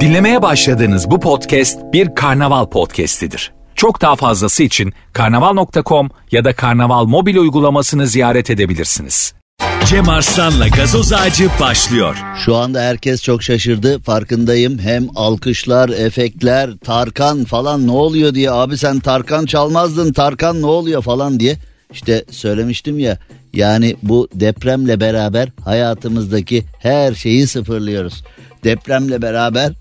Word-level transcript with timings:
Dinlemeye 0.00 0.42
başladığınız 0.42 1.10
bu 1.10 1.20
podcast 1.20 1.78
bir 1.92 2.14
karnaval 2.14 2.66
podcastidir. 2.66 3.52
Çok 3.74 4.00
daha 4.00 4.16
fazlası 4.16 4.62
için 4.62 4.92
karnaval.com 5.12 6.10
ya 6.30 6.44
da 6.44 6.52
karnaval 6.52 7.04
mobil 7.04 7.36
uygulamasını 7.36 8.06
ziyaret 8.06 8.50
edebilirsiniz. 8.50 9.34
Cem 9.86 10.08
Arslan'la 10.08 10.68
gazoz 10.68 11.12
ağacı 11.12 11.48
başlıyor. 11.60 12.16
Şu 12.44 12.56
anda 12.56 12.80
herkes 12.80 13.22
çok 13.22 13.42
şaşırdı 13.42 13.98
farkındayım. 13.98 14.78
Hem 14.78 15.08
alkışlar, 15.16 15.88
efektler, 15.88 16.70
Tarkan 16.84 17.44
falan 17.44 17.86
ne 17.86 17.92
oluyor 17.92 18.34
diye. 18.34 18.50
Abi 18.50 18.78
sen 18.78 19.00
Tarkan 19.00 19.46
çalmazdın, 19.46 20.12
Tarkan 20.12 20.62
ne 20.62 20.66
oluyor 20.66 21.02
falan 21.02 21.40
diye. 21.40 21.56
İşte 21.92 22.24
söylemiştim 22.30 22.98
ya 22.98 23.18
yani 23.52 23.96
bu 24.02 24.28
depremle 24.34 25.00
beraber 25.00 25.48
hayatımızdaki 25.64 26.64
her 26.78 27.14
şeyi 27.14 27.46
sıfırlıyoruz. 27.46 28.24
Depremle 28.64 29.22
beraber 29.22 29.72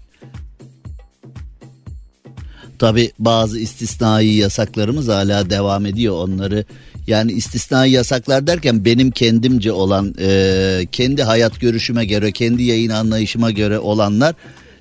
Tabi 2.80 3.12
bazı 3.20 3.59
istisnai 3.59 4.34
yasaklarımız 4.34 5.08
hala 5.08 5.50
devam 5.50 5.86
ediyor 5.86 6.16
onları. 6.16 6.66
Yani 7.08 7.32
istisnai 7.32 7.92
yasaklar 7.92 8.48
derken 8.48 8.86
benim 8.86 9.12
kendimce 9.12 9.72
olan 9.72 10.16
e, 10.20 10.88
kendi 10.92 11.23
hayat 11.23 11.59
görüşüme 11.59 12.06
göre 12.06 12.31
kendi 12.31 12.64
yayın 12.64 12.90
anlayışıma 12.90 13.52
göre 13.52 13.80
olanlar. 13.80 14.36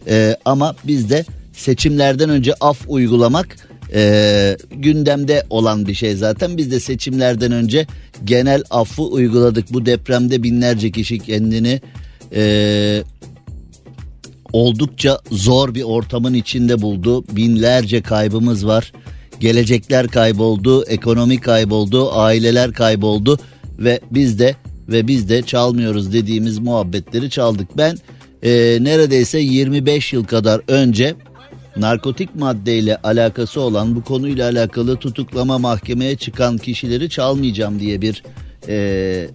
E, 0.08 0.36
ama 0.44 0.76
bizde 0.84 1.24
seçimlerden 1.52 2.30
önce 2.30 2.54
af 2.60 2.78
uygulamak 2.88 3.67
e, 3.94 4.56
gündemde 4.70 5.42
olan 5.50 5.86
bir 5.86 5.94
şey 5.94 6.14
zaten. 6.14 6.56
Biz 6.56 6.70
de 6.70 6.80
seçimlerden 6.80 7.52
önce 7.52 7.86
genel 8.24 8.62
affı 8.70 9.02
uyguladık. 9.02 9.72
Bu 9.72 9.86
depremde 9.86 10.42
binlerce 10.42 10.90
kişi 10.90 11.18
kendini... 11.18 11.80
E, 12.34 13.02
oldukça 14.52 15.18
zor 15.30 15.74
bir 15.74 15.82
ortamın 15.82 16.34
içinde 16.34 16.82
buldu. 16.82 17.24
Binlerce 17.32 18.02
kaybımız 18.02 18.66
var. 18.66 18.92
Gelecekler 19.40 20.08
kayboldu, 20.08 20.84
ekonomi 20.84 21.40
kayboldu, 21.40 22.12
aileler 22.12 22.72
kayboldu 22.72 23.38
ve 23.78 24.00
biz 24.10 24.38
de 24.38 24.54
ve 24.88 25.08
biz 25.08 25.28
de 25.28 25.42
çalmıyoruz 25.42 26.12
dediğimiz 26.12 26.58
muhabbetleri 26.58 27.30
çaldık. 27.30 27.76
Ben 27.76 27.96
e, 28.42 28.78
neredeyse 28.80 29.38
25 29.38 30.12
yıl 30.12 30.24
kadar 30.24 30.60
önce 30.68 31.14
narkotik 31.80 32.34
maddeyle 32.36 32.96
alakası 32.96 33.60
olan 33.60 33.96
bu 33.96 34.04
konuyla 34.04 34.50
alakalı 34.50 34.96
tutuklama 34.96 35.58
mahkemeye 35.58 36.16
çıkan 36.16 36.58
kişileri 36.58 37.10
çalmayacağım 37.10 37.80
diye 37.80 38.00
bir 38.00 38.22
e, 38.68 39.28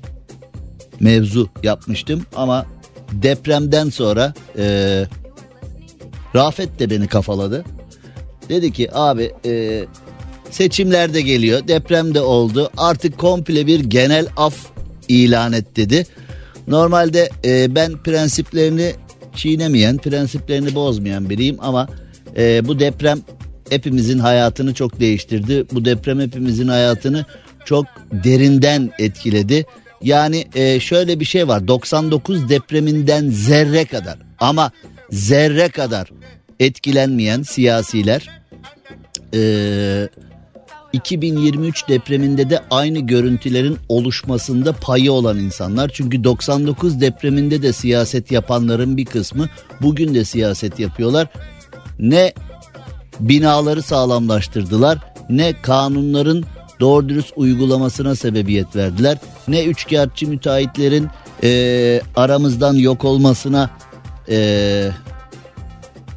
mevzu 0.99 1.49
yapmıştım 1.63 2.25
ama 2.35 2.65
depremden 3.11 3.89
sonra 3.89 4.33
e, 4.57 5.05
Rafet 6.35 6.79
de 6.79 6.89
beni 6.89 7.07
kafaladı. 7.07 7.65
Dedi 8.49 8.71
ki 8.71 8.95
abi 8.95 9.31
e, 9.45 9.85
seçimler 10.51 11.13
de 11.13 11.21
geliyor 11.21 11.67
deprem 11.67 12.15
de 12.15 12.21
oldu 12.21 12.69
artık 12.77 13.17
komple 13.17 13.67
bir 13.67 13.79
genel 13.79 14.27
af 14.37 14.55
ilan 15.07 15.53
et 15.53 15.75
dedi. 15.75 16.05
Normalde 16.67 17.29
e, 17.45 17.75
ben 17.75 18.03
prensiplerini 18.03 18.93
çiğnemeyen 19.35 19.97
prensiplerini 19.97 20.75
bozmayan 20.75 21.29
biriyim 21.29 21.57
ama 21.59 21.87
e, 22.37 22.65
bu 22.65 22.79
deprem 22.79 23.19
hepimizin 23.69 24.19
hayatını 24.19 24.73
çok 24.73 24.99
değiştirdi. 24.99 25.65
Bu 25.71 25.85
deprem 25.85 26.19
hepimizin 26.19 26.67
hayatını 26.67 27.25
çok 27.65 27.85
derinden 28.11 28.91
etkiledi. 28.99 29.65
Yani 30.01 30.45
e, 30.55 30.79
şöyle 30.79 31.19
bir 31.19 31.25
şey 31.25 31.47
var 31.47 31.67
99 31.67 32.49
depreminden 32.49 33.29
zerre 33.29 33.85
kadar 33.85 34.17
ama 34.39 34.71
zerre 35.09 35.69
kadar 35.69 36.09
etkilenmeyen 36.59 37.41
siyasiler 37.41 38.29
e, 39.33 40.09
2023 40.93 41.87
depreminde 41.89 42.49
de 42.49 42.61
aynı 42.71 42.99
görüntülerin 42.99 43.77
oluşmasında 43.89 44.73
payı 44.73 45.11
olan 45.11 45.39
insanlar. 45.39 45.91
Çünkü 45.93 46.23
99 46.23 47.01
depreminde 47.01 47.61
de 47.61 47.73
siyaset 47.73 48.31
yapanların 48.31 48.97
bir 48.97 49.05
kısmı 49.05 49.49
bugün 49.81 50.15
de 50.15 50.25
siyaset 50.25 50.79
yapıyorlar. 50.79 51.27
Ne 51.99 52.33
binaları 53.19 53.81
sağlamlaştırdılar 53.81 54.97
ne 55.29 55.61
kanunların 55.61 56.43
doğru 56.79 57.09
dürüst 57.09 57.33
uygulamasına 57.35 58.15
sebebiyet 58.15 58.75
verdiler. 58.75 59.17
Ne 59.47 59.63
üçkağıtçı 59.63 60.27
müteahhitlerin 60.27 61.07
e, 61.43 62.01
aramızdan 62.15 62.73
yok 62.73 63.05
olmasına 63.05 63.69
e, 64.29 64.89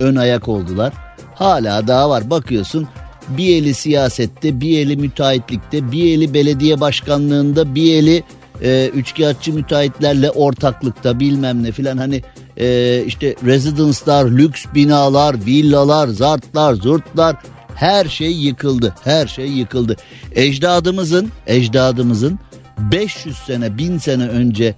ön 0.01 0.17
ayak 0.17 0.49
oldular. 0.49 0.93
Hala 1.35 1.89
daha 1.89 2.11
var 2.11 2.31
bakıyorsun 2.31 2.89
bir 3.29 3.57
eli 3.57 3.75
siyasette 3.75 4.61
bir 4.61 4.79
eli 4.79 4.97
müteahhitlikte 4.97 5.93
bir 5.93 6.17
eli 6.17 6.35
belediye 6.35 6.81
başkanlığında 6.81 7.75
bir 7.75 7.95
eli 7.95 8.23
e, 8.63 8.91
üçkağıtçı 8.95 9.53
müteahhitlerle 9.53 10.31
ortaklıkta 10.31 11.21
bilmem 11.21 11.63
ne 11.63 11.73
filan 11.73 11.97
hani 11.97 12.23
e, 12.57 13.03
işte 13.07 13.35
residence'lar, 13.47 14.25
lüks 14.25 14.65
binalar, 14.75 15.47
villalar, 15.47 16.09
zartlar, 16.09 16.75
zurtlar 16.75 17.37
her 17.75 18.05
şey 18.05 18.33
yıkıldı. 18.33 18.95
Her 19.05 19.27
şey 19.27 19.49
yıkıldı. 19.49 19.97
Ecdadımızın, 20.35 21.31
ecdadımızın 21.47 22.39
500 22.79 23.37
sene, 23.37 23.79
1000 23.79 23.99
sene 23.99 24.29
önce 24.29 24.75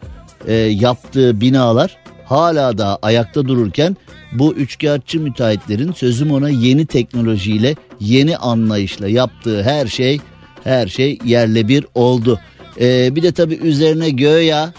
e, 0.46 0.54
yaptığı 0.54 1.40
binalar 1.40 1.96
hala 2.24 2.78
da 2.78 2.98
ayakta 3.02 3.48
dururken 3.48 3.96
bu 4.32 4.54
üçkağıtçı 4.54 5.20
müteahhitlerin 5.20 5.92
sözüm 5.92 6.30
ona 6.30 6.48
yeni 6.48 6.86
teknolojiyle, 6.86 7.76
yeni 8.00 8.36
anlayışla 8.36 9.08
yaptığı 9.08 9.62
her 9.62 9.86
şey 9.86 10.20
her 10.64 10.86
şey 10.86 11.18
yerle 11.24 11.68
bir 11.68 11.86
oldu. 11.94 12.40
Ee, 12.80 13.16
bir 13.16 13.22
de 13.22 13.32
tabii 13.32 13.54
üzerine 13.54 14.10
göya 14.10 14.72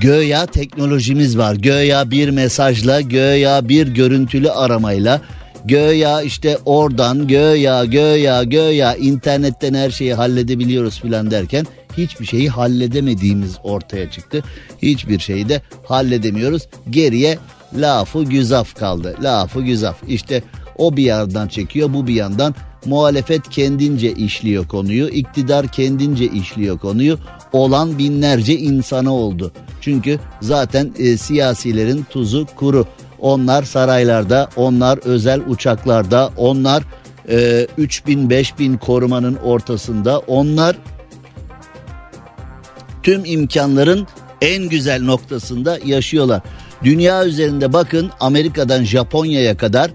göya 0.00 0.46
teknolojimiz 0.46 1.38
var. 1.38 1.54
Göya 1.54 2.10
bir 2.10 2.28
mesajla, 2.30 3.00
göya 3.00 3.68
bir 3.68 3.88
görüntülü 3.88 4.50
aramayla 4.50 5.20
Göya 5.64 6.22
işte 6.22 6.58
oradan 6.64 7.28
göya 7.28 7.84
göya 7.84 8.42
göya 8.42 8.94
internetten 8.94 9.74
her 9.74 9.90
şeyi 9.90 10.14
halledebiliyoruz 10.14 11.00
filan 11.00 11.30
derken 11.30 11.66
hiçbir 11.96 12.26
şeyi 12.26 12.48
halledemediğimiz 12.48 13.56
ortaya 13.62 14.10
çıktı. 14.10 14.44
Hiçbir 14.82 15.18
şeyi 15.18 15.48
de 15.48 15.62
halledemiyoruz. 15.86 16.68
Geriye 16.90 17.38
lafı 17.74 18.22
güzaf 18.22 18.74
kaldı. 18.74 19.16
Lafı 19.22 19.62
güzaf. 19.62 19.96
İşte 20.08 20.42
o 20.78 20.96
bir 20.96 21.04
yandan 21.04 21.48
çekiyor 21.48 21.94
bu 21.94 22.06
bir 22.06 22.14
yandan 22.14 22.54
muhalefet 22.84 23.48
kendince 23.50 24.12
işliyor 24.12 24.68
konuyu. 24.68 25.08
iktidar 25.08 25.68
kendince 25.68 26.24
işliyor 26.24 26.78
konuyu. 26.78 27.18
Olan 27.52 27.98
binlerce 27.98 28.56
insanı 28.56 29.12
oldu. 29.12 29.52
Çünkü 29.80 30.18
zaten 30.40 30.92
e, 30.98 31.16
siyasilerin 31.16 32.06
tuzu 32.10 32.46
kuru. 32.56 32.86
Onlar 33.20 33.62
saraylarda, 33.62 34.48
onlar 34.56 34.98
özel 34.98 35.40
uçaklarda, 35.48 36.30
onlar 36.36 36.82
e, 37.28 37.66
3000 37.78 38.30
5000 38.30 38.76
korumanın 38.76 39.34
ortasında, 39.34 40.18
onlar 40.18 40.76
tüm 43.02 43.24
imkanların 43.24 44.06
en 44.40 44.68
güzel 44.68 45.02
noktasında 45.02 45.78
yaşıyorlar. 45.84 46.42
Dünya 46.84 47.24
üzerinde 47.26 47.72
bakın 47.72 48.10
Amerika'dan 48.20 48.84
Japonya'ya 48.84 49.56
kadar 49.56 49.90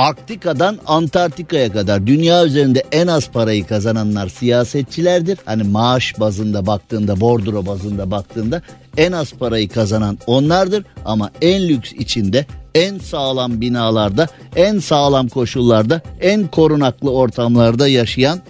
Arktika'dan 0.00 0.78
Antarktika'ya 0.86 1.72
kadar 1.72 2.06
dünya 2.06 2.44
üzerinde 2.44 2.84
en 2.92 3.06
az 3.06 3.30
parayı 3.30 3.66
kazananlar 3.66 4.28
siyasetçilerdir. 4.28 5.38
Hani 5.44 5.62
maaş 5.62 6.20
bazında 6.20 6.66
baktığında, 6.66 7.20
bordro 7.20 7.66
bazında 7.66 8.10
baktığında 8.10 8.62
en 8.96 9.12
az 9.12 9.32
parayı 9.32 9.68
kazanan 9.68 10.18
onlardır 10.26 10.84
ama 11.04 11.30
en 11.42 11.68
lüks 11.68 11.92
içinde 11.92 12.46
en 12.74 12.98
sağlam 12.98 13.60
binalarda, 13.60 14.26
en 14.56 14.78
sağlam 14.78 15.28
koşullarda, 15.28 16.00
en 16.20 16.46
korunaklı 16.46 17.10
ortamlarda 17.10 17.88
yaşayan 17.88 18.40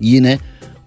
yine 0.00 0.38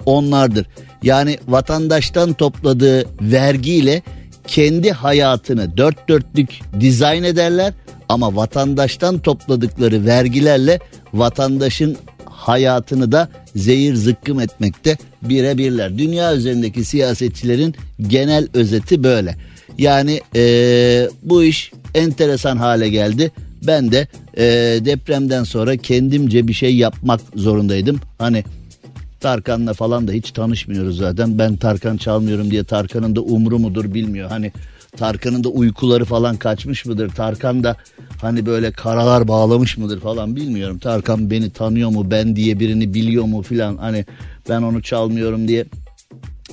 onlardır. 0.05 0.67
Yani 1.03 1.37
vatandaştan 1.47 2.33
topladığı 2.33 3.05
vergiyle 3.21 4.01
kendi 4.47 4.91
hayatını 4.91 5.77
dört 5.77 6.09
dörtlük 6.09 6.59
dizayn 6.79 7.23
ederler 7.23 7.73
ama 8.09 8.35
vatandaştan 8.35 9.19
topladıkları 9.19 10.05
vergilerle 10.05 10.79
vatandaşın 11.13 11.97
hayatını 12.25 13.11
da 13.11 13.29
zehir 13.55 13.95
zıkkım 13.95 14.39
etmekte 14.39 14.97
birebirler. 15.21 15.97
Dünya 15.97 16.35
üzerindeki 16.35 16.85
siyasetçilerin 16.85 17.75
genel 18.07 18.47
özeti 18.53 19.03
böyle. 19.03 19.35
Yani 19.77 20.21
ee, 20.35 21.09
bu 21.23 21.43
iş 21.43 21.71
enteresan 21.95 22.57
hale 22.57 22.89
geldi. 22.89 23.31
Ben 23.67 23.91
de 23.91 24.07
e, 24.37 24.45
depremden 24.85 25.43
sonra 25.43 25.77
kendimce 25.77 26.47
bir 26.47 26.53
şey 26.53 26.75
yapmak 26.75 27.21
zorundaydım. 27.35 27.99
Hani 28.17 28.43
Tarkan'la 29.19 29.73
falan 29.73 30.07
da 30.07 30.11
hiç 30.11 30.31
tanışmıyoruz 30.31 30.97
zaten. 30.97 31.39
Ben 31.39 31.55
Tarkan 31.55 31.97
çalmıyorum 31.97 32.51
diye 32.51 32.63
Tarkan'ın 32.63 33.15
da 33.15 33.21
umru 33.21 33.59
mudur 33.59 33.93
bilmiyor. 33.93 34.29
Hani 34.29 34.51
Tarkan'ın 34.97 35.43
da 35.43 35.49
uykuları 35.49 36.05
falan 36.05 36.37
kaçmış 36.37 36.85
mıdır? 36.85 37.09
Tarkan 37.09 37.63
da 37.63 37.77
hani 38.21 38.45
böyle 38.45 38.71
karalar 38.71 39.27
bağlamış 39.27 39.77
mıdır 39.77 39.99
falan 39.99 40.35
bilmiyorum. 40.35 40.79
Tarkan 40.79 41.31
beni 41.31 41.49
tanıyor 41.49 41.89
mu 41.89 42.11
ben 42.11 42.35
diye 42.35 42.59
birini 42.59 42.93
biliyor 42.93 43.25
mu 43.25 43.41
filan 43.41 43.77
hani 43.77 44.05
ben 44.49 44.61
onu 44.61 44.81
çalmıyorum 44.81 45.47
diye 45.47 45.65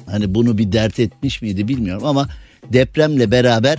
hani 0.06 0.34
bunu 0.34 0.58
bir 0.58 0.72
dert 0.72 1.00
etmiş 1.00 1.42
miydi 1.42 1.68
bilmiyorum 1.68 2.04
ama 2.06 2.28
depremle 2.72 3.30
beraber 3.30 3.78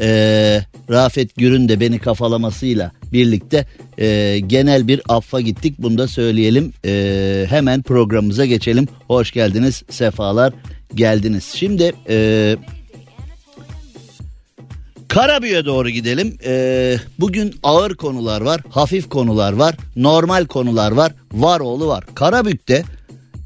e, 0.00 0.60
Rafet 0.90 1.36
Gür'ün 1.36 1.68
de 1.68 1.80
beni 1.80 1.98
kafalamasıyla 1.98 2.92
birlikte 3.12 3.66
e, 3.98 4.38
genel 4.46 4.88
bir 4.88 5.00
affa 5.08 5.40
gittik. 5.40 5.74
Bunu 5.78 5.98
da 5.98 6.08
söyleyelim. 6.08 6.72
E, 6.84 7.46
hemen 7.48 7.82
programımıza 7.82 8.44
geçelim. 8.44 8.88
Hoş 9.06 9.32
geldiniz, 9.32 9.82
sefalar 9.90 10.52
geldiniz. 10.94 11.44
Şimdi 11.54 11.92
e, 12.08 12.56
Karabüye 15.16 15.64
doğru 15.64 15.90
gidelim. 15.90 16.38
E, 16.44 16.96
bugün 17.18 17.54
ağır 17.62 17.94
konular 17.94 18.40
var, 18.40 18.60
hafif 18.70 19.08
konular 19.08 19.52
var, 19.52 19.74
normal 19.96 20.46
konular 20.46 20.92
var, 20.92 21.12
Varoğlu 21.32 21.88
var. 21.88 22.04
Karabük'te 22.14 22.84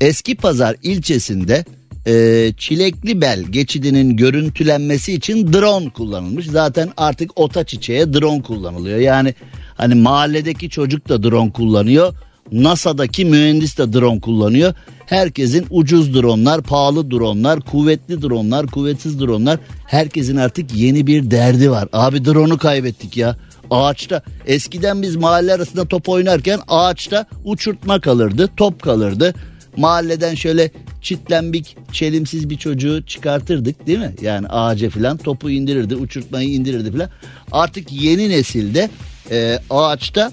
Eski 0.00 0.36
Pazar 0.36 0.76
ilçesinde 0.82 1.64
e, 2.06 2.12
Çilekli 2.58 3.20
Bel 3.20 3.42
geçidinin 3.42 4.16
görüntülenmesi 4.16 5.12
için 5.12 5.52
drone 5.52 5.90
kullanılmış. 5.90 6.46
Zaten 6.46 6.90
artık 6.96 7.40
ota 7.40 7.64
çiçeğe 7.64 8.12
drone 8.12 8.42
kullanılıyor. 8.42 8.98
Yani 8.98 9.34
hani 9.74 9.94
mahalledeki 9.94 10.70
çocuk 10.70 11.08
da 11.08 11.22
drone 11.22 11.52
kullanıyor. 11.52 12.14
NASA'daki 12.52 13.24
mühendis 13.24 13.78
de 13.78 13.92
drone 13.92 14.20
kullanıyor. 14.20 14.74
Herkesin 15.06 15.66
ucuz 15.70 16.14
dronlar, 16.14 16.62
pahalı 16.62 17.10
dronlar, 17.10 17.60
kuvvetli 17.60 18.22
dronlar, 18.22 18.66
kuvvetsiz 18.66 19.20
dronlar. 19.20 19.58
Herkesin 19.86 20.36
artık 20.36 20.74
yeni 20.74 21.06
bir 21.06 21.30
derdi 21.30 21.70
var. 21.70 21.88
Abi 21.92 22.24
drone'u 22.24 22.58
kaybettik 22.58 23.16
ya. 23.16 23.36
Ağaçta 23.70 24.22
eskiden 24.46 25.02
biz 25.02 25.16
mahalle 25.16 25.54
arasında 25.54 25.84
top 25.84 26.08
oynarken 26.08 26.60
ağaçta 26.68 27.26
uçurtma 27.44 28.00
kalırdı, 28.00 28.50
top 28.56 28.82
kalırdı 28.82 29.34
mahalleden 29.76 30.34
şöyle 30.34 30.70
çitlembik 31.02 31.76
çelimsiz 31.92 32.50
bir 32.50 32.56
çocuğu 32.56 33.06
çıkartırdık 33.06 33.86
değil 33.86 33.98
mi? 33.98 34.14
Yani 34.22 34.46
ağaca 34.48 34.90
falan 34.90 35.16
topu 35.16 35.50
indirirdi 35.50 35.96
uçurtmayı 35.96 36.48
indirirdi 36.48 36.92
falan. 36.92 37.10
Artık 37.52 37.92
yeni 37.92 38.28
nesilde 38.28 38.90
e, 39.30 39.58
ağaçta 39.70 40.32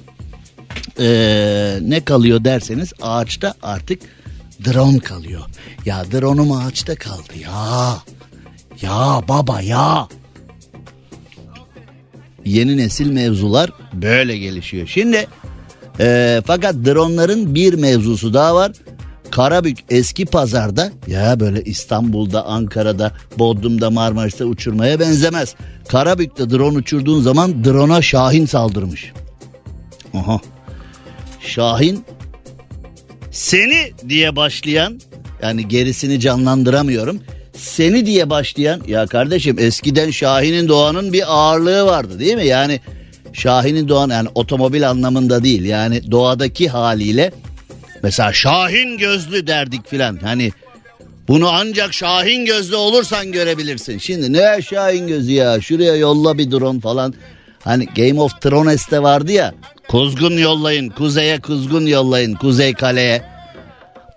e, 1.00 1.08
ne 1.82 2.06
kalıyor 2.06 2.44
derseniz 2.44 2.94
ağaçta 3.02 3.54
artık 3.62 4.00
drone 4.66 5.00
kalıyor. 5.00 5.42
Ya 5.86 6.04
drone'um 6.12 6.52
ağaçta 6.52 6.96
kaldı 6.96 7.34
ya. 7.42 7.98
Ya 8.82 9.22
baba 9.28 9.62
ya. 9.62 10.08
Yeni 12.46 12.78
nesil 12.78 13.12
mevzular 13.12 13.70
böyle 13.94 14.38
gelişiyor. 14.38 14.88
Şimdi 14.88 15.28
e, 16.00 16.42
fakat 16.48 16.76
dronların 16.76 17.56
bir 17.56 17.74
mevzusu 17.74 18.34
daha 18.34 18.56
var. 18.56 18.72
Karabük 19.32 19.78
eski 19.90 20.26
pazarda 20.26 20.92
ya 21.08 21.40
böyle 21.40 21.64
İstanbul'da, 21.64 22.46
Ankara'da, 22.46 23.12
Bodrum'da, 23.40 23.90
Marmaris'te 23.90 24.46
uçurmaya 24.46 25.00
benzemez. 25.00 25.56
Karabük'te 25.88 26.50
drone 26.50 26.78
uçurduğun 26.78 27.22
zaman 27.22 27.64
drone'a 27.64 28.02
Şahin 28.02 28.46
saldırmış. 28.46 29.14
Aha. 30.14 30.40
Şahin 31.48 32.06
seni 33.32 33.92
diye 34.10 34.36
başlayan 34.36 35.00
yani 35.42 35.68
gerisini 35.68 36.20
canlandıramıyorum. 36.20 37.22
Seni 37.54 38.06
diye 38.06 38.30
başlayan 38.30 38.82
ya 38.88 39.08
kardeşim 39.08 39.60
eskiden 39.60 40.12
Şahin'in 40.12 40.68
Doğan'ın 40.68 41.14
bir 41.14 41.24
ağırlığı 41.36 41.86
vardı 41.86 42.20
değil 42.20 42.36
mi? 42.36 42.46
Yani 42.46 42.80
Şahin'in 43.34 43.88
Doğan 43.88 44.10
yani 44.10 44.30
otomobil 44.36 44.90
anlamında 44.90 45.44
değil 45.44 45.66
yani 45.66 46.12
doğadaki 46.12 46.70
haliyle 46.70 47.32
Mesela 48.04 48.34
Şahin 48.34 48.98
gözlü 48.98 49.48
derdik 49.48 49.88
filan. 49.88 50.20
Hani 50.22 50.52
bunu 51.28 51.50
ancak 51.50 51.94
Şahin 51.94 52.46
gözlü 52.46 52.76
olursan 52.76 53.32
görebilirsin. 53.32 53.98
Şimdi 53.98 54.34
ne 54.34 54.62
Şahin 54.62 55.08
gözü 55.08 55.32
ya 55.32 55.62
şuraya 55.62 55.96
yolla 55.96 56.38
bir 56.38 56.52
drone 56.52 56.80
falan. 56.80 57.14
Hani 57.64 57.86
Game 57.86 58.22
of 58.22 58.42
Thrones'te 58.42 59.04
vardı 59.04 59.32
ya. 59.32 59.54
Kuzgun 59.88 60.38
yollayın 60.38 60.90
kuzeye 60.90 61.40
kuzgun 61.40 61.86
yollayın 61.86 62.36
kuzey 62.36 62.74
kaleye. 62.74 63.24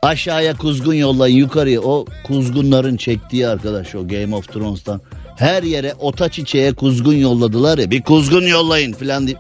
Aşağıya 0.03 0.57
kuzgun 0.57 0.95
yollayın 0.95 1.37
yukarıya. 1.37 1.81
O 1.81 2.05
kuzgunların 2.27 2.97
çektiği 2.97 3.49
arkadaş 3.49 3.95
o 3.95 4.09
Game 4.09 4.37
of 4.37 4.49
Thrones'tan. 4.49 5.01
Her 5.37 5.63
yere 5.63 5.95
ota 5.99 6.29
çiçeğe 6.29 6.73
kuzgun 6.73 7.15
yolladılar 7.15 7.79
ya 7.79 7.91
bir 7.91 8.03
kuzgun 8.03 8.47
yollayın 8.47 8.93
filan 8.93 9.27
diye. 9.27 9.37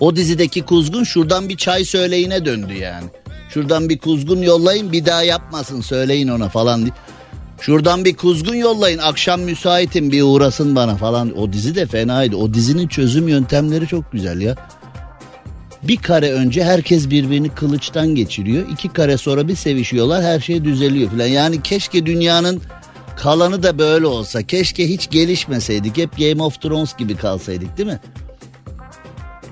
O 0.00 0.16
dizideki 0.16 0.62
kuzgun 0.62 1.04
şuradan 1.04 1.48
bir 1.48 1.56
çay 1.56 1.84
söyleyine 1.84 2.44
döndü 2.44 2.74
yani. 2.74 3.06
Şuradan 3.48 3.88
bir 3.88 3.98
kuzgun 3.98 4.42
yollayın 4.42 4.92
bir 4.92 5.06
daha 5.06 5.22
yapmasın 5.22 5.80
söyleyin 5.80 6.28
ona 6.28 6.48
falan 6.48 6.82
diye. 6.82 6.92
Şuradan 7.60 8.04
bir 8.04 8.16
kuzgun 8.16 8.54
yollayın 8.54 8.98
akşam 8.98 9.40
müsaitim 9.40 10.12
bir 10.12 10.22
uğrasın 10.22 10.76
bana 10.76 10.96
falan. 10.96 11.38
O 11.38 11.52
dizi 11.52 11.74
de 11.74 11.86
fenaydı. 11.86 12.36
O 12.36 12.54
dizinin 12.54 12.88
çözüm 12.88 13.28
yöntemleri 13.28 13.86
çok 13.86 14.12
güzel 14.12 14.40
ya. 14.40 14.54
Bir 15.82 15.96
kare 15.96 16.32
önce 16.32 16.64
herkes 16.64 17.10
birbirini 17.10 17.48
kılıçtan 17.48 18.14
geçiriyor. 18.14 18.68
İki 18.72 18.88
kare 18.88 19.18
sonra 19.18 19.48
bir 19.48 19.56
sevişiyorlar 19.56 20.24
her 20.24 20.40
şey 20.40 20.64
düzeliyor 20.64 21.10
falan. 21.10 21.26
Yani 21.26 21.62
keşke 21.62 22.06
dünyanın 22.06 22.62
kalanı 23.16 23.62
da 23.62 23.78
böyle 23.78 24.06
olsa. 24.06 24.42
Keşke 24.42 24.88
hiç 24.88 25.10
gelişmeseydik. 25.10 25.96
Hep 25.96 26.18
Game 26.18 26.42
of 26.42 26.60
Thrones 26.60 26.96
gibi 26.96 27.16
kalsaydık 27.16 27.78
değil 27.78 27.88
mi? 27.88 28.00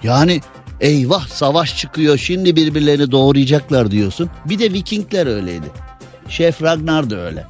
Yani 0.02 0.40
eyvah 0.80 1.28
savaş 1.28 1.76
çıkıyor 1.76 2.18
şimdi 2.18 2.56
birbirlerini 2.56 3.10
doğrayacaklar 3.10 3.90
diyorsun. 3.90 4.30
Bir 4.44 4.58
de 4.58 4.72
Vikingler 4.72 5.26
öyleydi. 5.26 5.66
Şef 6.28 6.62
Ragnar 6.62 7.10
da 7.10 7.16
öyle. 7.16 7.46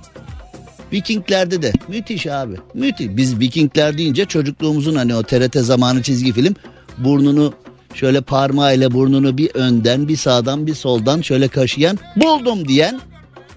Vikinglerde 0.93 1.62
de 1.62 1.73
müthiş 1.88 2.26
abi 2.26 2.55
müthiş. 2.75 3.08
Biz 3.11 3.40
Vikingler 3.40 3.99
deyince 3.99 4.25
çocukluğumuzun 4.25 4.94
hani 4.94 5.14
o 5.14 5.23
TRT 5.23 5.56
zamanı 5.56 6.02
çizgi 6.02 6.32
film 6.32 6.55
burnunu 6.99 7.55
şöyle 7.94 8.20
parmağıyla 8.20 8.90
burnunu 8.90 9.38
bir 9.38 9.50
önden 9.55 10.08
bir 10.08 10.17
sağdan 10.17 10.67
bir 10.67 10.75
soldan 10.75 11.20
şöyle 11.20 11.49
kaşıyan 11.49 11.99
buldum 12.17 12.69
diyen 12.69 13.00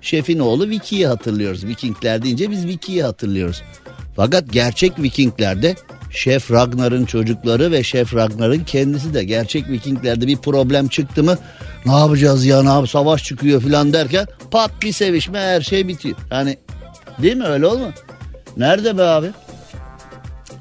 şefin 0.01 0.39
oğlu 0.39 0.69
Vicky'yi 0.69 1.07
hatırlıyoruz. 1.07 1.65
Vikingler 1.65 2.23
deyince 2.23 2.51
biz 2.51 2.67
Vicky'yi 2.67 3.03
hatırlıyoruz. 3.03 3.61
Fakat 4.15 4.53
gerçek 4.53 4.99
Vikinglerde 4.99 5.75
Şef 6.11 6.51
Ragnar'ın 6.51 7.05
çocukları 7.05 7.71
ve 7.71 7.83
Şef 7.83 8.15
Ragnar'ın 8.15 8.63
kendisi 8.63 9.13
de 9.13 9.23
gerçek 9.23 9.69
Vikinglerde 9.69 10.27
bir 10.27 10.37
problem 10.37 10.87
çıktı 10.87 11.23
mı 11.23 11.37
ne 11.85 11.91
yapacağız 11.91 12.45
ya 12.45 12.63
ne 12.63 12.69
yap 12.69 12.89
savaş 12.89 13.23
çıkıyor 13.23 13.61
filan 13.61 13.93
derken 13.93 14.27
pat 14.51 14.71
bir 14.81 14.91
sevişme 14.91 15.39
her 15.39 15.61
şey 15.61 15.87
bitiyor. 15.87 16.17
Yani 16.31 16.57
değil 17.21 17.37
mi 17.37 17.45
öyle 17.45 17.67
olma? 17.67 17.93
Nerede 18.57 18.97
be 18.97 19.03
abi? 19.03 19.31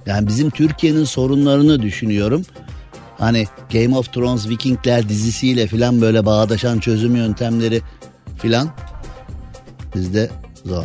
Yani 0.07 0.27
bizim 0.27 0.51
Türkiye'nin 0.51 1.05
sorunlarını 1.05 1.83
düşünüyorum. 1.83 2.45
Hani 3.19 3.47
Game 3.73 3.97
of 3.97 4.13
Thrones 4.13 4.49
Vikingler 4.49 5.09
dizisiyle 5.09 5.67
filan 5.67 6.01
böyle 6.01 6.27
bağdaşan 6.27 6.79
çözüm 6.79 7.17
yöntemleri 7.17 7.83
filan 8.39 8.71
bizde 9.95 10.31
zor. 10.65 10.85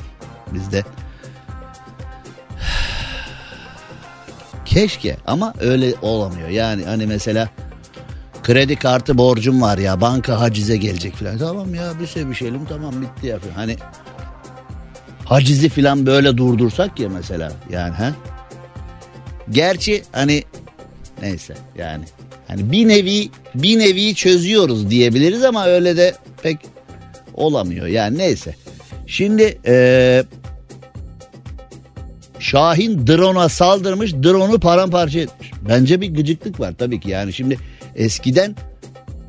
Bizde 0.54 0.84
Keşke 4.66 5.18
ama 5.28 5.54
öyle 5.60 5.94
olamıyor. 6.02 6.50
Yani 6.50 6.86
hani 6.86 7.08
mesela 7.08 7.50
kredi 8.44 8.76
kartı 8.76 9.18
borcum 9.18 9.62
var 9.62 9.78
ya 9.78 10.02
banka 10.02 10.40
hacize 10.40 10.78
gelecek 10.78 11.16
falan. 11.16 11.38
Tamam 11.38 11.76
ya 11.76 12.00
bir 12.00 12.08
sevişelim 12.08 12.66
tamam 12.66 13.02
bitti 13.02 13.28
ya. 13.28 13.38
Hani 13.56 13.78
hacizi 15.26 15.70
falan 15.70 16.06
böyle 16.06 16.38
durdursak 16.38 17.00
ya 17.00 17.10
mesela 17.10 17.52
yani 17.72 17.94
ha. 17.94 18.14
Gerçi 19.50 20.04
hani 20.12 20.44
neyse 21.22 21.54
yani 21.78 22.06
hani 22.48 22.72
bir 22.72 22.88
nevi 22.88 23.30
bir 23.56 23.80
nevi 23.80 24.16
çözüyoruz 24.16 24.90
diyebiliriz 24.90 25.44
ama 25.44 25.66
öyle 25.66 25.98
de 25.98 26.16
pek 26.44 26.58
olamıyor 27.34 27.88
yani 27.88 28.18
neyse. 28.18 28.56
Şimdi 29.08 29.60
eee 29.68 30.24
Şahin 32.40 33.08
drone'a 33.08 33.50
saldırmış 33.50 34.14
drone'u 34.14 34.60
paramparça 34.60 35.20
etmiş. 35.20 35.52
Bence 35.70 36.02
bir 36.02 36.14
gıcıklık 36.14 36.60
var 36.60 36.74
tabii 36.78 37.00
ki 37.00 37.10
yani 37.10 37.34
şimdi 37.34 37.58
eskiden 37.96 38.56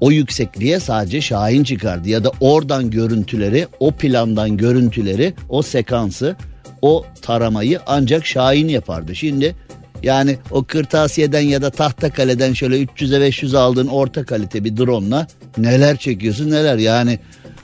o 0.01 0.11
yüksekliğe 0.11 0.81
sadece 0.81 1.21
Şahin 1.21 1.65
çıkardı 1.65 2.09
ya 2.09 2.25
da 2.25 2.33
oradan 2.41 2.91
görüntüleri 2.91 3.67
o 3.81 3.93
plandan 3.93 4.57
görüntüleri 4.57 5.35
o 5.49 5.63
sekansı 5.63 6.37
o 6.83 7.05
taramayı 7.23 7.81
ancak 7.87 8.27
Şahin 8.27 8.69
yapardı. 8.69 9.17
Şimdi 9.17 9.55
yani 10.03 10.37
o 10.51 10.65
kırtasiyeden 10.65 11.41
ya 11.41 11.63
da 11.63 11.71
tahta 11.71 12.11
kaleden 12.11 12.53
şöyle 12.53 12.83
300'e 12.83 13.21
500 13.21 13.55
aldığın 13.55 13.87
orta 13.87 14.25
kalite 14.25 14.65
bir 14.65 14.77
drone'la 14.77 15.27
neler 15.59 15.97
çekiyorsun 15.97 16.51
neler 16.51 16.77
yani 16.79 17.19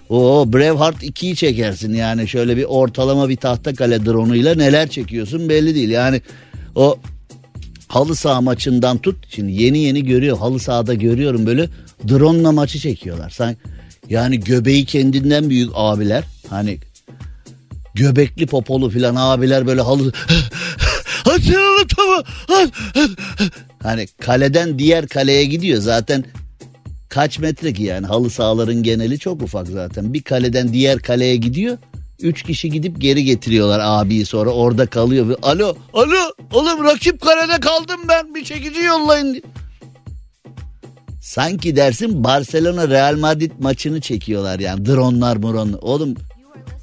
O 0.08 0.52
Braveheart 0.52 1.02
2'yi 1.02 1.36
çekersin 1.36 1.94
yani 1.94 2.28
şöyle 2.28 2.56
bir 2.56 2.64
ortalama 2.64 3.28
bir 3.28 3.36
tahta 3.36 3.74
kale 3.74 4.06
drone'uyla 4.06 4.54
neler 4.54 4.88
çekiyorsun 4.88 5.48
belli 5.48 5.74
değil. 5.74 5.90
Yani 5.90 6.20
o 6.74 6.98
halı 7.88 8.16
saha 8.16 8.40
maçından 8.40 8.98
tut 8.98 9.16
şimdi 9.28 9.62
yeni 9.62 9.78
yeni 9.78 10.04
görüyor 10.04 10.38
halı 10.38 10.58
sahada 10.58 10.94
görüyorum 10.94 11.46
böyle 11.46 11.68
drone'la 12.08 12.52
maçı 12.52 12.78
çekiyorlar. 12.78 13.30
Sanki 13.30 13.60
yani 14.08 14.40
göbeği 14.40 14.84
kendinden 14.84 15.50
büyük 15.50 15.70
abiler 15.74 16.24
hani 16.50 16.78
göbekli 17.94 18.46
popolu 18.46 18.90
filan 18.90 19.14
abiler 19.18 19.66
böyle 19.66 19.80
halı. 19.80 20.12
Hani 23.82 24.06
kaleden 24.06 24.78
diğer 24.78 25.08
kaleye 25.08 25.44
gidiyor 25.44 25.80
zaten 25.80 26.24
kaç 27.08 27.38
metre 27.38 27.72
ki 27.72 27.82
yani 27.82 28.06
halı 28.06 28.30
sahaların 28.30 28.82
geneli 28.82 29.18
çok 29.18 29.42
ufak 29.42 29.66
zaten. 29.66 30.14
Bir 30.14 30.22
kaleden 30.22 30.72
diğer 30.72 30.98
kaleye 30.98 31.36
gidiyor. 31.36 31.78
Üç 32.20 32.42
kişi 32.42 32.70
gidip 32.70 33.00
geri 33.00 33.24
getiriyorlar 33.24 33.80
abiyi 33.82 34.26
sonra 34.26 34.50
orada 34.50 34.86
kalıyor. 34.86 35.36
Alo 35.42 35.76
alo 35.92 36.32
oğlum 36.52 36.84
rakip 36.84 37.20
kalede 37.20 37.60
kaldım 37.60 38.00
ben 38.08 38.34
bir 38.34 38.44
çekici 38.44 38.80
yollayın 38.82 39.32
diye. 39.32 39.42
Sanki 41.32 41.76
dersin 41.76 42.24
Barcelona 42.24 42.88
Real 42.88 43.16
Madrid 43.18 43.52
maçını 43.60 44.00
çekiyorlar 44.00 44.58
yani 44.58 44.86
dronlar 44.86 45.36
muronlar. 45.36 45.78
Oğlum 45.82 46.14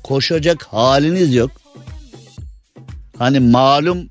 koşacak 0.04 0.64
haliniz 0.64 1.36
yok. 1.36 1.52
Hani 3.18 3.40
malum 3.40 4.10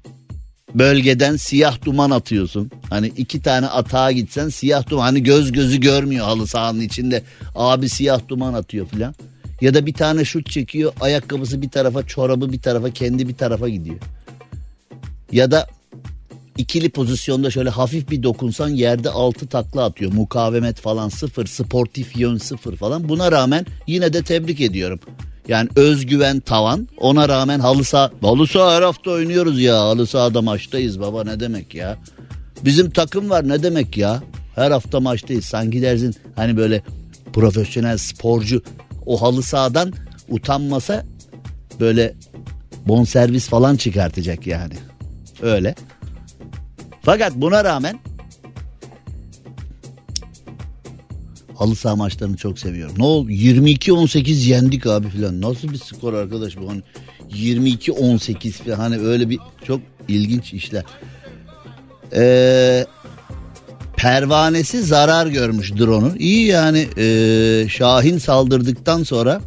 bölgeden 0.74 1.36
siyah 1.36 1.84
duman 1.84 2.10
atıyorsun. 2.10 2.70
Hani 2.90 3.06
iki 3.06 3.42
tane 3.42 3.66
atağa 3.66 4.12
gitsen 4.12 4.48
siyah 4.48 4.88
duman 4.88 5.02
hani 5.02 5.22
göz 5.22 5.52
gözü 5.52 5.80
görmüyor 5.80 6.24
halı 6.24 6.46
sahanın 6.46 6.80
içinde. 6.80 7.22
Abi 7.54 7.88
siyah 7.88 8.20
duman 8.28 8.54
atıyor 8.54 8.86
filan. 8.86 9.14
Ya 9.60 9.74
da 9.74 9.86
bir 9.86 9.94
tane 9.94 10.24
şut 10.24 10.50
çekiyor 10.50 10.92
ayakkabısı 11.00 11.62
bir 11.62 11.70
tarafa 11.70 12.06
çorabı 12.06 12.52
bir 12.52 12.60
tarafa 12.60 12.90
kendi 12.90 13.28
bir 13.28 13.36
tarafa 13.36 13.68
gidiyor. 13.68 13.98
Ya 15.32 15.50
da 15.50 15.66
ikili 16.58 16.90
pozisyonda 16.90 17.50
şöyle 17.50 17.70
hafif 17.70 18.10
bir 18.10 18.22
dokunsan 18.22 18.68
yerde 18.68 19.10
altı 19.10 19.46
takla 19.46 19.84
atıyor. 19.84 20.12
Mukavemet 20.12 20.80
falan 20.80 21.08
sıfır, 21.08 21.46
sportif 21.46 22.16
yön 22.16 22.36
sıfır 22.36 22.76
falan. 22.76 23.08
Buna 23.08 23.32
rağmen 23.32 23.66
yine 23.86 24.12
de 24.12 24.22
tebrik 24.22 24.60
ediyorum. 24.60 25.00
Yani 25.48 25.68
özgüven 25.76 26.40
tavan. 26.40 26.88
Ona 26.98 27.28
rağmen 27.28 27.60
halı 27.60 27.84
saha. 27.84 28.10
Halı 28.20 28.46
saha 28.46 28.76
her 28.76 28.82
hafta 28.82 29.10
oynuyoruz 29.10 29.60
ya. 29.60 29.80
Halı 29.80 30.06
sahada 30.06 30.42
maçtayız 30.42 31.00
baba 31.00 31.24
ne 31.24 31.40
demek 31.40 31.74
ya. 31.74 31.98
Bizim 32.64 32.90
takım 32.90 33.30
var 33.30 33.48
ne 33.48 33.62
demek 33.62 33.96
ya. 33.96 34.22
Her 34.54 34.70
hafta 34.70 35.00
maçtayız. 35.00 35.44
Sanki 35.44 35.82
dersin 35.82 36.14
hani 36.36 36.56
böyle 36.56 36.82
profesyonel 37.32 37.98
sporcu 37.98 38.62
o 39.06 39.22
halı 39.22 39.42
sahadan 39.42 39.92
utanmasa 40.28 41.04
böyle 41.80 42.14
bonservis 42.86 43.48
falan 43.48 43.76
çıkartacak 43.76 44.46
yani. 44.46 44.74
Öyle. 45.42 45.74
Fakat 47.08 47.34
buna 47.34 47.64
rağmen 47.64 47.98
halı 51.54 51.74
saha 51.74 51.96
maçlarını 51.96 52.36
çok 52.36 52.58
seviyorum. 52.58 52.94
Ne 52.98 53.04
oldu? 53.04 53.30
22-18 53.30 54.30
yendik 54.48 54.86
abi 54.86 55.08
filan. 55.08 55.40
Nasıl 55.40 55.68
bir 55.68 55.78
skor 55.78 56.14
arkadaş 56.14 56.56
bu? 56.56 56.70
Hani 56.70 56.82
22-18 57.30 58.52
falan 58.52 58.76
hani 58.76 58.98
öyle 58.98 59.30
bir 59.30 59.38
çok 59.66 59.80
ilginç 60.08 60.52
işler. 60.52 60.84
Ee, 62.12 62.86
pervanesi 63.96 64.82
zarar 64.82 65.26
görmüş 65.26 65.72
drone'un. 65.72 66.16
İyi 66.18 66.46
yani 66.46 66.88
e, 66.98 67.68
Şahin 67.68 68.18
saldırdıktan 68.18 69.02
sonra 69.02 69.40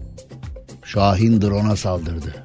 Şahin 0.86 1.42
drone'a 1.42 1.76
saldırdı. 1.76 2.44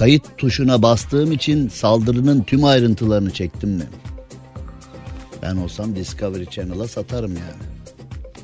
Kayıt 0.00 0.38
tuşuna 0.38 0.82
bastığım 0.82 1.32
için 1.32 1.68
saldırının 1.68 2.42
tüm 2.42 2.64
ayrıntılarını 2.64 3.30
çektim 3.30 3.70
mi? 3.70 3.84
Ben 5.42 5.56
olsam 5.56 5.96
Discovery 5.96 6.44
Channel'a 6.44 6.88
satarım 6.88 7.32
yani. 7.32 7.62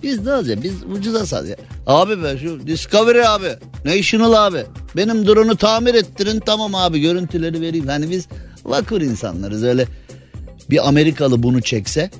Biz 0.03 0.27
ne 0.27 0.31
ya 0.31 0.63
biz 0.63 0.83
ucuza 0.83 1.27
sat 1.27 1.47
ya. 1.47 1.57
Abi 1.87 2.23
be 2.23 2.39
şu 2.39 2.67
Discovery 2.67 3.27
abi. 3.27 3.49
National 3.85 4.47
abi. 4.47 4.65
Benim 4.97 5.27
drone'u 5.27 5.57
tamir 5.57 5.95
ettirin 5.95 6.41
tamam 6.41 6.75
abi 6.75 7.01
görüntüleri 7.01 7.61
vereyim. 7.61 7.89
Hani 7.89 8.11
biz 8.11 8.27
vakur 8.65 9.01
insanlarız 9.01 9.65
öyle. 9.65 9.87
Bir 10.71 10.89
Amerikalı 10.89 11.43
bunu 11.43 11.63
çekse 11.63 12.11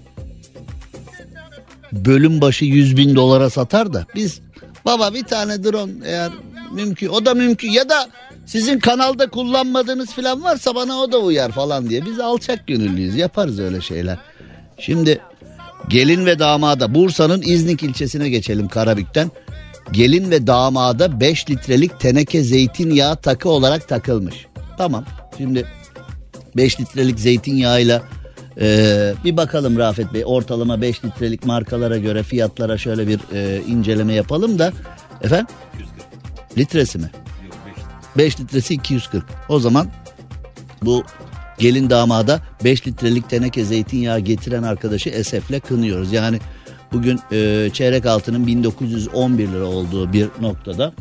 bölüm 1.93 2.41
başı 2.41 2.65
100 2.65 2.97
bin 2.97 3.15
dolara 3.15 3.51
satar 3.51 3.93
da 3.93 4.07
biz 4.15 4.41
baba 4.85 5.15
bir 5.15 5.25
tane 5.25 5.65
drone 5.65 5.93
eğer 6.05 6.31
mümkün 6.73 7.09
o 7.09 7.25
da 7.25 7.35
mümkün 7.35 7.71
ya 7.71 7.89
da 7.89 8.09
sizin 8.47 8.79
kanalda 8.79 9.31
kullanmadığınız 9.31 10.13
falan 10.13 10.45
varsa 10.45 10.75
bana 10.75 11.01
o 11.01 11.13
da 11.13 11.19
uyar 11.19 11.53
falan 11.53 11.91
diye 11.91 12.07
biz 12.07 12.21
alçak 12.21 12.67
gönüllüyüz 12.67 13.17
yaparız 13.17 13.61
öyle 13.61 13.81
şeyler. 13.81 14.19
Şimdi 14.79 15.21
gelin 15.89 16.27
ve 16.27 16.39
damada 16.39 16.95
Bursa'nın 16.95 17.43
İznik 17.43 17.83
ilçesine 17.83 18.29
geçelim 18.29 18.69
Karabük'ten. 18.69 19.31
Gelin 19.93 20.31
ve 20.31 20.47
damada 20.47 21.21
5 21.21 21.51
litrelik 21.51 22.01
teneke 22.01 22.43
zeytinyağı 22.43 23.17
takı 23.17 23.49
olarak 23.49 23.89
takılmış. 23.89 24.47
Tamam 24.79 25.05
şimdi 25.39 25.67
5 26.57 26.81
litrelik 26.81 27.21
zeytinyağıyla 27.21 28.03
ee, 28.61 29.15
bir 29.25 29.37
bakalım 29.37 29.79
Rafet 29.79 30.15
Bey 30.15 30.23
ortalama 30.27 30.83
5 30.83 31.05
litrelik 31.05 31.47
markalara 31.47 31.97
göre 31.99 32.23
fiyatlara 32.23 32.79
şöyle 32.79 33.09
bir 33.09 33.21
e, 33.35 33.63
inceleme 33.67 34.15
yapalım 34.15 34.59
da 34.59 34.73
efendim 35.23 35.47
litresi 36.59 36.99
mi? 36.99 37.11
5 38.19 38.41
litresi 38.41 38.75
240. 38.75 39.25
O 39.49 39.61
zaman 39.61 39.87
bu 40.83 41.05
gelin 41.59 41.91
damada 41.91 42.41
5 42.65 42.87
litrelik 42.87 43.31
teneke 43.31 43.65
zeytinyağı 43.65 44.21
getiren 44.21 44.63
arkadaşı 44.63 45.11
esefle 45.11 45.61
kınıyoruz. 45.61 46.13
Yani 46.13 46.39
bugün 46.93 47.21
e, 47.33 47.71
çeyrek 47.73 48.07
altının 48.07 48.47
1911 48.47 49.49
lira 49.49 49.65
olduğu 49.65 50.13
bir 50.13 50.29
noktada 50.41 50.93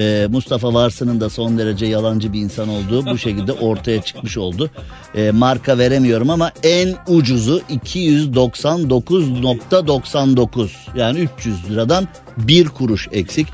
e, 0.00 0.26
Mustafa 0.30 0.74
Varsın'ın 0.74 1.20
da 1.20 1.30
son 1.30 1.58
derece 1.58 1.86
yalancı 1.86 2.32
bir 2.32 2.40
insan 2.40 2.68
olduğu 2.68 3.06
bu 3.06 3.18
şekilde 3.18 3.52
ortaya 3.52 4.02
çıkmış 4.02 4.38
oldu. 4.38 4.70
E, 5.14 5.30
marka 5.30 5.78
veremiyorum 5.78 6.30
ama 6.30 6.52
en 6.62 6.94
ucuzu 7.08 7.62
299.99 7.70 10.68
yani 10.96 11.28
300 11.38 11.70
liradan 11.70 12.08
bir 12.36 12.68
kuruş 12.68 13.08
eksik. 13.12 13.46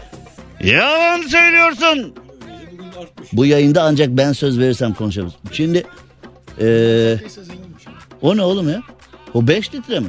Yalan 0.63 1.23
söylüyorsun. 1.23 2.15
Bu 3.33 3.47
yayında 3.47 3.83
ancak 3.83 4.09
ben 4.09 4.33
söz 4.33 4.59
verirsem 4.59 4.95
konuşabiliriz. 4.95 5.39
Şimdi 5.53 5.85
ee, 6.61 7.19
o 8.23 8.37
ne 8.37 8.43
oğlum 8.43 8.69
ya? 8.69 8.83
O 9.35 9.49
5 9.49 9.75
litre 9.75 10.01
mi? 10.01 10.09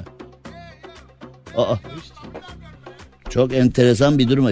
Aa. 1.58 1.76
Çok 3.30 3.54
enteresan 3.54 4.18
bir 4.20 4.30
durum. 4.30 4.48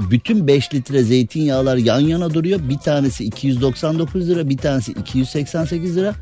Bütün 0.00 0.46
5 0.46 0.74
litre 0.74 1.02
zeytinyağlar 1.02 1.76
yan 1.76 2.00
yana 2.00 2.34
duruyor. 2.34 2.60
Bir 2.68 2.78
tanesi 2.78 3.24
299 3.24 4.28
lira, 4.28 4.48
bir 4.48 4.56
tanesi 4.56 4.92
288 4.92 5.96
lira. 5.96 6.14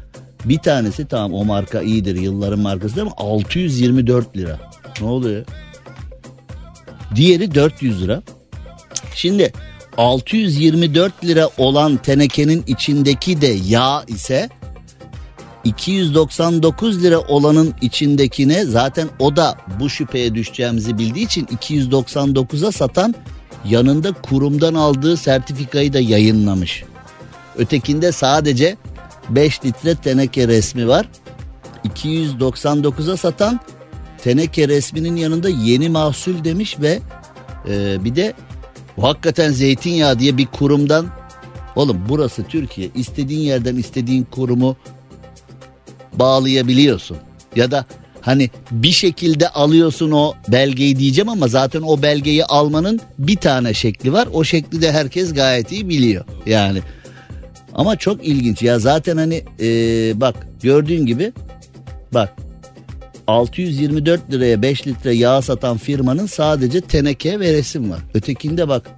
Bir 0.45 0.59
tanesi 0.59 1.09
tamam 1.09 1.35
o 1.35 1.45
marka 1.45 1.83
iyidir 1.83 2.17
yılların 2.17 2.59
markası 2.59 3.03
ama 3.03 3.13
624 3.17 4.37
lira. 4.37 4.59
Ne 5.01 5.07
oluyor? 5.07 5.45
Diğeri 7.15 7.55
400 7.55 8.03
lira. 8.03 8.23
Şimdi 9.15 9.53
624 9.97 11.25
lira 11.25 11.49
olan 11.59 11.97
tenekenin 11.97 12.65
içindeki 12.67 13.41
de 13.41 13.57
yağ 13.67 14.05
ise 14.09 14.49
299 15.65 17.03
lira 17.03 17.19
olanın 17.19 17.75
içindekine 17.81 18.65
zaten 18.65 19.09
o 19.19 19.37
da 19.37 19.59
bu 19.81 19.91
şüpheye 19.91 20.35
düşeceğimizi 20.35 20.99
bildiği 20.99 21.25
için 21.25 21.47
299'a 21.47 22.73
satan 22.73 23.15
yanında 23.65 24.13
kurumdan 24.13 24.75
aldığı 24.75 25.17
sertifikayı 25.17 25.93
da 25.93 26.01
yayınlamış. 26.01 26.85
Ötekinde 27.59 28.13
sadece 28.13 28.77
5 29.29 29.65
litre 29.65 29.95
teneke 29.95 30.49
resmi 30.49 30.89
var. 30.89 31.09
299'a 31.85 33.17
satan 33.17 33.61
teneke 34.25 34.69
resminin 34.69 35.17
yanında 35.17 35.49
yeni 35.49 35.89
mahsul 35.89 36.45
demiş 36.45 36.81
ve 36.81 36.99
e, 37.69 38.05
bir 38.05 38.17
de 38.17 38.35
bu 39.01 39.09
hakikaten 39.09 39.53
zeytinyağı 39.53 40.19
diye 40.19 40.37
bir 40.37 40.47
kurumdan 40.47 41.07
oğlum 41.77 41.99
burası 42.09 42.43
Türkiye 42.43 42.89
istediğin 42.95 43.41
yerden 43.41 43.77
istediğin 43.77 44.25
kurumu 44.25 44.77
bağlayabiliyorsun. 46.13 47.17
Ya 47.57 47.71
da 47.71 47.85
hani 48.21 48.51
bir 48.71 48.93
şekilde 48.93 49.49
alıyorsun 49.49 50.11
o 50.11 50.35
belgeyi 50.49 50.99
diyeceğim 50.99 51.29
ama 51.29 51.49
zaten 51.49 51.83
o 51.83 52.03
belgeyi 52.03 52.45
almanın 52.45 53.01
bir 53.19 53.37
tane 53.37 53.75
şekli 53.75 54.13
var. 54.13 54.29
O 54.33 54.45
şekli 54.45 54.83
de 54.83 54.93
herkes 54.93 55.35
gayet 55.35 55.73
iyi 55.73 55.89
biliyor. 55.89 56.25
Yani 56.47 56.81
ama 57.75 57.97
çok 57.97 58.25
ilginç 58.25 58.63
ya 58.63 58.79
zaten 58.79 59.17
hani 59.17 59.45
ee, 59.61 60.21
bak 60.21 60.49
gördüğün 60.63 61.07
gibi 61.07 61.33
bak 62.15 62.37
624 63.31 64.33
liraya 64.33 64.63
5 64.63 64.87
litre 64.87 65.15
yağ 65.15 65.43
satan 65.43 65.77
firmanın 65.77 66.27
sadece 66.27 66.81
teneke 66.81 67.41
ve 67.41 67.53
resim 67.53 67.91
var. 67.91 68.01
Ötekinde 68.15 68.69
bak. 68.69 68.91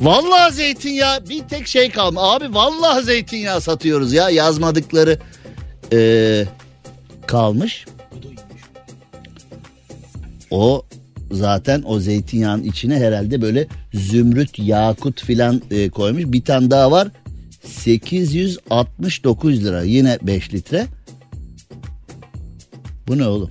Vallahi 0.00 0.54
zeytinyağı 0.54 1.28
bir 1.28 1.48
tek 1.48 1.66
şey 1.66 1.90
kalma. 1.90 2.32
Abi 2.32 2.54
vallahi 2.54 3.04
zeytinyağı 3.04 3.60
satıyoruz 3.60 4.12
ya 4.12 4.30
yazmadıkları 4.30 5.18
ee, 5.92 6.44
kalmış. 7.26 7.86
O 10.50 10.84
zaten 11.30 11.82
o 11.86 12.00
zeytinyağın 12.00 12.62
içine 12.62 12.96
herhalde 12.96 13.42
böyle 13.42 13.66
zümrüt, 13.94 14.58
yakut 14.58 15.24
filan 15.24 15.62
e, 15.70 15.90
koymuş. 15.90 16.24
Bir 16.26 16.44
tane 16.44 16.70
daha 16.70 16.90
var 16.90 17.08
869 17.64 19.64
lira 19.64 19.82
yine 19.82 20.18
5 20.22 20.54
litre. 20.54 20.86
Bu 23.08 23.18
ne 23.18 23.26
oğlum? 23.26 23.50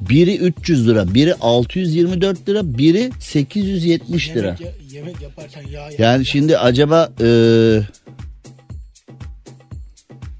Biri 0.00 0.36
300 0.36 0.88
lira, 0.88 1.14
biri 1.14 1.34
624 1.34 2.48
lira, 2.48 2.78
biri 2.78 3.10
870 3.20 4.28
lira. 4.34 4.46
Ya- 4.46 4.56
yemek 4.90 5.22
yaparken 5.22 5.62
yağ 5.70 5.88
Yani 5.98 6.26
şimdi 6.26 6.58
acaba 6.58 7.12
e, 7.20 7.26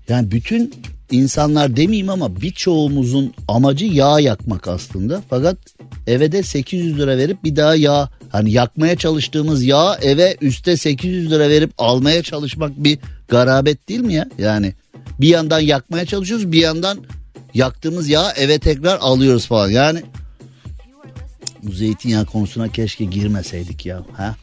yani 0.09 0.31
bütün 0.31 0.75
insanlar 1.11 1.77
demeyeyim 1.77 2.09
ama 2.09 2.41
birçoğumuzun 2.41 3.35
amacı 3.49 3.85
yağ 3.87 4.21
yakmak 4.21 4.69
aslında. 4.69 5.23
Fakat 5.31 5.57
eve 6.07 6.33
de 6.33 6.43
800 6.43 6.99
lira 6.99 7.19
verip 7.19 7.45
bir 7.45 7.57
daha 7.57 7.75
yağ 7.77 8.11
hani 8.29 8.53
yakmaya 8.53 8.97
çalıştığımız 8.97 9.65
yağ 9.65 9.99
eve 10.03 10.37
üste 10.41 10.77
800 10.77 11.31
lira 11.31 11.49
verip 11.49 11.71
almaya 11.79 12.23
çalışmak 12.23 12.85
bir 12.85 12.99
garabet 13.29 13.89
değil 13.89 14.01
mi 14.01 14.15
ya? 14.15 14.29
Yani 14.39 14.73
bir 15.21 15.29
yandan 15.29 15.61
yakmaya 15.61 16.07
çalışıyoruz 16.07 16.53
bir 16.53 16.61
yandan 16.61 16.99
yaktığımız 17.57 18.09
yağı 18.09 18.33
eve 18.33 18.59
tekrar 18.59 18.99
alıyoruz 19.01 19.47
falan. 19.47 19.71
Yani 19.71 20.03
bu 21.63 21.73
zeytinyağı 21.73 22.27
konusuna 22.27 22.69
keşke 22.69 23.05
girmeseydik 23.05 23.87
ya. 23.87 24.03
Ha? 24.13 24.37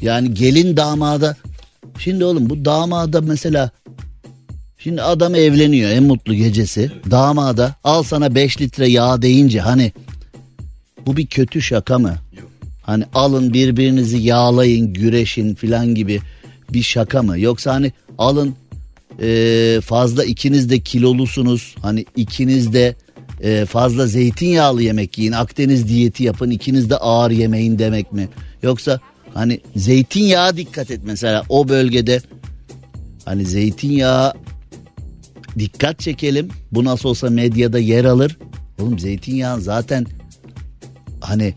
Yani 0.00 0.34
gelin 0.34 0.76
damada 0.76 1.36
şimdi 1.98 2.24
oğlum 2.24 2.50
bu 2.50 2.64
damada 2.64 3.20
mesela 3.20 3.70
şimdi 4.78 5.02
adam 5.02 5.34
evleniyor 5.34 5.90
en 5.90 6.02
mutlu 6.02 6.34
gecesi 6.34 6.90
damada 7.10 7.74
al 7.84 8.02
sana 8.02 8.34
5 8.34 8.60
litre 8.60 8.88
yağ 8.88 9.22
deyince 9.22 9.60
hani 9.60 9.92
bu 11.06 11.16
bir 11.16 11.26
kötü 11.26 11.62
şaka 11.62 11.98
mı? 11.98 12.14
Hani 12.82 13.04
alın 13.14 13.52
birbirinizi 13.52 14.16
yağlayın 14.16 14.92
güreşin 14.92 15.54
filan 15.54 15.94
gibi 15.94 16.20
bir 16.72 16.82
şaka 16.82 17.22
mı? 17.22 17.40
Yoksa 17.40 17.74
hani 17.74 17.92
alın 18.18 18.54
e, 19.20 19.80
fazla 19.84 20.24
ikiniz 20.24 20.70
de 20.70 20.80
kilolusunuz. 20.80 21.74
Hani 21.82 22.04
ikiniz 22.16 22.72
de 22.72 22.96
e, 23.40 23.64
fazla 23.64 24.06
zeytinyağlı 24.06 24.82
yemek 24.82 25.18
yiyin. 25.18 25.32
Akdeniz 25.32 25.88
diyeti 25.88 26.24
yapın. 26.24 26.50
İkiniz 26.50 26.90
de 26.90 26.96
ağır 26.96 27.30
yemeyin 27.30 27.78
demek 27.78 28.12
mi? 28.12 28.28
Yoksa 28.62 29.00
hani 29.34 29.60
zeytinyağı 29.76 30.56
dikkat 30.56 30.90
et 30.90 31.00
mesela. 31.04 31.42
O 31.48 31.68
bölgede 31.68 32.20
hani 33.24 33.44
zeytinyağı 33.44 34.32
dikkat 35.58 36.00
çekelim. 36.00 36.48
Bu 36.72 36.84
nasıl 36.84 37.08
olsa 37.08 37.30
medyada 37.30 37.78
yer 37.78 38.04
alır. 38.04 38.38
Oğlum 38.80 38.98
zeytinyağı 38.98 39.60
zaten 39.60 40.06
hani 41.20 41.54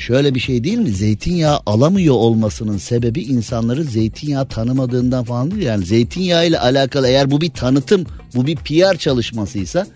şöyle 0.00 0.34
bir 0.34 0.40
şey 0.40 0.64
değil 0.64 0.78
mi? 0.78 0.90
Zeytinyağı 0.90 1.60
alamıyor 1.66 2.14
olmasının 2.14 2.78
sebebi 2.78 3.20
insanları 3.20 3.84
zeytinyağı 3.84 4.48
tanımadığından 4.48 5.24
falan 5.24 5.50
değil. 5.50 5.62
Yani 5.62 5.84
zeytinyağı 5.84 6.46
ile 6.46 6.58
alakalı 6.60 7.08
eğer 7.08 7.30
bu 7.30 7.40
bir 7.40 7.50
tanıtım, 7.50 8.06
bu 8.34 8.46
bir 8.46 8.56
PR 8.56 8.96
çalışmasıysa 8.96 9.86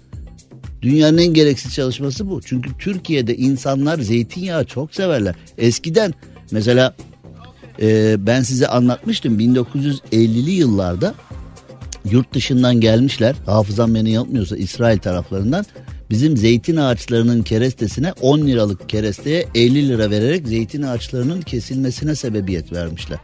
dünyanın 0.83 1.19
en 1.19 1.35
gereksiz 1.35 1.75
çalışması 1.75 2.31
bu. 2.31 2.41
Çünkü 2.43 2.71
Türkiye'de 2.79 3.37
insanlar 3.37 3.99
zeytinyağı 3.99 4.65
çok 4.65 4.95
severler. 4.95 5.35
Eskiden 5.59 6.15
mesela 6.51 6.95
e, 7.83 8.17
ben 8.27 8.43
size 8.43 8.69
anlatmıştım 8.69 9.41
1950'li 9.41 10.51
yıllarda 10.51 11.15
yurt 12.11 12.35
dışından 12.35 12.81
gelmişler. 12.81 13.37
Hafızam 13.47 13.95
beni 13.95 14.11
yanıltmıyorsa 14.11 14.57
İsrail 14.57 14.99
taraflarından. 14.99 15.65
Bizim 16.15 16.37
zeytin 16.37 16.77
ağaçlarının 16.77 17.43
kerestesine 17.43 18.13
10 18.13 18.41
liralık 18.41 18.89
keresteye 18.89 19.47
50 19.55 19.89
lira 19.89 20.11
vererek 20.11 20.49
zeytin 20.49 20.83
ağaçlarının 20.83 21.41
kesilmesine 21.41 22.15
sebebiyet 22.15 22.73
vermişler. 22.73 23.19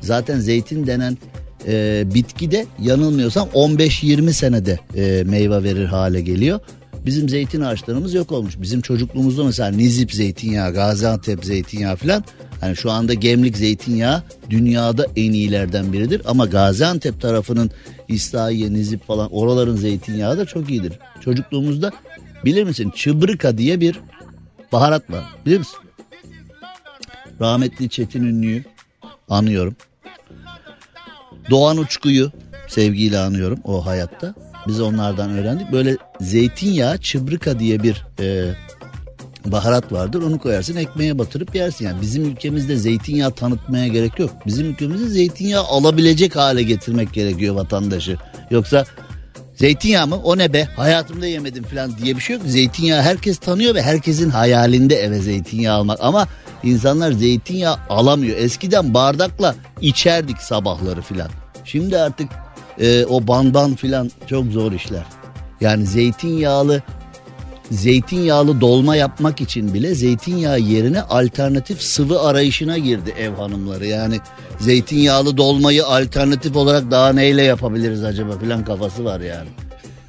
Zaten 0.00 0.40
zeytin 0.40 0.86
denen 0.86 1.18
e, 1.66 2.04
bitki 2.14 2.50
de 2.50 2.66
yanılmıyorsam 2.82 3.48
15-20 3.48 4.32
senede 4.32 4.78
e, 4.96 5.24
meyve 5.24 5.62
verir 5.62 5.84
hale 5.84 6.20
geliyor. 6.20 6.60
Bizim 7.06 7.28
zeytin 7.28 7.60
ağaçlarımız 7.60 8.14
yok 8.14 8.32
olmuş. 8.32 8.54
Bizim 8.60 8.80
çocukluğumuzda 8.80 9.44
mesela 9.44 9.68
Nizip 9.70 10.12
zeytinyağı, 10.12 10.74
Gaziantep 10.74 11.44
zeytinyağı 11.44 11.96
falan. 11.96 12.24
Hani 12.60 12.76
şu 12.76 12.90
anda 12.90 13.14
Gemlik 13.14 13.56
zeytinyağı 13.56 14.22
dünyada 14.50 15.06
en 15.16 15.32
iyilerden 15.32 15.92
biridir. 15.92 16.22
Ama 16.24 16.46
Gaziantep 16.46 17.20
tarafının 17.20 17.70
İslahiye, 18.08 18.72
Nizip 18.72 19.06
falan 19.06 19.32
oraların 19.32 19.76
zeytinyağı 19.76 20.38
da 20.38 20.44
çok 20.44 20.70
iyidir. 20.70 20.92
Çocukluğumuzda 21.20 21.92
bilir 22.44 22.64
misin 22.64 22.90
çıbrıka 22.90 23.58
diye 23.58 23.80
bir 23.80 24.00
baharat 24.72 25.10
var. 25.10 25.24
Bilir 25.46 25.58
misin? 25.58 25.78
Rahmetli 27.40 27.88
Çetin 27.88 28.24
Ünlü'yü 28.24 28.64
anıyorum. 29.28 29.76
Doğan 31.50 31.78
Uçku'yu 31.78 32.32
sevgiyle 32.68 33.18
anıyorum 33.18 33.58
o 33.64 33.86
hayatta. 33.86 34.34
Biz 34.66 34.80
onlardan 34.80 35.30
öğrendik. 35.30 35.72
Böyle 35.72 35.96
zeytinyağı 36.20 36.98
çıbrıka 36.98 37.58
diye 37.58 37.82
bir 37.82 38.04
e, 38.20 38.54
baharat 39.44 39.92
vardır. 39.92 40.22
Onu 40.22 40.38
koyarsın 40.38 40.76
ekmeğe 40.76 41.18
batırıp 41.18 41.54
yersin. 41.54 41.84
Yani 41.84 42.00
bizim 42.00 42.24
ülkemizde 42.24 42.76
zeytinyağı 42.76 43.30
tanıtmaya 43.30 43.88
gerek 43.88 44.18
yok. 44.18 44.30
Bizim 44.46 44.66
ülkemizde 44.66 45.08
zeytinyağı 45.08 45.64
alabilecek 45.64 46.36
hale 46.36 46.62
getirmek 46.62 47.12
gerekiyor 47.12 47.54
vatandaşı. 47.54 48.16
Yoksa 48.50 48.84
zeytinyağı 49.56 50.06
mı 50.06 50.16
o 50.16 50.38
ne 50.38 50.52
be 50.52 50.64
hayatımda 50.64 51.26
yemedim 51.26 51.64
falan 51.64 51.98
diye 51.98 52.16
bir 52.16 52.20
şey 52.20 52.36
yok. 52.36 52.44
Zeytinyağı 52.46 53.02
herkes 53.02 53.38
tanıyor 53.38 53.74
ve 53.74 53.82
herkesin 53.82 54.30
hayalinde 54.30 54.96
eve 54.96 55.18
zeytinyağı 55.18 55.76
almak. 55.76 55.98
Ama 56.00 56.28
insanlar 56.62 57.12
zeytinyağı 57.12 57.76
alamıyor. 57.88 58.36
Eskiden 58.36 58.94
bardakla 58.94 59.54
içerdik 59.80 60.38
sabahları 60.38 61.02
filan. 61.02 61.30
Şimdi 61.64 61.98
artık 61.98 62.28
e, 62.80 63.04
o 63.04 63.26
bandan 63.26 63.74
filan 63.74 64.10
çok 64.26 64.46
zor 64.46 64.72
işler. 64.72 65.04
Yani 65.60 65.86
zeytinyağlı 65.86 66.82
zeytinyağlı 67.70 68.60
dolma 68.60 68.96
yapmak 68.96 69.40
için 69.40 69.74
bile 69.74 69.94
zeytinyağı 69.94 70.60
yerine 70.60 71.02
alternatif 71.02 71.82
sıvı 71.82 72.20
arayışına 72.20 72.78
girdi 72.78 73.14
ev 73.18 73.34
hanımları. 73.34 73.86
Yani 73.86 74.20
zeytinyağlı 74.60 75.36
dolmayı 75.36 75.86
alternatif 75.86 76.56
olarak 76.56 76.90
daha 76.90 77.12
neyle 77.12 77.42
yapabiliriz 77.42 78.04
acaba 78.04 78.38
filan 78.38 78.64
kafası 78.64 79.04
var 79.04 79.20
yani. 79.20 79.48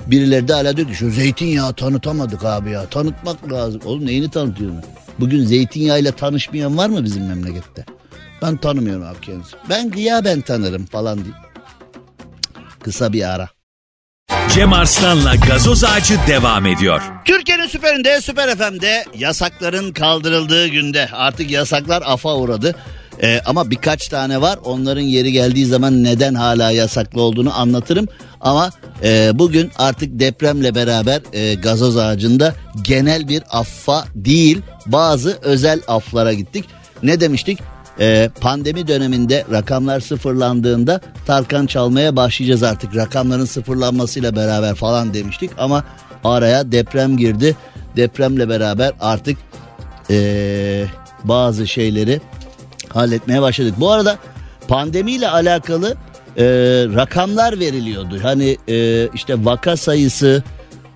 Birileri 0.07 0.47
de 0.47 0.53
hala 0.53 0.77
diyor 0.77 0.87
ki 0.87 0.95
şu 0.95 1.11
zeytinyağı 1.11 1.73
tanıtamadık 1.73 2.45
abi 2.45 2.71
ya 2.71 2.85
tanıtmak 2.85 3.51
lazım. 3.51 3.81
Oğlum 3.85 4.05
neyini 4.05 4.29
tanıtıyorsun? 4.29 4.81
Bugün 5.19 5.45
zeytinyağıyla 5.45 6.11
tanışmayan 6.11 6.77
var 6.77 6.89
mı 6.89 7.03
bizim 7.03 7.25
memlekette? 7.25 7.85
Ben 8.41 8.57
tanımıyorum 8.57 9.03
abi 9.03 9.21
kendisi. 9.21 9.55
Ben 9.69 9.91
ya 9.97 10.25
ben 10.25 10.41
tanırım 10.41 10.85
falan 10.85 11.23
diye. 11.23 11.33
Kısa 12.83 13.13
bir 13.13 13.33
ara. 13.33 13.49
Cem 14.53 14.73
Arslan'la 14.73 15.35
gazoz 15.35 15.83
ağacı 15.83 16.17
devam 16.27 16.65
ediyor. 16.65 17.01
Türkiye'nin 17.25 17.67
süperinde, 17.67 18.21
süper 18.21 18.55
FM'de 18.57 19.05
yasakların 19.17 19.91
kaldırıldığı 19.91 20.67
günde 20.67 21.09
artık 21.13 21.51
yasaklar 21.51 22.03
afa 22.05 22.35
uğradı. 22.35 22.75
Ee, 23.21 23.41
ama 23.45 23.69
birkaç 23.69 24.07
tane 24.07 24.41
var 24.41 24.59
onların 24.63 25.01
yeri 25.01 25.31
geldiği 25.31 25.65
zaman 25.65 26.03
neden 26.03 26.33
hala 26.33 26.71
yasaklı 26.71 27.21
olduğunu 27.21 27.59
anlatırım. 27.59 28.07
Ama 28.41 28.71
e, 29.03 29.31
bugün 29.33 29.71
artık 29.77 30.19
depremle 30.19 30.75
beraber 30.75 31.21
e, 31.33 31.53
gazoz 31.55 31.97
ağacında 31.97 32.55
genel 32.81 33.27
bir 33.27 33.43
affa 33.49 34.05
değil 34.15 34.61
bazı 34.85 35.37
özel 35.41 35.81
aflara 35.87 36.33
gittik. 36.33 36.65
Ne 37.03 37.19
demiştik? 37.19 37.59
Ee, 37.99 38.29
pandemi 38.41 38.87
döneminde 38.87 39.45
rakamlar 39.51 39.99
sıfırlandığında 39.99 41.01
Tarkan 41.27 41.65
çalmaya 41.65 42.15
başlayacağız 42.15 42.63
artık 42.63 42.95
rakamların 42.95 43.45
sıfırlanmasıyla 43.45 44.35
beraber 44.35 44.75
falan 44.75 45.13
demiştik 45.13 45.51
ama 45.57 45.83
araya 46.23 46.71
deprem 46.71 47.17
girdi 47.17 47.55
depremle 47.95 48.49
beraber 48.49 48.91
artık 48.99 49.37
ee, 50.09 50.85
bazı 51.23 51.67
şeyleri 51.67 52.21
halletmeye 52.89 53.41
başladık. 53.41 53.73
Bu 53.77 53.91
arada 53.91 54.17
pandemiyle 54.67 55.29
alakalı 55.29 55.95
e, 56.37 56.45
rakamlar 56.95 57.59
veriliyordu. 57.59 58.19
Hani 58.21 58.57
e, 58.69 59.07
işte 59.13 59.45
vaka 59.45 59.77
sayısı, 59.77 60.43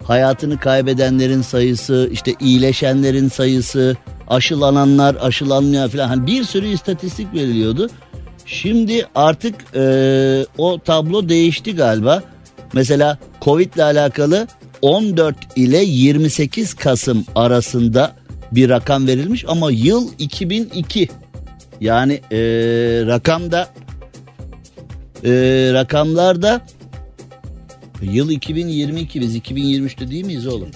hayatını 0.04 0.60
kaybedenlerin 0.60 1.42
sayısı, 1.42 2.10
işte 2.12 2.34
iyileşenlerin 2.40 3.30
sayısı, 3.30 3.98
aşılananlar, 4.32 5.18
aşılanmayan 5.22 5.90
falan 5.90 6.08
hani 6.08 6.28
bir 6.28 6.44
sürü 6.44 6.68
istatistik 6.68 7.34
veriliyordu. 7.34 7.90
Şimdi 8.46 9.08
artık 9.16 9.56
e, 9.76 10.46
o 10.58 10.80
tablo 10.80 11.30
değişti 11.30 11.76
galiba. 11.76 12.24
Mesela 12.74 13.18
Covid 13.42 13.74
ile 13.74 13.84
alakalı 13.84 14.48
14 14.82 15.36
ile 15.56 15.78
28 15.78 16.74
Kasım 16.74 17.26
arasında 17.36 18.16
bir 18.52 18.70
rakam 18.70 19.08
verilmiş 19.08 19.46
ama 19.48 19.72
yıl 19.72 20.12
2002. 20.20 21.10
Yani 21.82 22.14
e, 22.14 22.38
rakamda 23.06 23.70
e, 25.24 25.32
rakamlarda 25.74 26.62
yıl 28.02 28.30
2022 28.30 29.22
biz 29.22 29.36
2023'te 29.36 30.12
değil 30.12 30.26
miyiz 30.26 30.48
oğlum? 30.48 30.70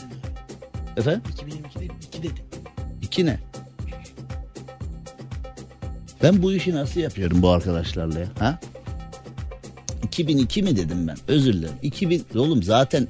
Efendim? 0.97 1.21
2022 1.33 1.79
değil 1.79 1.91
2 2.11 2.23
dedi. 2.23 2.41
2 3.01 3.25
ne? 3.25 3.39
Ben 6.25 6.41
bu 6.41 6.53
işi 6.53 6.75
nasıl 6.75 6.99
yapıyorum 6.99 7.41
bu 7.41 7.49
arkadaşlarla 7.49 8.19
ya? 8.19 8.27
Ha? 8.39 8.59
2002 10.03 10.63
mi 10.63 10.77
dedim 10.77 11.07
ben? 11.07 11.17
Özür 11.27 11.53
dilerim. 11.53 11.75
2000 11.81 12.25
oğlum 12.35 12.63
zaten 12.63 13.07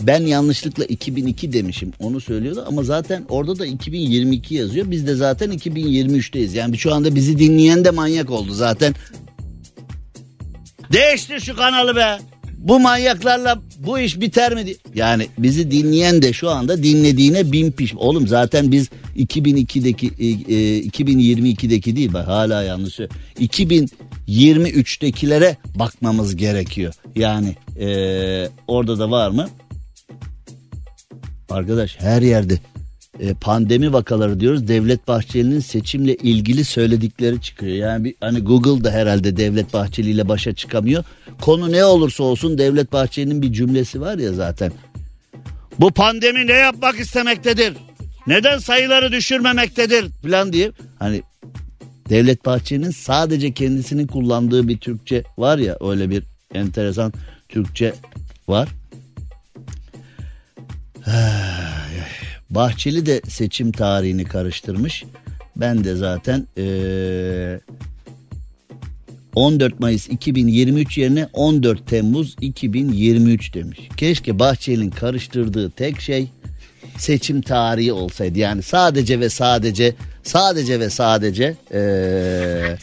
ben 0.00 0.20
yanlışlıkla 0.20 0.84
2002 0.84 1.52
demişim. 1.52 1.92
Onu 2.00 2.20
söylüyordu 2.20 2.64
ama 2.68 2.82
zaten 2.82 3.24
orada 3.28 3.58
da 3.58 3.66
2022 3.66 4.54
yazıyor. 4.54 4.90
Biz 4.90 5.06
de 5.06 5.14
zaten 5.14 5.50
2023'teyiz. 5.52 6.56
Yani 6.56 6.78
şu 6.78 6.94
anda 6.94 7.14
bizi 7.14 7.38
dinleyen 7.38 7.84
de 7.84 7.90
manyak 7.90 8.30
oldu 8.30 8.52
zaten. 8.52 8.94
Değiştir 10.92 11.40
şu 11.40 11.56
kanalı 11.56 11.96
be. 11.96 12.18
Bu 12.64 12.80
manyaklarla 12.80 13.62
bu 13.78 13.98
iş 13.98 14.20
biter 14.20 14.54
mi? 14.54 14.74
Yani 14.94 15.28
bizi 15.38 15.70
dinleyen 15.70 16.22
de 16.22 16.32
şu 16.32 16.50
anda 16.50 16.82
dinlediğine 16.82 17.52
bin 17.52 17.72
piş. 17.72 17.94
Oğlum 17.94 18.28
zaten 18.28 18.72
biz 18.72 18.88
2002'deki 19.16 20.10
e, 20.18 20.26
e, 20.26 20.80
2022'deki 20.80 21.96
değil 21.96 22.12
bak 22.12 22.26
hala 22.26 22.62
yanlış. 22.62 22.94
söylüyorum. 22.94 23.22
2023'tekilere 23.40 25.56
bakmamız 25.74 26.36
gerekiyor. 26.36 26.94
Yani 27.16 27.56
e, 27.80 27.88
orada 28.68 28.98
da 28.98 29.10
var 29.10 29.30
mı? 29.30 29.48
Arkadaş 31.50 31.96
her 32.00 32.22
yerde 32.22 32.58
e, 33.20 33.34
pandemi 33.34 33.92
vakaları 33.92 34.40
diyoruz. 34.40 34.68
Devlet 34.68 35.08
Bahçeli'nin 35.08 35.60
seçimle 35.60 36.14
ilgili 36.14 36.64
söyledikleri 36.64 37.40
çıkıyor. 37.40 37.72
Yani 37.72 38.04
bir, 38.04 38.14
hani 38.20 38.40
Google 38.40 38.84
da 38.84 38.90
herhalde 38.90 39.36
Devlet 39.36 39.72
Bahçeli 39.72 40.10
ile 40.10 40.28
başa 40.28 40.54
çıkamıyor. 40.54 41.04
Konu 41.40 41.72
ne 41.72 41.84
olursa 41.84 42.24
olsun 42.24 42.58
Devlet 42.58 42.92
Bahçeli'nin 42.92 43.42
bir 43.42 43.52
cümlesi 43.52 44.00
var 44.00 44.18
ya 44.18 44.32
zaten. 44.32 44.72
Bu 45.80 45.90
pandemi 45.90 46.46
ne 46.46 46.52
yapmak 46.52 47.00
istemektedir? 47.00 47.74
Neden 48.26 48.58
sayıları 48.58 49.12
düşürmemektedir? 49.12 50.06
Falan 50.22 50.52
diye. 50.52 50.72
Hani 50.98 51.22
Devlet 52.08 52.46
Bahçeli'nin 52.46 52.90
sadece 52.90 53.52
kendisinin 53.52 54.06
kullandığı 54.06 54.68
bir 54.68 54.78
Türkçe 54.78 55.22
var 55.38 55.58
ya 55.58 55.76
öyle 55.80 56.10
bir 56.10 56.22
enteresan 56.54 57.12
Türkçe 57.48 57.94
var. 58.48 58.68
Bahçeli 62.54 63.06
de 63.06 63.20
seçim 63.28 63.72
tarihini 63.72 64.24
karıştırmış. 64.24 65.04
Ben 65.56 65.84
de 65.84 65.94
zaten 65.96 66.46
eee, 66.56 67.60
14 69.34 69.80
Mayıs 69.80 70.08
2023 70.08 70.98
yerine 70.98 71.28
14 71.32 71.86
Temmuz 71.86 72.36
2023 72.40 73.54
demiş. 73.54 73.78
Keşke 73.96 74.38
Bahçeli'nin 74.38 74.90
karıştırdığı 74.90 75.70
tek 75.70 76.00
şey 76.00 76.28
seçim 76.98 77.40
tarihi 77.40 77.92
olsaydı. 77.92 78.38
Yani 78.38 78.62
sadece 78.62 79.20
ve 79.20 79.28
sadece 79.28 79.94
sadece 80.22 80.80
ve 80.80 80.90
sadece 80.90 81.56
eee, 81.74 82.76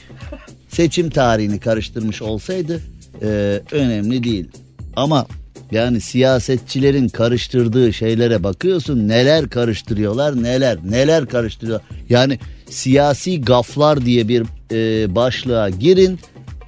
seçim 0.69 1.09
tarihini 1.09 1.59
karıştırmış 1.59 2.21
olsaydı 2.21 2.81
eee, 3.21 3.61
önemli 3.71 4.23
değil. 4.23 4.47
Ama 4.95 5.27
yani 5.71 6.01
siyasetçilerin 6.01 7.09
karıştırdığı 7.09 7.93
şeylere 7.93 8.43
bakıyorsun 8.43 9.07
neler 9.07 9.49
karıştırıyorlar 9.49 10.43
neler 10.43 10.77
neler 10.89 11.25
karıştırıyor. 11.25 11.79
Yani 12.09 12.39
siyasi 12.69 13.41
gaflar 13.41 14.05
diye 14.05 14.27
bir 14.27 14.45
e, 14.71 15.15
başlığa 15.15 15.69
girin 15.69 16.19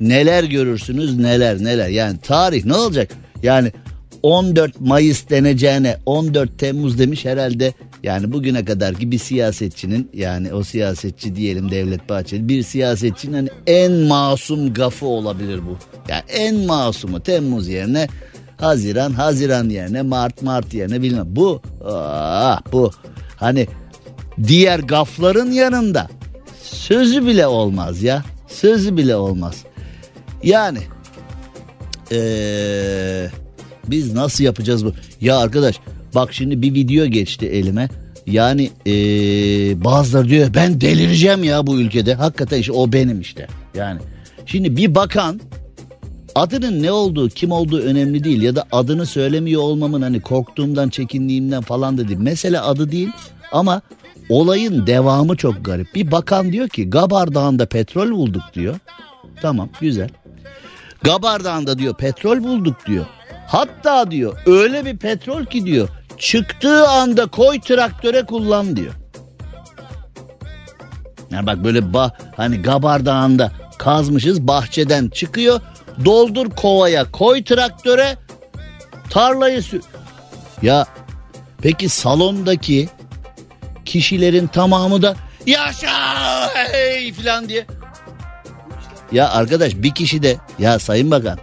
neler 0.02 0.44
görürsünüz 0.44 1.18
neler 1.18 1.64
neler. 1.64 1.90
Yani 1.90 2.18
tarih 2.20 2.66
ne 2.66 2.76
olacak? 2.76 3.12
Yani 3.44 3.72
14 4.24 4.82
Mayıs 4.82 5.30
deneceğine 5.30 5.98
14 6.06 6.60
Temmuz 6.60 7.00
demiş 7.00 7.26
herhalde 7.26 7.74
yani 8.04 8.32
bugüne 8.32 8.66
kadar 8.66 8.96
ki 8.96 9.12
bir 9.12 9.18
siyasetçinin 9.18 10.10
yani 10.14 10.54
o 10.54 10.64
siyasetçi 10.64 11.36
diyelim 11.36 11.72
Devlet 11.72 12.10
Bahçeli 12.10 12.50
bir 12.50 12.64
siyasetçinin 12.64 13.34
hani 13.34 13.50
en 13.68 13.92
masum 13.92 14.74
gafı 14.74 15.06
olabilir 15.06 15.60
bu. 15.68 15.78
Yani 16.10 16.24
en 16.30 16.56
masumu 16.56 17.20
Temmuz 17.20 17.68
yerine 17.68 18.08
Haziran 18.64 19.14
Haziran 19.14 19.70
yerine 19.70 20.02
Mart 20.02 20.42
Mart 20.42 20.74
yerine 20.74 21.02
bilmem 21.02 21.26
bu 21.28 21.62
ah, 21.86 22.62
bu 22.72 22.92
hani 23.36 23.68
diğer 24.48 24.80
gafların 24.80 25.52
yanında 25.52 26.08
sözü 26.64 27.28
bile 27.28 27.48
olmaz 27.48 28.04
ya 28.04 28.24
sözü 28.48 28.98
bile 28.98 29.16
olmaz. 29.16 29.64
Yani 30.44 30.80
ee, 32.12 33.28
biz 33.88 34.14
nasıl 34.14 34.44
yapacağız 34.44 34.86
bu? 34.86 34.94
Ya 35.22 35.38
arkadaş 35.38 35.80
bak 36.16 36.34
şimdi 36.34 36.62
bir 36.62 36.74
video 36.74 37.06
geçti 37.06 37.46
elime. 37.46 37.90
Yani 38.26 38.72
ee, 38.86 38.92
bazıları 39.84 40.30
diyor 40.30 40.54
ben 40.54 40.82
delireceğim 40.82 41.44
ya 41.44 41.68
bu 41.68 41.80
ülkede. 41.80 42.14
Hakikaten 42.14 42.60
işte 42.60 42.72
o 42.72 42.94
benim 42.94 43.22
işte. 43.22 43.48
Yani 43.76 44.00
şimdi 44.46 44.78
bir 44.78 44.96
bakan 44.96 45.42
adının 46.36 46.84
ne 46.84 46.92
olduğu 46.92 47.30
kim 47.30 47.52
olduğu 47.52 47.80
önemli 47.80 48.24
değil 48.24 48.42
ya 48.42 48.56
da 48.56 48.66
adını 48.72 49.06
söylemiyor 49.06 49.62
olmamın 49.62 50.02
hani 50.02 50.22
korktuğumdan 50.22 50.90
çekindiğimden 50.90 51.62
falan 51.62 51.98
da 51.98 52.08
değil. 52.08 52.20
Mesele 52.20 52.60
adı 52.60 52.92
değil 52.92 53.10
ama 53.52 53.82
olayın 54.30 54.88
devamı 54.88 55.38
çok 55.38 55.66
garip. 55.66 55.96
Bir 55.96 56.12
bakan 56.12 56.52
diyor 56.52 56.70
ki 56.70 56.90
Gabar 56.90 57.34
Dağı'nda 57.34 57.66
petrol 57.66 58.12
bulduk 58.12 58.44
diyor. 58.54 58.76
Tamam 59.42 59.70
güzel. 59.82 60.10
Gabar 61.04 61.44
Dağı'nda 61.44 61.80
diyor 61.80 61.94
petrol 61.94 62.44
bulduk 62.44 62.76
diyor. 62.88 63.06
Hatta 63.48 64.12
diyor 64.12 64.38
öyle 64.46 64.86
bir 64.86 64.98
petrol 64.98 65.46
ki 65.46 65.66
diyor 65.66 65.90
çıktığı 66.18 66.88
anda 66.88 67.26
koy 67.26 67.60
traktöre 67.60 68.26
kullan 68.26 68.76
diyor. 68.76 68.94
Ya 71.32 71.46
bak 71.46 71.64
böyle 71.64 71.94
bah, 71.94 72.12
hani 72.36 72.62
Gabar 72.62 73.06
Dağı'nda 73.06 73.52
kazmışız 73.78 74.48
bahçeden 74.48 75.10
çıkıyor. 75.10 75.62
Doldur 76.06 76.50
kovaya 76.50 77.12
koy 77.12 77.44
traktöre 77.44 78.18
tarlayı 79.10 79.64
sür. 79.64 79.82
Ya 80.62 80.86
peki 81.62 81.90
salondaki 81.90 82.90
kişilerin 83.86 84.48
tamamı 84.48 85.02
da 85.02 85.16
yaşa 85.46 85.90
hey 86.56 87.14
falan 87.14 87.50
diye. 87.50 87.66
Ya 89.12 89.30
arkadaş 89.30 89.76
bir 89.76 89.92
kişi 89.92 90.24
de 90.24 90.38
ya 90.60 90.80
sayın 90.80 91.12
bakan 91.12 91.40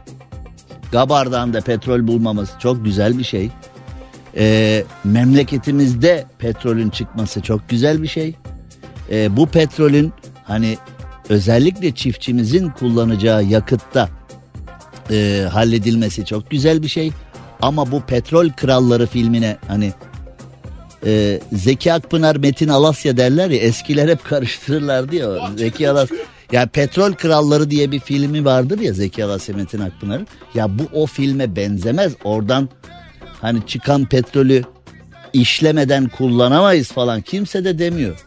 Gabar'dan 0.93 1.55
da 1.55 1.61
petrol 1.61 2.07
bulmamız 2.07 2.51
çok 2.59 2.85
güzel 2.85 3.19
bir 3.19 3.25
şey. 3.25 3.51
Ee, 4.37 4.85
memleketimizde 5.05 6.25
petrolün 6.39 6.91
çıkması 6.91 7.43
çok 7.43 7.69
güzel 7.69 8.03
bir 8.03 8.09
şey. 8.09 8.35
Ee, 9.11 9.37
bu 9.37 9.47
petrolün 9.47 10.13
hani 10.45 10.79
özellikle 11.29 11.95
çiftçimizin 11.95 12.69
kullanacağı 12.69 13.45
yakıtta 13.45 14.09
e, 15.11 15.47
halledilmesi 15.53 16.25
çok 16.25 16.51
güzel 16.51 16.83
bir 16.83 16.89
şey. 16.89 17.13
Ama 17.63 17.93
bu 17.93 18.01
Petrol 18.01 18.49
Kralları 18.51 19.07
filmine 19.07 19.57
hani 19.69 19.93
e, 21.07 21.41
Zeki 21.53 21.93
Akpınar 21.93 22.37
Metin 22.37 22.69
Alasya 22.69 23.17
derler 23.17 23.51
ya 23.51 23.59
eskiler 23.59 24.09
hep 24.09 24.25
karıştırırlardı 24.25 25.17
ya 25.17 25.51
Zeki 25.57 25.91
Alasya. 25.91 26.17
Ya 26.53 26.67
Petrol 26.67 27.13
Kralları 27.13 27.71
diye 27.71 27.91
bir 27.93 28.01
filmi 28.01 28.45
vardır 28.45 28.79
ya 28.79 28.93
Zeki 28.93 29.25
Alasya 29.25 29.55
Metin 29.55 29.81
Akpınar'ın. 29.81 30.27
Ya 30.55 30.79
bu 30.79 30.83
o 30.93 31.07
filme 31.07 31.57
benzemez. 31.57 32.13
Oradan 32.25 32.69
hani 33.41 33.67
çıkan 33.67 34.05
petrolü 34.05 34.63
işlemeden 35.33 36.09
kullanamayız 36.09 36.93
falan 36.93 37.21
kimse 37.21 37.65
de 37.65 37.79
demiyor. 37.79 38.27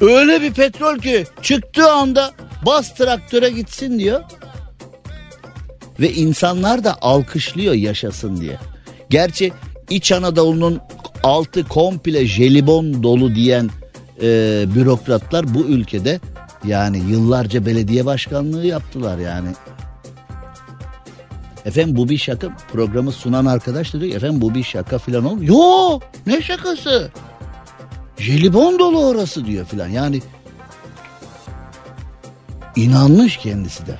Öyle 0.00 0.42
bir 0.42 0.52
petrol 0.52 0.98
ki 0.98 1.24
çıktığı 1.42 1.92
anda 1.92 2.32
bas 2.66 2.94
traktöre 2.94 3.50
gitsin 3.50 3.98
diyor. 3.98 4.20
Ve 6.00 6.12
insanlar 6.12 6.84
da 6.84 6.96
alkışlıyor 7.00 7.74
yaşasın 7.74 8.36
diye. 8.36 8.58
Gerçi 9.10 9.52
İç 9.90 10.12
Anadolu'nun 10.12 10.80
altı 11.22 11.64
komple 11.68 12.26
jelibon 12.26 13.02
dolu 13.02 13.34
diyen 13.34 13.70
e, 14.22 14.64
bürokratlar 14.74 15.54
bu 15.54 15.60
ülkede 15.60 16.20
yani 16.66 16.98
yıllarca 16.98 17.66
belediye 17.66 18.06
başkanlığı 18.06 18.66
yaptılar 18.66 19.18
yani. 19.18 19.48
Efendim 21.64 21.96
bu 21.96 22.08
bir 22.08 22.18
şaka 22.18 22.56
programı 22.72 23.12
sunan 23.12 23.46
arkadaş 23.46 23.94
da 23.94 24.00
diyor 24.00 24.16
efendim 24.16 24.40
bu 24.40 24.54
bir 24.54 24.62
şaka 24.62 24.98
filan 24.98 25.24
ol. 25.24 25.42
Yo 25.42 26.00
ne 26.26 26.42
şakası? 26.42 27.10
Jelibon 28.18 28.78
dolu 28.78 29.06
orası 29.06 29.44
diyor 29.44 29.66
filan 29.66 29.88
yani 29.88 30.22
inanmış 32.76 33.36
kendisi 33.36 33.86
de. 33.86 33.98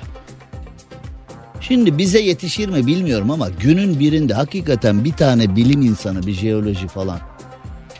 Şimdi 1.67 1.97
bize 1.97 2.19
yetişir 2.19 2.69
mi 2.69 2.87
bilmiyorum 2.87 3.31
ama 3.31 3.49
günün 3.49 3.99
birinde 3.99 4.33
hakikaten 4.33 5.03
bir 5.03 5.13
tane 5.13 5.55
bilim 5.55 5.81
insanı 5.81 6.27
bir 6.27 6.33
jeoloji 6.33 6.87
falan. 6.87 7.19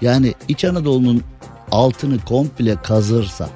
Yani 0.02 0.34
İç 0.48 0.66
Anadolu'nun 0.66 1.22
altını 1.72 2.20
komple 2.20 2.76
kazırsa 2.84 3.50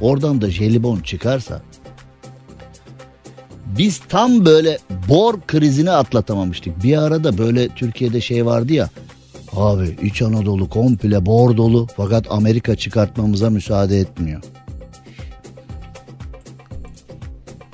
oradan 0.00 0.40
da 0.40 0.50
jelibon 0.50 1.00
çıkarsa 1.00 1.62
biz 3.66 4.00
tam 4.08 4.44
böyle 4.44 4.78
bor 5.08 5.40
krizini 5.46 5.90
atlatamamıştık. 5.90 6.82
Bir 6.84 7.02
arada 7.02 7.38
böyle 7.38 7.68
Türkiye'de 7.68 8.20
şey 8.20 8.46
vardı 8.46 8.72
ya. 8.72 8.88
Abi 9.52 9.96
İç 10.02 10.22
Anadolu 10.22 10.68
komple 10.68 11.26
bor 11.26 11.56
dolu 11.56 11.86
fakat 11.96 12.26
Amerika 12.30 12.76
çıkartmamıza 12.76 13.50
müsaade 13.50 13.98
etmiyor. 13.98 14.42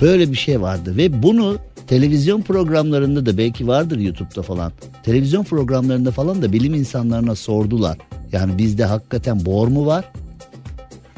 Böyle 0.01 0.33
bir 0.33 0.37
şey 0.37 0.61
vardı 0.61 0.97
ve 0.97 1.23
bunu 1.23 1.59
televizyon 1.87 2.43
programlarında 2.43 3.27
da 3.27 3.39
belki 3.39 3.67
vardır 3.67 3.99
YouTube'da 3.99 4.43
falan. 4.43 4.73
Televizyon 5.03 5.45
programlarında 5.45 6.11
falan 6.11 6.43
da 6.43 6.53
bilim 6.53 6.75
insanlarına 6.75 7.35
sordular. 7.35 7.99
Yani 8.33 8.59
bizde 8.59 8.85
hakikaten 8.85 9.45
bor 9.45 9.69
mu 9.69 9.87
var? 9.87 10.05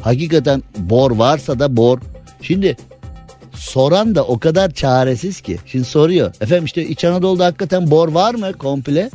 Hakikaten 0.01 0.63
bor 0.79 1.11
varsa 1.11 1.59
da 1.59 1.77
bor. 1.77 1.99
Şimdi 2.43 2.77
soran 3.55 4.15
da 4.15 4.25
o 4.25 4.39
kadar 4.39 4.71
çaresiz 4.71 5.41
ki. 5.41 5.59
Şimdi 5.67 5.85
soruyor. 5.85 6.35
Efendim 6.41 6.65
işte 6.65 6.87
İç 6.87 7.05
Anadolu'da 7.05 7.45
hakikaten 7.45 7.91
bor 7.91 8.09
var 8.09 8.35
mı 8.35 8.53
komple? 8.53 9.11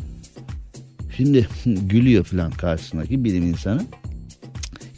Şimdi 1.17 1.47
gülüyor 1.65 2.24
falan 2.24 2.52
karşısındaki 2.52 3.24
bilim 3.24 3.43
insanı. 3.47 3.82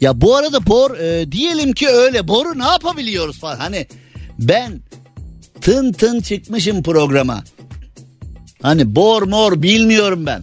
Ya 0.00 0.20
bu 0.20 0.36
arada 0.36 0.66
bor 0.66 0.96
e, 0.98 1.32
diyelim 1.32 1.72
ki 1.72 1.88
öyle 1.88 2.28
boru 2.28 2.58
ne 2.58 2.64
yapabiliyoruz 2.64 3.40
falan. 3.40 3.56
Hani 3.56 3.86
ben 4.38 4.80
tın 5.60 5.92
tın 5.92 6.20
çıkmışım 6.20 6.82
programa. 6.82 7.44
Hani 8.62 8.96
bor 8.96 9.22
mor 9.22 9.62
bilmiyorum 9.62 10.26
ben. 10.26 10.42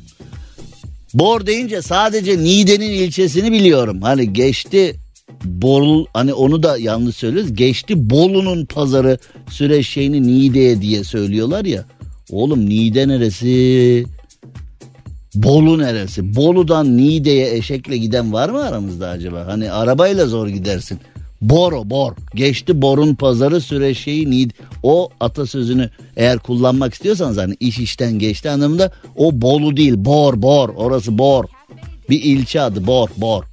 Bor 1.14 1.46
deyince 1.46 1.82
sadece 1.82 2.38
Niğde'nin 2.38 2.92
ilçesini 2.92 3.52
biliyorum. 3.52 4.02
Hani 4.02 4.34
geçti 4.34 4.96
Bol 5.44 6.06
hani 6.14 6.34
onu 6.34 6.64
da 6.64 6.78
yanlış 6.78 7.16
söylüyoruz. 7.16 7.54
Geçti 7.54 8.10
Bolu'nun 8.10 8.66
pazarı 8.66 9.18
süreç 9.50 9.88
şeyini 9.88 10.24
Niğde'ye 10.24 10.82
diye 10.82 11.04
söylüyorlar 11.04 11.66
ya. 11.66 11.86
Oğlum 12.32 12.70
Niğde 12.70 13.08
neresi? 13.08 14.06
Bolu 15.36 15.78
neresi? 15.78 16.36
Bolu'dan 16.36 16.98
Niğde'ye 16.98 17.56
eşekle 17.56 17.98
giden 17.98 18.34
var 18.34 18.50
mı 18.50 18.64
aramızda 18.64 19.10
acaba? 19.10 19.48
Hani 19.48 19.72
arabayla 19.72 20.26
zor 20.26 20.48
gidersin. 20.48 21.00
Boro 21.42 21.90
bor. 21.90 22.14
Geçti 22.36 22.82
borun 22.82 23.16
pazarı 23.16 23.62
süreç 23.62 23.98
şeyi 23.98 24.32
Niğde. 24.32 24.54
O 24.84 25.10
atasözünü 25.20 25.90
eğer 26.18 26.40
kullanmak 26.40 26.94
istiyorsanız 26.94 27.38
hani 27.38 27.56
iş 27.60 27.80
işten 27.80 28.20
geçti 28.20 28.50
anlamında 28.50 28.92
o 29.16 29.42
Bolu 29.42 29.78
değil 29.78 29.94
bor 29.98 30.42
bor 30.42 30.70
orası 30.70 31.18
bor. 31.18 31.46
Bir 32.10 32.24
ilçe 32.24 32.62
adı 32.62 32.88
bor 32.88 33.10
bor. 33.18 33.44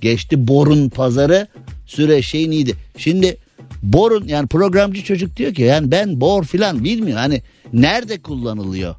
Geçti 0.00 0.48
borun 0.48 0.88
pazarı 0.88 1.46
süre 1.86 2.22
şey 2.22 2.50
neydi? 2.50 2.74
Şimdi 2.96 3.36
borun 3.82 4.28
yani 4.28 4.48
programcı 4.48 5.04
çocuk 5.04 5.36
diyor 5.36 5.54
ki 5.54 5.62
yani 5.62 5.90
ben 5.90 6.20
bor 6.20 6.44
filan 6.44 6.84
bilmiyor. 6.84 7.18
Hani 7.18 7.42
nerede 7.72 8.18
kullanılıyor? 8.18 8.94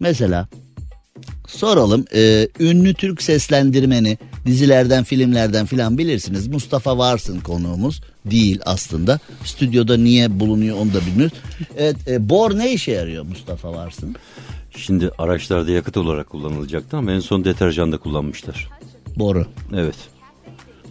Mesela 0.00 0.48
soralım 1.46 2.04
e, 2.14 2.48
ünlü 2.60 2.94
Türk 2.94 3.22
seslendirmeni 3.22 4.18
dizilerden 4.46 5.04
filmlerden 5.04 5.66
filan 5.66 5.98
bilirsiniz. 5.98 6.48
Mustafa 6.48 6.98
Varsın 6.98 7.40
konuğumuz 7.40 8.02
değil 8.24 8.60
aslında. 8.64 9.18
Stüdyoda 9.44 9.96
niye 9.96 10.40
bulunuyor 10.40 10.76
onu 10.76 10.94
da 10.94 11.00
bilmiyoruz. 11.06 11.38
Evet, 11.76 11.96
e, 12.08 12.28
bor 12.28 12.58
ne 12.58 12.72
işe 12.72 12.92
yarıyor 12.92 13.24
Mustafa 13.24 13.72
Varsın? 13.72 14.16
Şimdi 14.76 15.10
araçlarda 15.18 15.70
yakıt 15.70 15.96
olarak 15.96 16.30
kullanılacaktı 16.30 16.96
ama 16.96 17.12
en 17.12 17.20
son 17.20 17.44
deterjanda 17.44 17.98
kullanmışlar. 17.98 18.68
Boru. 19.16 19.46
Evet. 19.74 19.96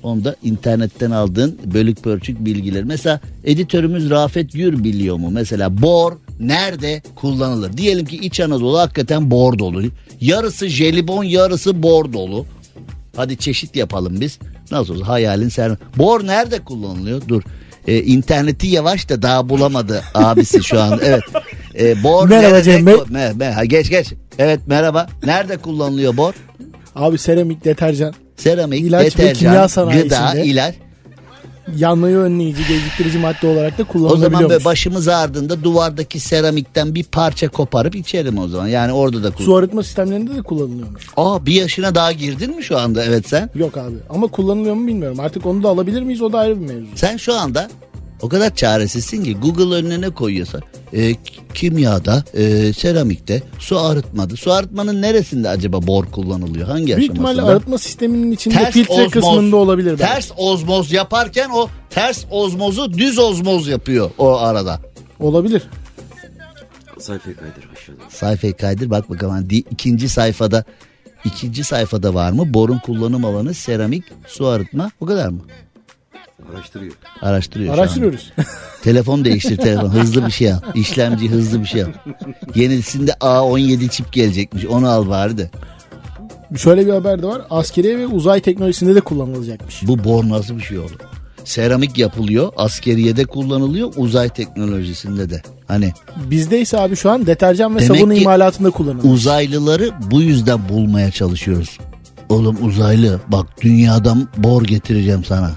Onu 0.04 0.24
da 0.24 0.36
internetten 0.44 1.12
aldığın 1.12 1.60
bölük 1.66 2.04
pörçük 2.04 2.46
bilgiler. 2.46 2.84
Mesela 2.84 3.20
editörümüz 3.44 4.10
Rafet 4.10 4.54
Gür 4.54 4.84
biliyor 4.84 5.16
mu? 5.16 5.30
Mesela 5.32 5.82
bor 5.82 6.14
nerede 6.40 7.02
kullanılır? 7.16 7.78
Diyelim 7.78 8.06
ki 8.06 8.18
İç 8.18 8.40
Anadolu 8.40 8.80
hakikaten 8.80 9.32
bor 9.32 9.60
dolu. 9.60 9.84
Yarısı 10.22 10.68
jelibon 10.68 11.24
yarısı 11.24 11.84
bor 11.84 12.14
dolu. 12.14 12.46
Hadi 13.16 13.38
çeşit 13.38 13.76
yapalım 13.76 14.22
biz. 14.22 14.40
Nasıl 14.72 14.96
olsa 14.96 15.08
hayalin 15.08 15.50
sen. 15.50 15.78
Bor 15.98 16.28
nerede 16.28 16.60
kullanılıyor? 16.60 17.22
Dur. 17.28 17.42
Ee, 17.88 17.98
interneti 18.02 18.68
yavaş 18.68 19.10
da 19.10 19.22
daha 19.22 19.50
bulamadı 19.50 20.04
abisi 20.14 20.64
şu 20.64 20.82
an. 20.82 21.00
Evet. 21.04 21.24
Ee, 21.80 22.04
bor 22.04 22.30
Merhaba 22.30 22.48
nerede? 22.48 22.64
Cem 22.64 22.86
Bey. 22.86 22.94
Me- 22.94 23.38
me- 23.38 23.52
ha, 23.52 23.66
geç 23.66 23.90
geç. 23.90 24.14
Evet 24.40 24.60
merhaba. 24.68 25.08
Nerede 25.26 25.58
kullanılıyor 25.58 26.18
bor? 26.18 26.34
Abi 26.96 27.18
seramik, 27.18 27.66
deterjan, 27.66 28.14
Seramik, 28.38 28.82
İlaç 28.82 29.02
ve 29.04 29.06
deterjan, 29.06 29.34
kimya 29.34 29.68
sanayisinde 29.68 30.04
gıda, 30.16 30.40
ilaç. 30.40 30.76
Yanmayı 31.78 32.18
önleyici, 32.18 32.68
geciktirici 32.68 33.18
madde 33.20 33.48
olarak 33.48 33.78
da 33.78 33.84
O 33.84 33.86
zaman 33.86 33.92
kullanılabiliyormuş. 34.10 34.50
böyle 34.50 34.66
başımız 34.66 35.08
ağrıdığında 35.08 35.64
duvardaki 35.64 36.20
seramikten 36.20 36.96
bir 36.96 37.04
parça 37.04 37.48
koparıp 37.48 37.96
içerim 37.96 38.38
o 38.38 38.48
zaman. 38.48 38.68
Yani 38.68 38.94
orada 38.94 39.24
da 39.24 39.32
kullan. 39.32 39.46
Su 39.46 39.56
arıtma 39.56 39.84
sistemlerinde 39.84 40.36
de 40.36 40.42
kullanılıyormuş. 40.42 41.08
Aa 41.18 41.46
bir 41.46 41.54
yaşına 41.54 41.96
daha 41.96 42.12
girdin 42.12 42.56
mi 42.56 42.64
şu 42.64 42.78
anda? 42.78 43.04
Evet 43.06 43.28
sen. 43.30 43.50
Yok 43.56 43.78
abi 43.78 43.96
ama 44.10 44.28
kullanılıyor 44.28 44.76
mu 44.76 44.88
bilmiyorum. 44.88 45.20
Artık 45.20 45.46
onu 45.46 45.64
da 45.64 45.70
alabilir 45.70 46.02
miyiz 46.02 46.22
o 46.22 46.34
da 46.34 46.40
ayrı 46.40 46.62
bir 46.62 46.66
mevzu. 46.68 46.88
Sen 46.96 47.18
şu 47.18 47.36
anda 47.36 47.70
o 48.22 48.30
kadar 48.30 48.56
çaresizsin 48.56 49.24
ki 49.24 49.36
Google 49.38 49.76
önüne 49.76 50.02
ne 50.02 50.10
koyuyorsa 50.10 50.60
e, 50.94 51.16
kimyada, 51.54 52.24
e, 52.34 52.74
seramikte, 52.74 53.44
su 53.60 53.80
arıtmada. 53.80 54.36
Su 54.36 54.52
arıtmanın 54.52 55.02
neresinde 55.02 55.50
acaba 55.50 55.88
bor 55.88 56.06
kullanılıyor? 56.06 56.68
Hangi 56.68 56.98
Büyük 56.98 57.12
ihtimalle 57.12 57.32
aşamasında? 57.32 57.52
arıtma 57.58 57.78
sisteminin 57.78 58.32
içinde 58.32 58.72
filtre 58.72 59.08
kısmında 59.10 59.56
olabilir. 59.56 59.90
belki. 60.00 60.02
Ters 60.14 60.32
ozmoz 60.38 60.92
yaparken 60.92 61.50
o 61.50 61.68
ters 61.90 62.26
ozmozu 62.32 62.94
düz 62.94 63.20
ozmoz 63.20 63.68
yapıyor 63.68 64.12
o 64.18 64.38
arada. 64.38 64.80
Olabilir. 65.20 65.64
Sayfayı 67.00 67.36
kaydır 67.36 67.70
aşağıda. 67.74 68.02
Sayfayı 68.10 68.58
kaydır 68.58 68.90
bak 68.90 69.10
bakalım. 69.10 69.34
Hani 69.34 69.48
ikinci 69.54 70.10
sayfada 70.10 70.64
ikinci 71.26 71.64
sayfada 71.64 72.14
var 72.14 72.32
mı? 72.32 72.54
Borun 72.54 72.78
kullanım 72.78 73.26
alanı 73.26 73.54
seramik, 73.54 74.04
su 74.28 74.48
arıtma 74.48 74.92
o 75.00 75.06
kadar 75.06 75.30
mı? 75.30 75.40
Araştırıyor. 76.54 76.94
Araştırıyor 77.22 77.76
şu. 77.76 77.82
Araştırıyoruz. 77.82 78.34
Telefon 78.84 79.26
değiştir 79.26 79.58
telefon. 79.58 79.90
Hızlı 79.90 80.26
bir 80.26 80.32
şey 80.32 80.54
al. 80.54 80.60
İşlemci 80.76 81.30
hızlı 81.30 81.60
bir 81.62 81.66
şey 81.66 81.84
al. 81.84 81.88
Yenisinde 82.56 83.12
A17 83.12 83.90
çip 83.90 84.14
gelecekmiş. 84.14 84.66
Onu 84.66 84.90
al 84.90 85.10
bari 85.10 85.38
de. 85.38 85.50
Şöyle 86.58 86.88
bir 86.88 86.92
haber 86.92 87.22
de 87.22 87.28
var. 87.28 87.42
Askeriye 87.50 87.98
ve 87.98 88.08
uzay 88.08 88.42
teknolojisinde 88.42 88.96
de 88.96 89.02
kullanılacakmış. 89.02 89.88
Bu 89.88 90.04
bor 90.04 90.30
nasıl 90.30 90.58
bir 90.58 90.62
şey 90.64 90.80
oldu? 90.80 90.94
Seramik 91.44 91.98
yapılıyor. 91.98 92.52
Askeriyede 92.58 93.26
kullanılıyor. 93.26 93.94
Uzay 93.98 94.30
teknolojisinde 94.30 95.30
de. 95.30 95.42
Hani 95.68 95.94
Bizde 96.30 96.62
ise 96.62 96.80
abi 96.80 96.96
şu 96.96 97.12
an 97.12 97.26
deterjan 97.26 97.76
ve 97.76 97.80
Demek 97.80 98.00
sabun 98.00 98.14
ki 98.16 98.22
imalatında 98.22 98.70
kullanılıyor. 98.72 99.14
uzaylıları 99.14 99.92
bu 100.12 100.22
yüzden 100.22 100.70
bulmaya 100.70 101.12
çalışıyoruz. 101.12 101.78
Oğlum 102.30 102.58
uzaylı 102.66 103.20
bak 103.28 103.46
dünyadan 103.62 104.28
bor 104.38 104.64
getireceğim 104.64 105.24
sana. 105.26 105.52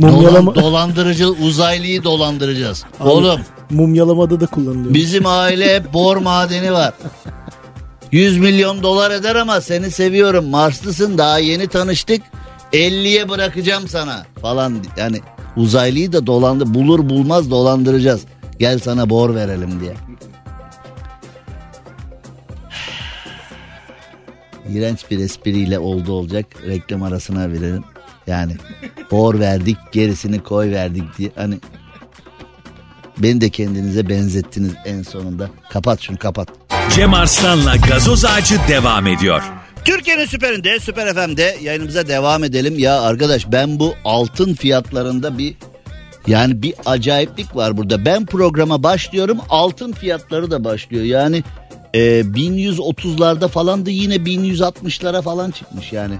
Mumyalama, 0.00 0.54
Dolan, 0.54 0.64
dolandırıcı 0.64 1.28
uzaylıyı 1.28 2.04
dolandıracağız. 2.04 2.84
Abi, 3.00 3.08
Oğlum 3.08 3.40
mumyalamada 3.70 4.40
da 4.40 4.46
kullanılıyor. 4.46 4.94
bizim 4.94 5.26
aile 5.26 5.74
hep 5.74 5.92
bor 5.92 6.16
madeni 6.16 6.72
var. 6.72 6.94
100 8.12 8.38
milyon 8.38 8.82
dolar 8.82 9.10
eder 9.10 9.36
ama 9.36 9.60
seni 9.60 9.90
seviyorum. 9.90 10.48
Marslısın 10.48 11.18
daha 11.18 11.38
yeni 11.38 11.68
tanıştık. 11.68 12.22
50'ye 12.72 13.28
bırakacağım 13.28 13.88
sana 13.88 14.26
falan. 14.42 14.74
Yani 14.96 15.20
uzaylıyı 15.56 16.12
da 16.12 16.26
dolandı 16.26 16.74
bulur 16.74 17.08
bulmaz 17.08 17.50
dolandıracağız. 17.50 18.20
Gel 18.58 18.78
sana 18.78 19.10
bor 19.10 19.34
verelim 19.34 19.80
diye. 19.80 19.94
İğrenç 24.68 25.10
bir 25.10 25.18
espriyle 25.18 25.78
oldu 25.78 26.12
olacak. 26.12 26.46
Reklam 26.66 27.02
arasına 27.02 27.48
verelim. 27.48 27.84
Yani 28.30 28.52
bor 29.10 29.40
verdik 29.40 29.76
gerisini 29.92 30.42
koy 30.42 30.70
verdik 30.70 31.18
diye. 31.18 31.30
Hani 31.36 31.54
beni 33.18 33.40
de 33.40 33.50
kendinize 33.50 34.08
benzettiniz 34.08 34.72
en 34.84 35.02
sonunda. 35.02 35.50
Kapat 35.70 36.00
şunu 36.00 36.18
kapat. 36.18 36.48
Cem 36.94 37.14
Arslan'la 37.14 37.76
gazoz 37.76 38.24
ağacı 38.24 38.58
devam 38.68 39.06
ediyor. 39.06 39.42
Türkiye'nin 39.84 40.24
süperinde, 40.24 40.80
süper 40.80 41.14
FM'de 41.14 41.56
yayınımıza 41.62 42.08
devam 42.08 42.44
edelim. 42.44 42.78
Ya 42.78 43.00
arkadaş 43.00 43.52
ben 43.52 43.78
bu 43.78 43.94
altın 44.04 44.54
fiyatlarında 44.54 45.38
bir 45.38 45.54
yani 46.26 46.62
bir 46.62 46.74
acayiplik 46.86 47.56
var 47.56 47.76
burada. 47.76 48.04
Ben 48.04 48.26
programa 48.26 48.82
başlıyorum 48.82 49.38
altın 49.48 49.92
fiyatları 49.92 50.50
da 50.50 50.64
başlıyor. 50.64 51.04
Yani 51.04 51.42
e, 51.94 52.00
1130'larda 52.20 53.48
falan 53.48 53.86
da 53.86 53.90
yine 53.90 54.16
1160'lara 54.16 55.22
falan 55.22 55.50
çıkmış 55.50 55.92
yani. 55.92 56.14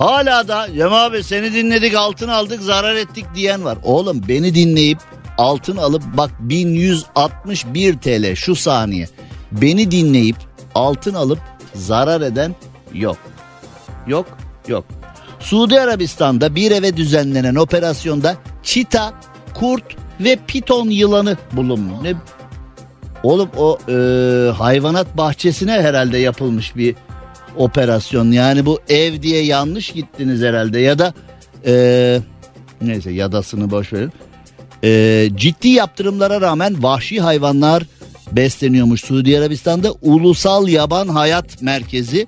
Hala 0.00 0.48
da 0.48 0.66
Cem 0.74 0.92
abi 0.92 1.22
seni 1.22 1.52
dinledik 1.52 1.94
altın 1.94 2.28
aldık 2.28 2.62
zarar 2.62 2.94
ettik 2.94 3.24
diyen 3.34 3.64
var. 3.64 3.78
Oğlum 3.82 4.22
beni 4.28 4.54
dinleyip 4.54 4.98
altın 5.38 5.76
alıp 5.76 6.02
bak 6.14 6.30
1161 6.40 7.98
TL 7.98 8.34
şu 8.34 8.56
saniye. 8.56 9.08
Beni 9.52 9.90
dinleyip 9.90 10.36
altın 10.74 11.14
alıp 11.14 11.38
zarar 11.74 12.20
eden 12.20 12.54
yok. 12.94 13.16
Yok 14.06 14.26
yok. 14.68 14.84
Suudi 15.40 15.80
Arabistan'da 15.80 16.54
bir 16.54 16.70
eve 16.70 16.96
düzenlenen 16.96 17.54
operasyonda 17.54 18.36
çita, 18.62 19.12
kurt 19.54 19.84
ve 20.20 20.38
piton 20.46 20.88
yılanı 20.90 21.36
bulunmuş. 21.52 22.02
Ne? 22.02 22.14
Oğlum 23.22 23.48
o 23.56 23.78
e, 23.88 23.94
hayvanat 24.50 25.16
bahçesine 25.16 25.72
herhalde 25.72 26.18
yapılmış 26.18 26.76
bir 26.76 26.94
operasyon. 27.56 28.32
Yani 28.32 28.66
bu 28.66 28.80
ev 28.88 29.22
diye 29.22 29.44
yanlış 29.44 29.90
gittiniz 29.90 30.42
herhalde 30.42 30.80
ya 30.80 30.98
da 30.98 31.14
e, 31.66 32.20
neyse 32.80 33.10
yadasını 33.10 33.70
boş 33.70 33.92
verin. 33.92 34.12
E, 34.84 35.28
ciddi 35.36 35.68
yaptırımlara 35.68 36.40
rağmen 36.40 36.82
vahşi 36.82 37.20
hayvanlar 37.20 37.82
besleniyormuş 38.32 39.04
Suudi 39.04 39.38
Arabistan'da 39.38 39.92
Ulusal 40.02 40.68
Yaban 40.68 41.08
Hayat 41.08 41.62
Merkezi 41.62 42.26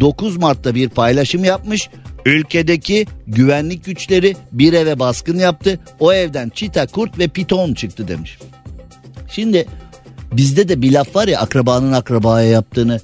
9 0.00 0.36
Mart'ta 0.36 0.74
bir 0.74 0.88
paylaşım 0.88 1.44
yapmış. 1.44 1.90
Ülkedeki 2.24 3.06
güvenlik 3.26 3.84
güçleri 3.84 4.36
bir 4.52 4.72
eve 4.72 4.98
baskın 4.98 5.38
yaptı. 5.38 5.78
O 6.00 6.12
evden 6.12 6.48
çita, 6.48 6.86
kurt 6.86 7.18
ve 7.18 7.28
piton 7.28 7.74
çıktı 7.74 8.08
demiş. 8.08 8.38
Şimdi 9.30 9.66
bizde 10.32 10.68
de 10.68 10.82
bir 10.82 10.92
laf 10.92 11.16
var 11.16 11.28
ya 11.28 11.40
akrabanın 11.40 11.92
akrabaya 11.92 12.48
yaptığını 12.48 13.00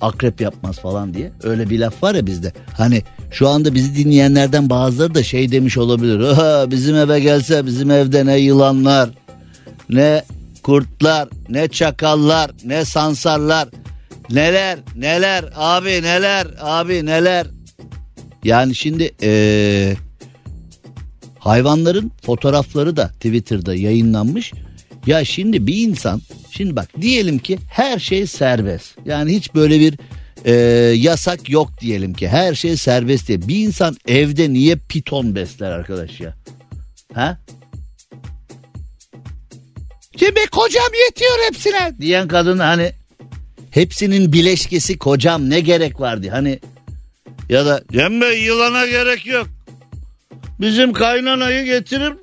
akrep 0.00 0.40
yapmaz 0.40 0.78
falan 0.78 1.14
diye. 1.14 1.32
Öyle 1.42 1.70
bir 1.70 1.78
laf 1.78 2.02
var 2.02 2.14
ya 2.14 2.26
bizde. 2.26 2.52
Hani 2.76 3.02
şu 3.30 3.48
anda 3.48 3.74
bizi 3.74 3.96
dinleyenlerden 3.96 4.70
bazıları 4.70 5.14
da 5.14 5.22
şey 5.22 5.52
demiş 5.52 5.78
olabilir. 5.78 6.18
Bizim 6.70 6.96
eve 6.96 7.20
gelse 7.20 7.66
bizim 7.66 7.90
evde 7.90 8.26
ne 8.26 8.36
yılanlar, 8.38 9.10
ne 9.90 10.24
kurtlar, 10.62 11.28
ne 11.48 11.68
çakallar, 11.68 12.50
ne 12.64 12.84
sansarlar. 12.84 13.68
Neler, 14.30 14.78
neler, 14.96 15.44
abi 15.56 16.02
neler, 16.02 16.46
abi 16.60 17.06
neler. 17.06 17.46
Yani 18.44 18.74
şimdi 18.74 19.14
ee, 19.22 19.96
hayvanların 21.38 22.12
fotoğrafları 22.22 22.96
da 22.96 23.08
Twitter'da 23.08 23.74
yayınlanmış. 23.74 24.52
Ya 25.08 25.24
şimdi 25.24 25.66
bir 25.66 25.88
insan 25.88 26.20
şimdi 26.50 26.76
bak 26.76 26.88
diyelim 27.00 27.38
ki 27.38 27.58
her 27.70 27.98
şey 27.98 28.26
serbest. 28.26 28.96
Yani 29.04 29.32
hiç 29.32 29.54
böyle 29.54 29.80
bir 29.80 29.98
e, 30.44 30.52
yasak 30.96 31.50
yok 31.50 31.70
diyelim 31.80 32.14
ki 32.14 32.28
her 32.28 32.54
şey 32.54 32.76
serbest 32.76 33.28
diye. 33.28 33.48
Bir 33.48 33.66
insan 33.66 33.96
evde 34.08 34.52
niye 34.52 34.76
piton 34.88 35.34
besler 35.34 35.70
arkadaş 35.70 36.20
ya? 36.20 36.34
Ha? 37.14 37.38
Şimdi 40.18 40.40
kocam 40.50 40.90
yetiyor 41.06 41.38
hepsine 41.48 41.92
diyen 42.00 42.28
kadın 42.28 42.58
hani 42.58 42.92
hepsinin 43.70 44.32
bileşkesi 44.32 44.98
kocam 44.98 45.50
ne 45.50 45.60
gerek 45.60 46.00
vardı 46.00 46.28
hani 46.30 46.58
ya 47.48 47.66
da 47.66 47.82
Cem 47.92 48.20
Bey 48.20 48.42
yılana 48.42 48.86
gerek 48.86 49.26
yok. 49.26 49.48
Bizim 50.60 50.92
kaynanayı 50.92 51.64
getirip 51.64 52.18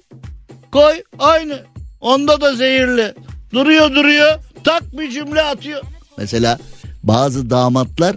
koy 0.72 1.04
aynı. 1.20 1.75
Onda 2.02 2.42
da 2.42 2.56
zehirli. 2.56 3.14
Duruyor 3.54 3.96
duruyor 3.96 4.40
tak 4.64 4.98
bir 4.98 5.12
cümle 5.12 5.42
atıyor. 5.42 5.82
Mesela 6.18 6.60
bazı 7.04 7.50
damatlar 7.50 8.16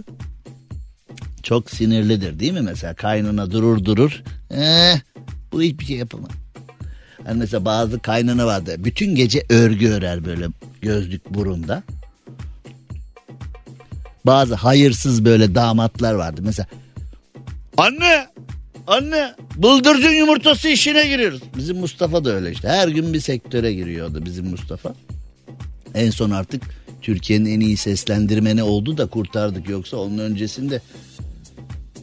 çok 1.43 1.69
sinirlidir 1.69 2.39
değil 2.39 2.53
mi 2.53 2.61
mesela 2.61 2.93
kaynana 2.93 3.51
durur 3.51 3.85
durur. 3.85 4.23
Eh, 4.51 4.99
bu 5.51 5.61
hiçbir 5.61 5.85
şey 5.85 5.97
yapamaz. 5.97 6.31
Hani 7.25 7.39
mesela 7.39 7.65
bazı 7.65 7.99
kaynana 7.99 8.45
vardı. 8.45 8.75
Bütün 8.77 9.15
gece 9.15 9.45
örgü 9.49 9.89
örer 9.89 10.25
böyle 10.25 10.47
gözlük 10.81 11.29
burunda. 11.29 11.83
Bazı 14.25 14.55
hayırsız 14.55 15.25
böyle 15.25 15.55
damatlar 15.55 16.13
vardı. 16.13 16.41
Mesela 16.43 16.67
anne 17.77 18.27
anne 18.89 19.35
bıldırcın 19.55 20.11
yumurtası 20.11 20.67
işine 20.69 21.07
giriyoruz. 21.07 21.41
Bizim 21.57 21.77
Mustafa 21.77 22.25
da 22.25 22.35
öyle 22.35 22.51
işte. 22.51 22.67
Her 22.67 22.87
gün 22.87 23.13
bir 23.13 23.19
sektöre 23.19 23.73
giriyordu 23.73 24.25
bizim 24.25 24.45
Mustafa. 24.45 24.93
En 25.95 26.09
son 26.09 26.29
artık 26.29 26.63
Türkiye'nin 27.01 27.45
en 27.45 27.59
iyi 27.59 27.77
seslendirmeni 27.77 28.63
oldu 28.63 28.97
da 28.97 29.05
kurtardık. 29.05 29.69
Yoksa 29.69 29.97
onun 29.97 30.17
öncesinde 30.17 30.81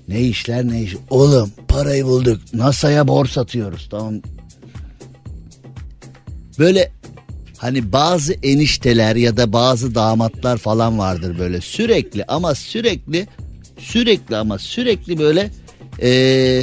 ne 0.09 0.21
işler 0.21 0.69
ne 0.69 0.83
iş. 0.83 0.97
Oğlum 1.11 1.53
parayı 1.69 2.05
bulduk. 2.05 2.41
NASA'ya 2.53 3.09
borç 3.09 3.39
atıyoruz. 3.39 3.89
Tamam. 3.91 4.15
Böyle 6.59 6.93
hani 7.59 7.93
bazı 7.93 8.33
enişteler 8.33 9.17
ya 9.17 9.37
da 9.37 9.53
bazı 9.53 9.95
damatlar 9.95 10.59
falan 10.59 10.99
vardır 10.99 11.39
böyle 11.39 11.61
sürekli 11.61 12.25
ama 12.25 12.55
sürekli 12.55 13.27
sürekli 13.79 14.37
ama 14.37 14.59
sürekli 14.59 15.19
böyle 15.19 15.51
ee, 16.03 16.63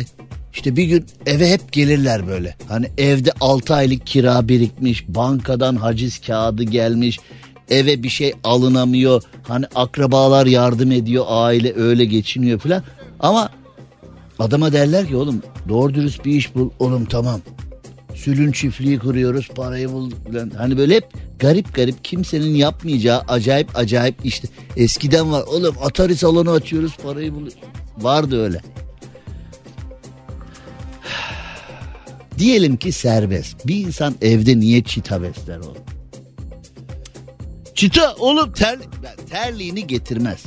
işte 0.54 0.76
bir 0.76 0.84
gün 0.84 1.06
eve 1.26 1.50
hep 1.50 1.72
gelirler 1.72 2.28
böyle. 2.28 2.56
Hani 2.67 2.88
evde 2.98 3.32
6 3.39 3.76
aylık 3.76 4.08
kira 4.08 4.48
birikmiş, 4.48 5.06
bankadan 5.08 5.76
haciz 5.76 6.22
kağıdı 6.22 6.63
gelmiş, 6.63 7.19
eve 7.69 8.04
bir 8.04 8.10
şey 8.10 8.34
alınamıyor. 8.43 9.24
Hani 9.48 9.65
akrabalar 9.76 10.46
yardım 10.46 10.91
ediyor, 10.91 11.26
aile 11.28 11.76
öyle 11.76 12.06
geçiniyor 12.06 12.60
falan. 12.60 12.84
Ama 13.19 13.50
adama 14.39 14.74
derler 14.74 15.08
ki 15.08 15.15
oğlum 15.15 15.41
doğru 15.69 15.93
dürüst 15.93 16.26
bir 16.26 16.36
iş 16.36 16.56
bul. 16.56 16.69
Oğlum 16.80 17.06
tamam. 17.06 17.41
Sülün 18.15 18.52
çiftliği 18.52 19.00
kuruyoruz, 19.00 19.50
parayı 19.56 19.91
bul. 19.91 20.12
falan. 20.32 20.50
Hani 20.50 20.78
böyle 20.78 20.96
hep 20.96 21.08
garip 21.39 21.76
garip 21.76 22.04
kimsenin 22.04 22.56
yapmayacağı 22.56 23.22
acayip 23.28 23.78
acayip 23.78 24.15
işte. 24.24 24.48
Eskiden 24.78 25.32
var 25.32 25.43
oğlum 25.48 25.76
Atari 25.84 26.15
salonu 26.15 26.52
açıyoruz, 26.52 26.98
parayı 27.04 27.36
bul. 27.36 27.50
Vardı 27.98 28.43
öyle. 28.43 28.62
Diyelim 32.43 32.77
ki 32.77 32.91
serbest. 32.91 33.67
Bir 33.67 33.75
insan 33.75 34.15
evde 34.21 34.60
niye 34.60 34.84
çita 34.84 35.23
besler 35.23 35.58
oğlum? 35.58 35.84
Çita 37.75 38.15
oğlum 38.15 38.51
ter, 38.51 38.79
terliğini 39.29 39.88
getirmez. 39.88 40.43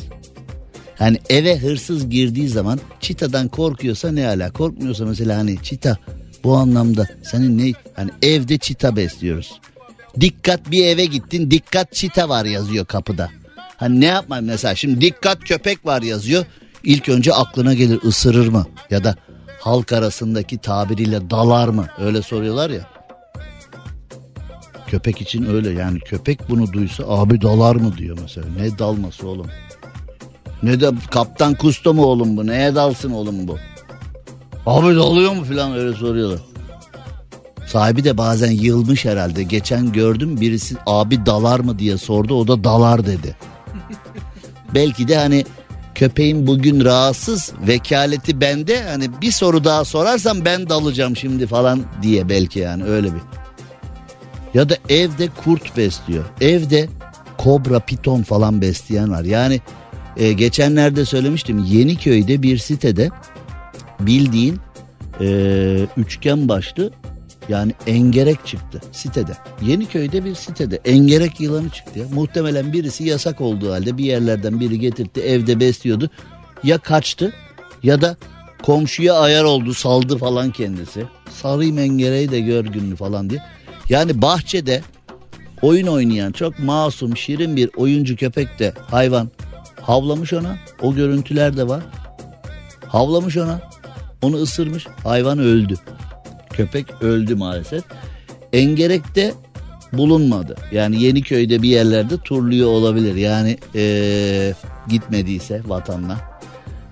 Hani 0.98 1.18
eve 1.28 1.58
hırsız 1.58 2.10
girdiği 2.10 2.48
zaman 2.48 2.80
çitadan 3.00 3.48
korkuyorsa 3.48 4.12
ne 4.12 4.26
ala 4.28 4.52
korkmuyorsa 4.52 5.04
mesela 5.04 5.38
hani 5.38 5.62
çita 5.62 5.96
bu 6.44 6.56
anlamda 6.56 7.08
senin 7.22 7.58
ne 7.58 7.72
hani 7.94 8.10
evde 8.22 8.58
çita 8.58 8.96
besliyoruz. 8.96 9.60
Dikkat 10.20 10.70
bir 10.70 10.86
eve 10.86 11.04
gittin 11.04 11.50
dikkat 11.50 11.92
çita 11.92 12.28
var 12.28 12.44
yazıyor 12.44 12.86
kapıda. 12.86 13.30
Hani 13.76 14.00
ne 14.00 14.06
yapma 14.06 14.40
mesela 14.40 14.74
şimdi 14.74 15.00
dikkat 15.00 15.40
köpek 15.40 15.86
var 15.86 16.02
yazıyor. 16.02 16.44
İlk 16.84 17.08
önce 17.08 17.32
aklına 17.32 17.74
gelir 17.74 18.00
ısırır 18.04 18.48
mı 18.48 18.66
ya 18.90 19.04
da 19.04 19.16
halk 19.66 19.92
arasındaki 19.92 20.58
tabiriyle 20.58 21.30
dalar 21.30 21.68
mı 21.68 21.86
öyle 21.98 22.22
soruyorlar 22.22 22.70
ya. 22.70 22.86
Köpek 24.86 25.20
için 25.20 25.46
öyle 25.54 25.70
yani 25.70 26.00
köpek 26.00 26.50
bunu 26.50 26.72
duysa 26.72 27.04
abi 27.06 27.42
dalar 27.42 27.76
mı 27.76 27.96
diyor 27.96 28.18
mesela. 28.22 28.46
Ne 28.60 28.78
dalması 28.78 29.28
oğlum? 29.28 29.46
Ne 30.62 30.80
de 30.80 30.90
kaptan 31.10 31.54
kusto 31.54 31.94
mu 31.94 32.04
oğlum 32.04 32.36
bu? 32.36 32.46
Neye 32.46 32.74
dalsın 32.74 33.10
oğlum 33.10 33.48
bu? 33.48 33.58
Abi 34.66 34.96
dalıyor 34.96 35.32
mu 35.32 35.44
falan 35.44 35.72
öyle 35.72 35.96
soruyorlar. 35.96 36.40
Sahibi 37.66 38.04
de 38.04 38.18
bazen 38.18 38.50
yılmış 38.50 39.04
herhalde. 39.04 39.42
Geçen 39.42 39.92
gördüm 39.92 40.40
birisi 40.40 40.76
abi 40.86 41.26
dalar 41.26 41.60
mı 41.60 41.78
diye 41.78 41.98
sordu. 41.98 42.34
O 42.34 42.48
da 42.48 42.64
dalar 42.64 43.06
dedi. 43.06 43.36
Belki 44.74 45.08
de 45.08 45.16
hani 45.16 45.44
köpeğim 45.96 46.46
bugün 46.46 46.84
rahatsız 46.84 47.52
vekaleti 47.68 48.40
bende. 48.40 48.82
Hani 48.82 49.20
bir 49.20 49.30
soru 49.30 49.64
daha 49.64 49.84
sorarsam 49.84 50.44
ben 50.44 50.68
dalacağım 50.68 51.16
şimdi 51.16 51.46
falan 51.46 51.82
diye 52.02 52.28
belki 52.28 52.58
yani 52.58 52.84
öyle 52.84 53.06
bir. 53.06 53.20
Ya 54.54 54.68
da 54.68 54.76
evde 54.88 55.28
kurt 55.44 55.76
besliyor. 55.76 56.24
Evde 56.40 56.88
kobra, 57.38 57.80
piton 57.80 58.22
falan 58.22 58.60
besleyen 58.60 59.10
var. 59.10 59.24
Yani 59.24 59.60
e, 60.16 60.32
geçenlerde 60.32 61.04
söylemiştim 61.04 61.64
Yeniköy'de 61.64 62.42
bir 62.42 62.58
sitede 62.58 63.10
bildiğin 64.00 64.60
e, 65.20 65.26
üçgen 65.96 66.48
başlı 66.48 66.90
yani 67.48 67.72
engerek 67.86 68.46
çıktı 68.46 68.80
sitede. 68.92 69.32
Yeniköy'de 69.62 70.24
bir 70.24 70.34
sitede 70.34 70.80
engerek 70.84 71.40
yılanı 71.40 71.70
çıktı 71.70 71.98
ya. 71.98 72.06
Muhtemelen 72.14 72.72
birisi 72.72 73.04
yasak 73.04 73.40
olduğu 73.40 73.72
halde 73.72 73.98
bir 73.98 74.04
yerlerden 74.04 74.60
biri 74.60 74.80
getirtti 74.80 75.20
evde 75.20 75.60
besliyordu. 75.60 76.10
Ya 76.62 76.78
kaçtı 76.78 77.32
ya 77.82 78.00
da 78.00 78.16
komşuya 78.62 79.14
ayar 79.14 79.44
oldu 79.44 79.74
saldı 79.74 80.18
falan 80.18 80.50
kendisi. 80.50 81.04
Sarayım 81.30 81.78
engereği 81.78 82.30
de 82.30 82.40
gör 82.40 82.64
gününü 82.64 82.96
falan 82.96 83.30
diye. 83.30 83.42
Yani 83.88 84.22
bahçede 84.22 84.82
oyun 85.62 85.86
oynayan 85.86 86.32
çok 86.32 86.58
masum 86.58 87.16
şirin 87.16 87.56
bir 87.56 87.70
oyuncu 87.76 88.16
köpek 88.16 88.58
de 88.58 88.72
hayvan 88.90 89.30
havlamış 89.82 90.32
ona. 90.32 90.56
O 90.82 90.94
görüntüler 90.94 91.56
de 91.56 91.68
var. 91.68 91.82
Havlamış 92.86 93.36
ona. 93.36 93.60
Onu 94.22 94.36
ısırmış. 94.36 94.86
Hayvan 95.04 95.38
öldü. 95.38 95.74
Köpek 96.56 97.02
öldü 97.02 97.34
maalesef. 97.34 97.84
Engerek'te 98.52 99.34
bulunmadı. 99.92 100.56
Yani 100.72 101.02
Yeniköy'de 101.02 101.62
bir 101.62 101.68
yerlerde 101.68 102.16
turluyor 102.16 102.68
olabilir. 102.68 103.14
Yani 103.14 103.58
ee, 103.74 104.54
gitmediyse 104.88 105.62
vatanla 105.66 106.40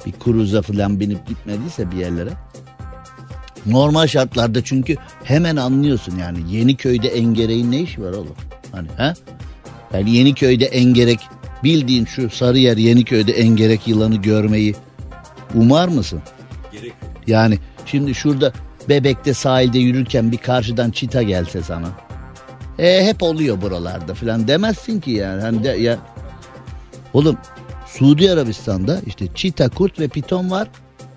bir 0.06 0.12
kruza 0.12 0.62
falan 0.62 1.00
binip 1.00 1.26
gitmediyse 1.26 1.90
bir 1.90 1.96
yerlere. 1.96 2.30
Normal 3.66 4.06
şartlarda 4.06 4.64
çünkü 4.64 4.96
hemen 5.24 5.56
anlıyorsun 5.56 6.18
yani 6.18 6.38
Yeniköy'de 6.50 7.08
engereğin 7.08 7.72
ne 7.72 7.80
işi 7.80 8.02
var 8.02 8.12
oğlum? 8.12 8.36
Hani 8.72 8.88
ha? 8.96 9.14
Yani 9.92 10.10
Yeniköy'de 10.10 10.64
engerek 10.64 11.20
bildiğin 11.64 12.04
şu 12.04 12.30
Sarıyer 12.30 12.76
Yeniköy'de 12.76 13.32
engerek 13.32 13.88
yılanı 13.88 14.16
görmeyi 14.16 14.74
umar 15.54 15.88
mısın? 15.88 16.22
Gerek 16.72 16.92
Yani 17.26 17.58
şimdi 17.86 18.14
şurada 18.14 18.52
Bebek'te 18.89 19.35
sahilde 19.35 19.78
yürürken 19.78 20.32
bir 20.32 20.39
karşıdan 20.39 20.91
çita 20.91 21.22
gelse 21.22 21.62
sana. 21.62 21.89
E 22.78 23.07
hep 23.07 23.22
oluyor 23.22 23.62
buralarda 23.62 24.14
falan 24.14 24.49
demezsin 24.49 25.01
ki 25.01 25.11
yani. 25.11 25.43
Hani 25.43 25.64
de, 25.64 25.68
ya 25.68 25.99
Oğlum 27.14 27.37
Suudi 27.87 28.30
Arabistan'da 28.30 29.01
işte 29.07 29.26
çita, 29.35 29.68
kurt 29.68 30.01
ve 30.01 30.09
piton 30.09 30.51
var. 30.51 30.68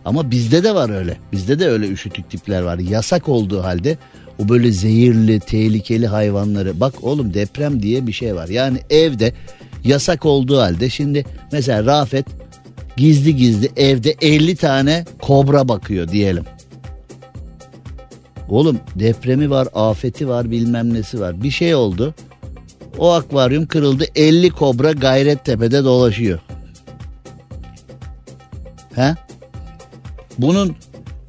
Ama 0.05 0.31
bizde 0.31 0.63
de 0.63 0.75
var 0.75 0.89
öyle. 0.89 1.17
Bizde 1.31 1.59
de 1.59 1.67
öyle 1.67 1.87
üşütük 1.87 2.29
tipler 2.29 2.61
var. 2.61 2.77
Yasak 2.77 3.29
olduğu 3.29 3.63
halde 3.63 3.97
o 4.39 4.49
böyle 4.49 4.71
zehirli, 4.71 5.39
tehlikeli 5.39 6.07
hayvanları. 6.07 6.79
Bak 6.79 6.93
oğlum 7.03 7.33
deprem 7.33 7.81
diye 7.83 8.07
bir 8.07 8.11
şey 8.13 8.35
var. 8.35 8.47
Yani 8.47 8.79
evde 8.89 9.33
yasak 9.83 10.25
olduğu 10.25 10.59
halde 10.59 10.89
şimdi 10.89 11.25
mesela 11.51 11.85
Rafet 11.85 12.25
gizli 12.97 13.35
gizli 13.35 13.69
evde 13.77 14.15
50 14.21 14.55
tane 14.55 15.05
kobra 15.21 15.67
bakıyor 15.67 16.07
diyelim. 16.07 16.43
Oğlum 18.49 18.79
depremi 18.95 19.49
var, 19.49 19.67
afeti 19.73 20.27
var, 20.27 20.51
bilmem 20.51 20.93
nesi 20.93 21.19
var. 21.19 21.43
Bir 21.43 21.51
şey 21.51 21.75
oldu. 21.75 22.15
O 22.97 23.11
akvaryum 23.11 23.65
kırıldı. 23.65 24.05
50 24.15 24.49
kobra 24.49 24.91
Gayrettepe'de 24.91 25.83
dolaşıyor. 25.83 26.39
He? 28.95 29.15
Bunun 30.37 30.75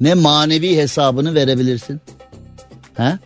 ne 0.01 0.13
manevi 0.13 0.77
hesabını 0.77 1.35
verebilirsin. 1.35 2.01
He? 2.93 3.19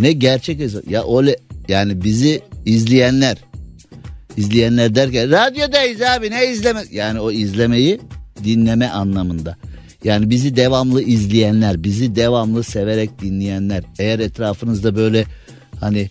Ne 0.00 0.12
gerçek 0.12 0.58
hesap. 0.58 0.90
Ya 0.90 1.04
öyle 1.18 1.36
yani 1.68 2.04
bizi 2.04 2.42
izleyenler 2.66 3.36
izleyenler 4.36 4.94
derken 4.94 5.30
radyodayız 5.30 6.02
abi 6.02 6.30
ne 6.30 6.46
izleme 6.46 6.82
yani 6.90 7.20
o 7.20 7.30
izlemeyi 7.30 8.00
dinleme 8.44 8.88
anlamında. 8.88 9.56
Yani 10.04 10.30
bizi 10.30 10.56
devamlı 10.56 11.02
izleyenler, 11.02 11.84
bizi 11.84 12.16
devamlı 12.16 12.62
severek 12.62 13.20
dinleyenler. 13.20 13.84
Eğer 13.98 14.18
etrafınızda 14.18 14.96
böyle 14.96 15.24
hani 15.80 16.08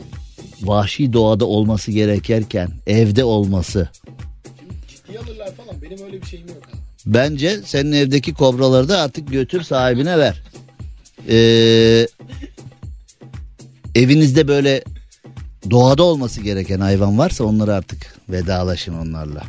vahşi 0.62 1.14
doğada 1.14 1.46
olması 1.46 1.92
gerekirken 1.92 2.70
evde 2.88 3.24
olması. 3.24 3.90
Ciddiye 4.88 5.20
alırlar 5.20 5.56
falan 5.56 5.82
benim 5.82 6.06
öyle 6.06 6.22
bir 6.22 6.28
şeyim 6.28 6.48
yok 6.48 6.58
abi. 6.70 6.82
Bence 7.06 7.60
senin 7.66 7.92
evdeki 7.92 8.34
kobraları 8.34 8.90
da 8.90 9.02
artık 9.02 9.32
götür 9.32 9.62
sahibine 9.62 10.18
ver. 10.18 10.44
Ee, 11.30 12.08
evinizde 13.96 14.48
böyle 14.48 14.84
doğada 15.70 16.04
olması 16.04 16.42
gereken 16.42 16.80
hayvan 16.80 17.18
varsa 17.18 17.44
onları 17.44 17.74
artık 17.74 18.16
vedalaşın 18.30 18.94
onlarla. 18.94 19.44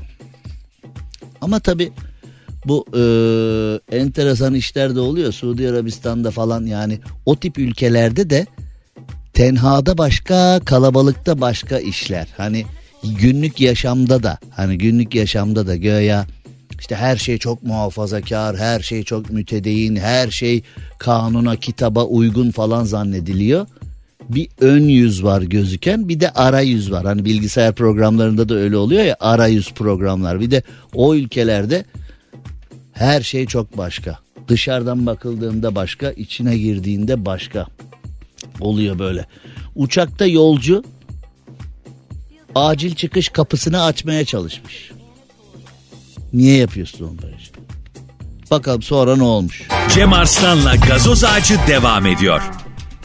Ama 1.40 1.60
tabi 1.60 1.92
bu 2.66 2.86
e, 2.94 3.02
enteresan 3.96 4.54
işler 4.54 4.94
de 4.94 5.00
oluyor 5.00 5.32
Suudi 5.32 5.68
Arabistan'da 5.68 6.30
falan 6.30 6.66
yani 6.66 6.98
o 7.26 7.36
tip 7.36 7.58
ülkelerde 7.58 8.30
de 8.30 8.46
tenhada 9.32 9.98
başka 9.98 10.60
kalabalıkta 10.64 11.40
başka 11.40 11.78
işler. 11.78 12.28
Hani 12.36 12.64
günlük 13.20 13.60
yaşamda 13.60 14.22
da 14.22 14.38
hani 14.50 14.78
günlük 14.78 15.14
yaşamda 15.14 15.66
da 15.66 15.76
göya 15.76 16.26
işte 16.82 16.96
her 16.96 17.16
şey 17.16 17.38
çok 17.38 17.62
muhafazakar, 17.62 18.56
her 18.56 18.80
şey 18.80 19.02
çok 19.02 19.30
mütedeyin, 19.30 19.96
her 19.96 20.30
şey 20.30 20.62
kanuna, 20.98 21.56
kitaba 21.56 22.04
uygun 22.04 22.50
falan 22.50 22.84
zannediliyor. 22.84 23.66
Bir 24.28 24.48
ön 24.60 24.88
yüz 24.88 25.24
var 25.24 25.42
gözüken 25.42 26.08
bir 26.08 26.20
de 26.20 26.30
ara 26.30 26.60
yüz 26.60 26.92
var. 26.92 27.04
Hani 27.04 27.24
bilgisayar 27.24 27.74
programlarında 27.74 28.48
da 28.48 28.54
öyle 28.54 28.76
oluyor 28.76 29.04
ya 29.04 29.16
ara 29.20 29.46
yüz 29.46 29.72
programlar. 29.72 30.40
Bir 30.40 30.50
de 30.50 30.62
o 30.94 31.14
ülkelerde 31.14 31.84
her 32.92 33.22
şey 33.22 33.46
çok 33.46 33.78
başka. 33.78 34.18
Dışarıdan 34.48 35.06
bakıldığında 35.06 35.74
başka, 35.74 36.10
içine 36.10 36.58
girdiğinde 36.58 37.26
başka 37.26 37.66
oluyor 38.60 38.98
böyle. 38.98 39.26
Uçakta 39.74 40.26
yolcu 40.26 40.84
acil 42.54 42.94
çıkış 42.94 43.28
kapısını 43.28 43.84
açmaya 43.84 44.24
çalışmış. 44.24 44.92
Niye 46.32 46.56
yapıyorsun 46.56 47.04
onu 47.04 47.22
böyle? 47.22 47.36
Bakalım 48.50 48.82
sonra 48.82 49.16
ne 49.16 49.22
olmuş? 49.22 49.68
Cem 49.94 50.12
Arslan'la 50.12 50.76
gazoz 50.76 51.24
ağacı 51.24 51.58
devam 51.68 52.06
ediyor. 52.06 52.42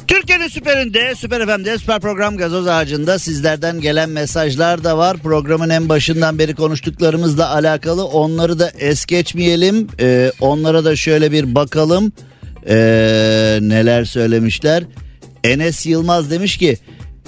Türkiye'nin 0.07 0.47
süperinde, 0.47 1.15
Süper 1.15 1.45
FM'de, 1.45 1.77
Süper 1.77 1.99
Program 1.99 2.37
Gazoz 2.37 2.67
Ağacı'nda 2.67 3.19
sizlerden 3.19 3.81
gelen 3.81 4.09
mesajlar 4.09 4.83
da 4.83 4.97
var. 4.97 5.17
Programın 5.17 5.69
en 5.69 5.89
başından 5.89 6.39
beri 6.39 6.55
konuştuklarımızla 6.55 7.53
alakalı 7.53 8.05
onları 8.05 8.59
da 8.59 8.69
es 8.79 9.05
geçmeyelim. 9.05 9.87
Ee, 9.99 10.31
onlara 10.41 10.85
da 10.85 10.95
şöyle 10.95 11.31
bir 11.31 11.55
bakalım. 11.55 12.11
Ee, 12.69 13.59
neler 13.61 14.05
söylemişler. 14.05 14.83
Enes 15.43 15.85
Yılmaz 15.85 16.31
demiş 16.31 16.57
ki 16.57 16.77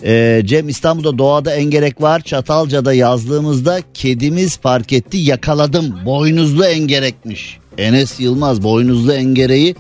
e, 0.04 0.42
Cem 0.46 0.70
İstanbul'da 0.70 1.18
doğada 1.18 1.56
engerek 1.56 2.02
var. 2.02 2.22
Çatalca'da 2.22 2.94
yazlığımızda 2.94 3.80
kedimiz 3.94 4.58
fark 4.58 4.94
etti 4.94 5.18
yakaladım. 5.18 5.96
Boynuzlu 6.06 6.66
engerekmiş. 6.66 7.58
Enes 7.78 8.20
Yılmaz 8.20 8.64
boynuzlu 8.64 9.14
engereği 9.14 9.76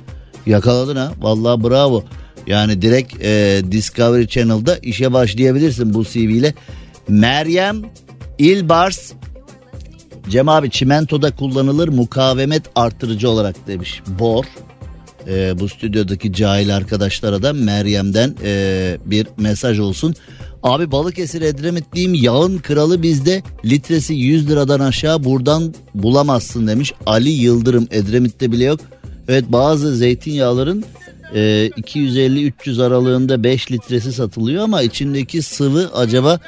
yakaladın 0.45 0.95
ha. 0.95 1.11
Vallahi 1.21 1.63
bravo. 1.63 2.03
Yani 2.49 2.81
direkt 2.81 3.23
e, 3.23 3.61
Discovery 3.71 4.27
Channel'da 4.27 4.77
işe 4.77 5.13
başlayabilirsin 5.13 5.93
bu 5.93 6.05
CV 6.05 6.17
ile. 6.17 6.53
Meryem 7.07 7.81
İlbars 8.37 9.11
Cem 10.29 10.49
abi 10.49 10.71
çimentoda 10.71 11.35
kullanılır 11.35 11.87
mukavemet 11.87 12.63
arttırıcı 12.75 13.29
olarak 13.29 13.67
demiş. 13.67 14.01
Bor. 14.19 14.45
E, 15.27 15.59
bu 15.59 15.69
stüdyodaki 15.69 16.33
cahil 16.33 16.75
arkadaşlara 16.75 17.43
da 17.43 17.53
Meryem'den 17.53 18.35
e, 18.43 18.97
bir 19.05 19.27
mesaj 19.37 19.79
olsun. 19.79 20.15
Abi 20.63 20.91
Balıkesir 20.91 21.41
Edremit'liyim 21.41 22.13
yağın 22.13 22.57
kralı 22.57 23.01
bizde 23.01 23.43
litresi 23.65 24.13
100 24.13 24.49
liradan 24.49 24.79
aşağı 24.79 25.23
buradan 25.23 25.73
bulamazsın 25.95 26.67
demiş. 26.67 26.93
Ali 27.05 27.29
Yıldırım 27.29 27.87
Edremit'te 27.91 28.51
bile 28.51 28.63
yok. 28.63 28.79
Evet 29.27 29.45
bazı 29.47 29.95
zeytinyağların 29.95 30.85
e, 31.35 31.69
250-300 31.77 32.83
aralığında 32.83 33.43
5 33.43 33.71
litresi 33.71 34.13
satılıyor 34.13 34.63
ama 34.63 34.81
içindeki 34.81 35.41
sıvı 35.41 35.89
acaba 35.93 36.39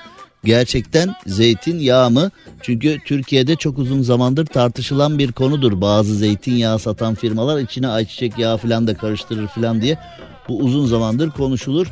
gerçekten 0.44 1.16
zeytinyağı 1.28 2.12
mı? 2.12 2.32
Çünkü 2.62 3.00
Türkiye'de 3.06 3.56
çok 3.56 3.78
uzun 3.78 4.02
zamandır 4.02 4.46
tartışılan 4.46 5.20
bir 5.20 5.32
konudur. 5.32 5.82
Bazı 5.82 6.16
zeytinyağı 6.16 6.80
satan 6.80 7.16
firmalar 7.16 7.60
içine 7.60 7.88
ayçiçek 7.88 8.38
yağı 8.38 8.58
falan 8.58 8.88
da 8.88 8.94
karıştırır 8.94 9.48
falan 9.48 9.82
diye. 9.82 9.98
Bu 10.50 10.60
uzun 10.60 10.86
zamandır 10.86 11.32
konuşulur. 11.32 11.88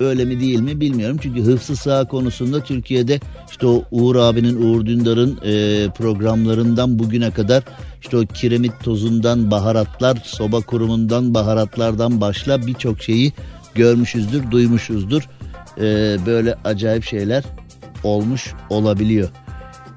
Öyle 0.00 0.24
mi 0.24 0.40
değil 0.40 0.60
mi 0.60 0.80
bilmiyorum. 0.80 1.18
Çünkü 1.22 1.42
hıfzı 1.42 1.76
sağ 1.76 2.04
konusunda 2.04 2.64
Türkiye'de 2.64 3.20
işte 3.50 3.66
o 3.66 3.84
Uğur 3.90 4.16
abinin, 4.16 4.62
Uğur 4.62 4.86
Dündar'ın 4.86 5.38
e, 5.44 5.86
programlarından 5.90 6.98
bugüne 6.98 7.30
kadar 7.30 7.62
işte 8.00 8.16
o 8.16 8.26
kiremit 8.26 8.72
tozundan 8.84 9.50
baharatlar, 9.50 10.18
soba 10.24 10.60
kurumundan 10.60 11.34
baharatlardan 11.34 12.20
başla 12.20 12.66
birçok 12.66 13.02
şeyi 13.02 13.32
görmüşüzdür, 13.74 14.50
duymuşuzdur. 14.50 15.28
E, 15.78 16.16
böyle 16.26 16.54
acayip 16.64 17.04
şeyler 17.04 17.44
olmuş 18.04 18.54
olabiliyor. 18.70 19.28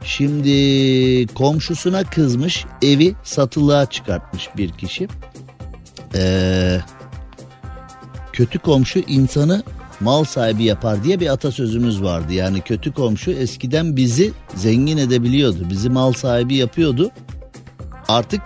Şimdi 0.03 1.27
komşusuna 1.27 2.03
kızmış 2.03 2.65
evi 2.81 3.15
satılığa 3.23 3.85
çıkartmış 3.85 4.49
bir 4.57 4.71
kişi. 4.71 5.07
Ee, 6.15 6.79
kötü 8.33 8.59
komşu 8.59 8.99
insanı 8.99 9.63
mal 9.99 10.23
sahibi 10.23 10.63
yapar 10.63 11.03
diye 11.03 11.19
bir 11.19 11.27
atasözümüz 11.27 12.03
vardı. 12.03 12.33
Yani 12.33 12.61
kötü 12.61 12.93
komşu 12.93 13.31
eskiden 13.31 13.95
bizi 13.95 14.31
zengin 14.55 14.97
edebiliyordu. 14.97 15.69
Bizi 15.69 15.89
mal 15.89 16.13
sahibi 16.13 16.55
yapıyordu. 16.55 17.11
Artık 18.07 18.41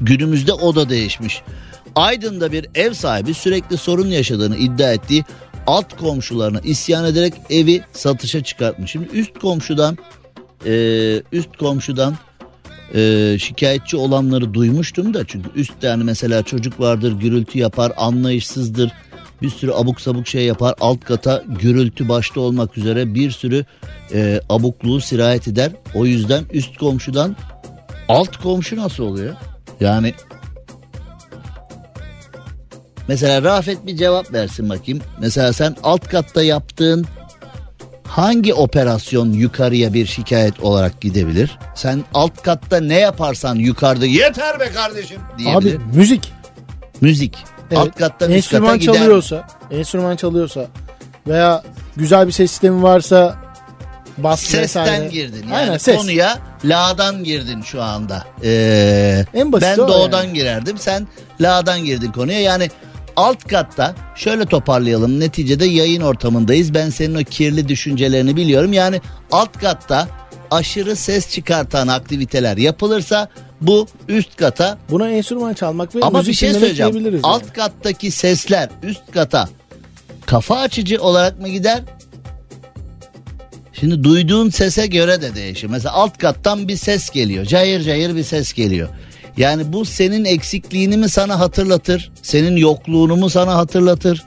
günümüzde 0.00 0.52
o 0.52 0.74
da 0.74 0.88
değişmiş. 0.88 1.42
Aydın'da 1.94 2.52
bir 2.52 2.66
ev 2.74 2.92
sahibi 2.92 3.34
sürekli 3.34 3.76
sorun 3.76 4.08
yaşadığını 4.08 4.56
iddia 4.56 4.92
ettiği 4.92 5.24
alt 5.66 5.96
komşularına 5.96 6.60
isyan 6.60 7.04
ederek 7.04 7.34
evi 7.50 7.82
satışa 7.92 8.44
çıkartmış. 8.44 8.90
Şimdi 8.90 9.08
üst 9.12 9.38
komşudan 9.38 9.98
e, 10.66 10.72
üst 11.32 11.56
komşudan 11.56 12.16
e, 12.94 13.36
şikayetçi 13.38 13.96
olanları 13.96 14.54
duymuştum 14.54 15.14
da 15.14 15.26
çünkü 15.26 15.48
üstte 15.54 15.86
yani 15.86 16.04
mesela 16.04 16.42
çocuk 16.42 16.80
vardır 16.80 17.12
gürültü 17.12 17.58
yapar 17.58 17.92
anlayışsızdır 17.96 18.92
bir 19.42 19.50
sürü 19.50 19.72
abuk 19.72 20.00
sabuk 20.00 20.26
şey 20.26 20.44
yapar 20.44 20.74
alt 20.80 21.04
kata 21.04 21.44
gürültü 21.60 22.08
başta 22.08 22.40
olmak 22.40 22.78
üzere 22.78 23.14
bir 23.14 23.30
sürü 23.30 23.64
e, 24.14 24.40
abukluğu 24.48 25.00
sirayet 25.00 25.48
eder 25.48 25.72
o 25.94 26.06
yüzden 26.06 26.44
üst 26.52 26.78
komşudan 26.78 27.36
alt 28.08 28.36
komşu 28.36 28.76
nasıl 28.76 29.04
oluyor 29.04 29.34
yani 29.80 30.14
mesela 33.08 33.42
Rafet 33.42 33.86
bir 33.86 33.96
cevap 33.96 34.32
versin 34.32 34.68
bakayım 34.68 35.00
mesela 35.20 35.52
sen 35.52 35.76
alt 35.82 36.08
katta 36.08 36.42
yaptığın 36.42 37.06
hangi 38.08 38.54
operasyon 38.54 39.32
yukarıya 39.32 39.94
bir 39.94 40.06
şikayet 40.06 40.60
olarak 40.60 41.00
gidebilir? 41.00 41.58
Sen 41.74 42.04
alt 42.14 42.42
katta 42.42 42.80
ne 42.80 42.98
yaparsan 42.98 43.54
yukarıda 43.54 44.06
yeter 44.06 44.60
be 44.60 44.70
kardeşim 44.70 45.20
diyebilir. 45.38 45.76
Abi 45.76 45.84
müzik. 45.94 46.32
Müzik. 47.00 47.36
Evet. 47.70 47.78
Alt 47.78 47.94
kattan 47.94 48.30
üst 48.30 48.50
kata 48.50 48.66
enstrüman 48.66 48.78
gider. 48.78 48.94
çalıyorsa, 48.94 49.46
enstrüman 49.70 50.16
çalıyorsa 50.16 50.66
veya 51.26 51.62
güzel 51.96 52.26
bir 52.26 52.32
ses 52.32 52.50
sistemi 52.50 52.82
varsa 52.82 53.36
bas 54.18 54.40
Sesten 54.40 54.62
vesaire. 54.84 55.08
girdin. 55.08 55.42
Yani 55.42 55.54
Aynen 55.54 55.78
ses. 55.78 55.96
konuya 55.96 56.38
la'dan 56.64 57.24
girdin 57.24 57.62
şu 57.62 57.82
anda. 57.82 58.24
Ee, 58.44 59.24
En 59.34 59.52
basiti 59.52 59.70
ben 59.70 59.88
doğudan 59.88 60.24
yani. 60.24 60.32
girerdim. 60.34 60.78
Sen 60.78 61.06
la'dan 61.40 61.84
girdin 61.84 62.12
konuya. 62.12 62.40
Yani 62.40 62.70
alt 63.16 63.44
katta 63.48 63.94
şöyle 64.16 64.46
toparlayalım. 64.46 65.20
Neticede 65.20 65.64
yayın 65.64 66.00
ortamındayız. 66.00 66.74
Ben 66.74 66.90
senin 66.90 67.14
o 67.14 67.18
kirli 67.24 67.68
düşüncelerini 67.68 68.36
biliyorum. 68.36 68.72
Yani 68.72 69.00
alt 69.32 69.58
katta 69.58 70.08
aşırı 70.50 70.96
ses 70.96 71.30
çıkartan 71.30 71.88
aktiviteler 71.88 72.56
yapılırsa 72.56 73.28
bu 73.60 73.86
üst 74.08 74.36
kata 74.36 74.78
Buna 74.90 75.10
enstrüman 75.10 75.54
çalmak 75.54 75.94
ve 75.94 76.00
ama 76.02 76.26
bir 76.26 76.32
şey 76.32 76.52
söyleyeceğim. 76.52 76.92
diyebiliriz 76.92 77.20
Alt 77.24 77.42
yani. 77.42 77.52
kattaki 77.52 78.10
sesler 78.10 78.68
üst 78.82 79.12
kata 79.14 79.48
kafa 80.26 80.58
açıcı 80.60 81.02
olarak 81.02 81.40
mı 81.40 81.48
gider? 81.48 81.82
Şimdi 83.80 84.04
duyduğun 84.04 84.50
sese 84.50 84.86
göre 84.86 85.22
de 85.22 85.34
değişir. 85.34 85.66
Mesela 85.66 85.94
alt 85.94 86.18
kattan 86.18 86.68
bir 86.68 86.76
ses 86.76 87.10
geliyor. 87.10 87.44
Cayır 87.44 87.80
cayır 87.82 88.16
bir 88.16 88.22
ses 88.22 88.52
geliyor. 88.52 88.88
Yani 89.36 89.72
bu 89.72 89.84
senin 89.84 90.24
eksikliğini 90.24 90.96
mi 90.96 91.08
sana 91.08 91.38
hatırlatır? 91.40 92.12
Senin 92.22 92.56
yokluğunu 92.56 93.16
mu 93.16 93.30
sana 93.30 93.54
hatırlatır? 93.54 94.24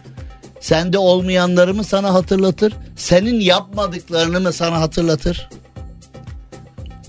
Sende 0.60 0.98
olmayanları 0.98 1.74
mı 1.74 1.84
sana 1.84 2.14
hatırlatır? 2.14 2.74
Senin 2.96 3.40
yapmadıklarını 3.40 4.40
mı 4.40 4.54
sana 4.54 4.82
hatırlatır? 4.82 5.50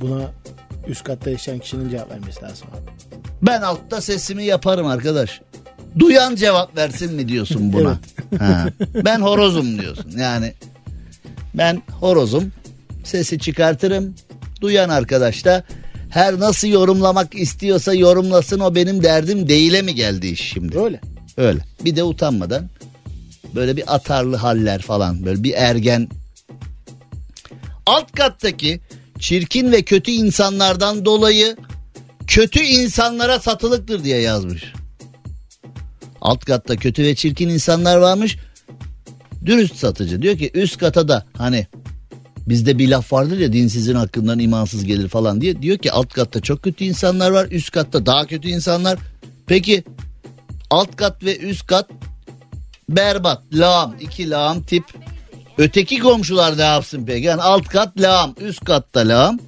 Buna 0.00 0.30
üst 0.88 1.04
katta 1.04 1.30
yaşayan 1.30 1.58
kişinin 1.58 1.90
cevap 1.90 2.10
vermesi 2.10 2.42
lazım. 2.42 2.68
Ben 3.42 3.62
altta 3.62 4.00
sesimi 4.00 4.44
yaparım 4.44 4.86
arkadaş. 4.86 5.40
Duyan 5.98 6.34
cevap 6.34 6.76
versin 6.76 7.14
mi 7.14 7.28
diyorsun 7.28 7.72
buna? 7.72 7.98
Ha. 8.38 8.66
Ben 9.04 9.20
horozum 9.20 9.78
diyorsun. 9.80 10.10
Yani 10.18 10.54
ben 11.54 11.82
horozum. 12.00 12.52
Sesi 13.04 13.38
çıkartırım. 13.38 14.14
Duyan 14.60 14.88
arkadaş 14.88 15.44
da 15.44 15.64
her 16.10 16.40
nasıl 16.40 16.68
yorumlamak 16.68 17.34
istiyorsa 17.34 17.94
yorumlasın 17.94 18.60
o 18.60 18.74
benim 18.74 19.02
derdim 19.02 19.48
değile 19.48 19.82
mi 19.82 19.94
geldi 19.94 20.26
iş 20.26 20.52
şimdi? 20.52 20.78
Öyle. 20.78 21.00
Öyle. 21.36 21.60
Bir 21.84 21.96
de 21.96 22.02
utanmadan 22.02 22.70
böyle 23.54 23.76
bir 23.76 23.94
atarlı 23.94 24.36
haller 24.36 24.82
falan 24.82 25.24
böyle 25.24 25.42
bir 25.42 25.54
ergen. 25.56 26.08
Alt 27.86 28.12
kattaki 28.12 28.80
çirkin 29.18 29.72
ve 29.72 29.82
kötü 29.82 30.10
insanlardan 30.10 31.04
dolayı 31.04 31.56
kötü 32.26 32.60
insanlara 32.60 33.40
satılıktır 33.40 34.04
diye 34.04 34.20
yazmış. 34.20 34.72
Alt 36.20 36.44
katta 36.44 36.76
kötü 36.76 37.02
ve 37.02 37.14
çirkin 37.14 37.48
insanlar 37.48 37.96
varmış. 37.96 38.38
Dürüst 39.46 39.76
satıcı 39.76 40.22
diyor 40.22 40.38
ki 40.38 40.50
üst 40.54 40.78
kata 40.78 41.08
da 41.08 41.24
hani 41.36 41.66
bizde 42.46 42.78
bir 42.78 42.88
laf 42.88 43.12
vardır 43.12 43.38
ya 43.38 43.52
dinsizin 43.52 43.94
hakkından 43.94 44.38
imansız 44.38 44.84
gelir 44.84 45.08
falan 45.08 45.40
diye. 45.40 45.62
Diyor 45.62 45.78
ki 45.78 45.92
alt 45.92 46.12
katta 46.12 46.40
çok 46.40 46.62
kötü 46.62 46.84
insanlar 46.84 47.30
var 47.30 47.46
üst 47.50 47.70
katta 47.70 48.06
daha 48.06 48.26
kötü 48.26 48.48
insanlar. 48.48 48.98
Peki 49.46 49.84
alt 50.70 50.96
kat 50.96 51.24
ve 51.24 51.38
üst 51.38 51.66
kat 51.66 51.90
berbat 52.88 53.42
lağım 53.52 53.94
iki 54.00 54.30
lağım 54.30 54.62
tip. 54.62 54.84
Öteki 55.58 55.98
komşular 55.98 56.58
ne 56.58 56.62
yapsın 56.62 57.04
peki? 57.06 57.26
Yani 57.26 57.42
alt 57.42 57.68
kat 57.68 58.00
lağım 58.00 58.34
üst 58.40 58.64
katta 58.64 59.00
lağım. 59.00 59.38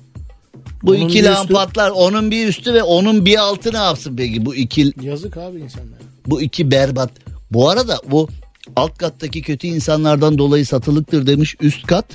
Bu 0.83 0.91
Onun 0.91 1.09
iki 1.09 1.25
lağım 1.25 1.43
üstü- 1.47 1.55
patlar 1.55 1.91
onun 1.91 2.31
bir 2.31 2.49
üstü 2.49 2.75
ve 2.75 2.83
onun 2.83 3.25
bir 3.27 3.37
altı 3.39 3.73
ne 3.73 3.77
yapsın 3.79 4.17
peki 4.17 4.47
bu 4.47 4.55
iki 4.55 4.93
Yazık 5.03 5.37
abi 5.37 5.59
insanlara. 5.61 5.99
bu 6.27 6.43
iki 6.43 6.71
berbat. 6.71 7.11
Bu 7.51 7.71
arada 7.71 8.01
bu 8.11 8.29
alt 8.77 8.99
kattaki 8.99 9.43
kötü 9.43 9.67
insanlardan 9.67 10.39
dolayı 10.39 10.67
satılıktır 10.67 11.27
demiş 11.27 11.57
üst 11.61 11.87
kat. 11.87 12.07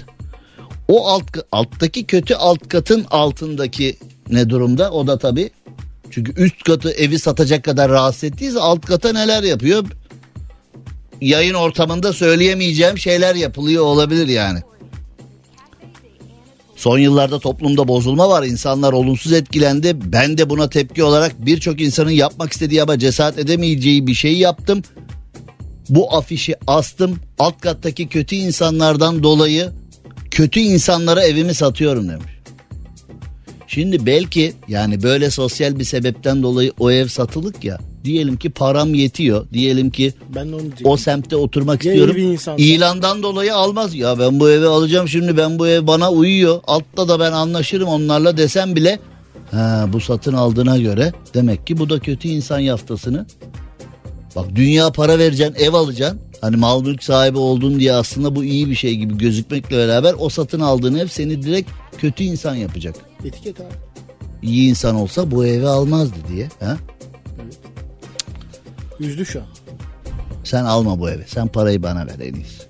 O 0.88 1.08
alt 1.08 1.24
alttaki 1.52 2.06
kötü 2.06 2.34
alt 2.34 2.70
katın 2.70 3.06
altındaki 3.12 3.98
ne 4.30 4.50
durumda? 4.50 4.92
O 4.92 5.08
da 5.08 5.18
tabii 5.18 5.50
çünkü 6.12 6.44
üst 6.44 6.64
katı 6.64 6.92
evi 6.92 7.20
satacak 7.20 7.64
kadar 7.64 7.92
rahatsız 7.92 8.24
ettiyse 8.24 8.60
alt 8.60 8.86
kata 8.86 9.12
neler 9.12 9.44
yapıyor? 9.44 9.86
Yayın 11.22 11.54
ortamında 11.54 12.14
söyleyemeyeceğim 12.14 12.98
şeyler 12.98 13.36
yapılıyor 13.36 13.84
olabilir 13.84 14.28
yani. 14.28 14.60
Son 16.76 16.98
yıllarda 16.98 17.40
toplumda 17.40 17.88
bozulma 17.88 18.30
var. 18.30 18.44
İnsanlar 18.44 18.94
olumsuz 18.94 19.34
etkilendi. 19.34 19.98
Ben 20.14 20.38
de 20.38 20.50
buna 20.50 20.70
tepki 20.70 21.04
olarak 21.04 21.46
birçok 21.46 21.82
insanın 21.82 22.12
yapmak 22.12 22.52
istediği 22.54 22.84
ama 22.84 23.00
cesaret 23.00 23.40
edemeyeceği 23.40 24.08
bir 24.08 24.14
şeyi 24.14 24.38
yaptım. 24.40 24.82
Bu 25.90 26.16
afişi 26.16 26.56
astım. 26.68 27.20
Alt 27.40 27.62
kattaki 27.62 28.08
kötü 28.08 28.36
insanlardan 28.36 29.24
dolayı 29.24 29.72
kötü 30.32 30.60
insanlara 30.60 31.24
evimi 31.24 31.54
satıyorum 31.54 32.10
demiş. 32.10 32.38
Şimdi 33.68 34.06
belki 34.06 34.54
yani 34.68 35.04
böyle 35.04 35.30
sosyal 35.30 35.80
bir 35.80 35.84
sebepten 35.84 36.44
dolayı 36.44 36.72
o 36.80 36.92
ev 36.92 37.08
satılık 37.08 37.64
ya. 37.64 37.78
Diyelim 38.04 38.38
ki 38.38 38.50
param 38.50 38.94
yetiyor. 38.94 39.46
Diyelim 39.54 39.90
ki 39.90 40.14
Ben 40.36 40.48
onu 40.48 40.62
o 40.84 40.98
semtte 40.98 41.36
oturmak 41.36 41.86
Ya 41.86 41.92
istiyorum. 41.94 42.16
İlandan 42.58 43.24
dolayı 43.24 43.56
almaz. 43.56 43.96
Ya 43.96 44.20
ben 44.20 44.40
bu 44.40 44.50
evi 44.50 44.66
alacağım 44.66 45.08
şimdi 45.08 45.38
ben 45.38 45.60
bu 45.60 45.68
ev 45.68 45.88
bana 45.88 46.12
uyuyor. 46.12 46.60
Altta 46.68 47.08
da 47.08 47.20
ben 47.20 47.32
anlaşırım 47.32 47.88
onlarla 47.88 48.38
desem 48.38 48.76
bile 48.76 49.00
ha, 49.52 49.86
bu 49.94 50.00
satın 50.00 50.34
aldığına 50.34 50.78
göre 50.78 51.14
demek 51.34 51.68
ki 51.68 51.78
bu 51.78 51.90
da 51.90 52.00
kötü 52.00 52.28
insan 52.28 52.60
yaftasını. 52.60 53.26
Bak 54.36 54.56
dünya 54.56 54.92
para 54.92 55.20
vereceksin 55.20 55.56
ev 55.66 55.74
alacaksın. 55.74 56.20
Hani 56.42 56.56
mal 56.56 56.82
mülk 56.82 57.04
sahibi 57.04 57.38
oldun 57.38 57.80
diye 57.80 57.94
aslında 57.94 58.36
bu 58.36 58.44
iyi 58.44 58.70
bir 58.70 58.76
şey 58.76 58.96
gibi 58.96 59.18
gözükmekle 59.18 59.78
beraber 59.78 60.16
o 60.20 60.30
satın 60.30 60.60
aldığın 60.60 60.96
ev 60.96 61.08
seni 61.08 61.44
direkt 61.44 61.70
kötü 61.98 62.24
insan 62.24 62.56
yapacak. 62.56 62.96
Etiket 63.26 63.60
abi. 63.62 63.68
İyi 64.42 64.70
insan 64.70 64.96
olsa 64.96 65.32
bu 65.32 65.46
evi 65.46 65.68
almazdı 65.68 66.16
diye. 66.34 66.50
Ha? 66.60 66.78
Üzdü 69.00 69.26
şu 69.26 69.40
an. 69.40 69.46
Sen 70.44 70.64
alma 70.66 71.00
bu 71.00 71.10
evi. 71.10 71.24
Sen 71.28 71.48
parayı 71.48 71.84
bana 71.84 72.08
ver 72.08 72.20
en 72.20 72.34
iyisi. 72.34 72.64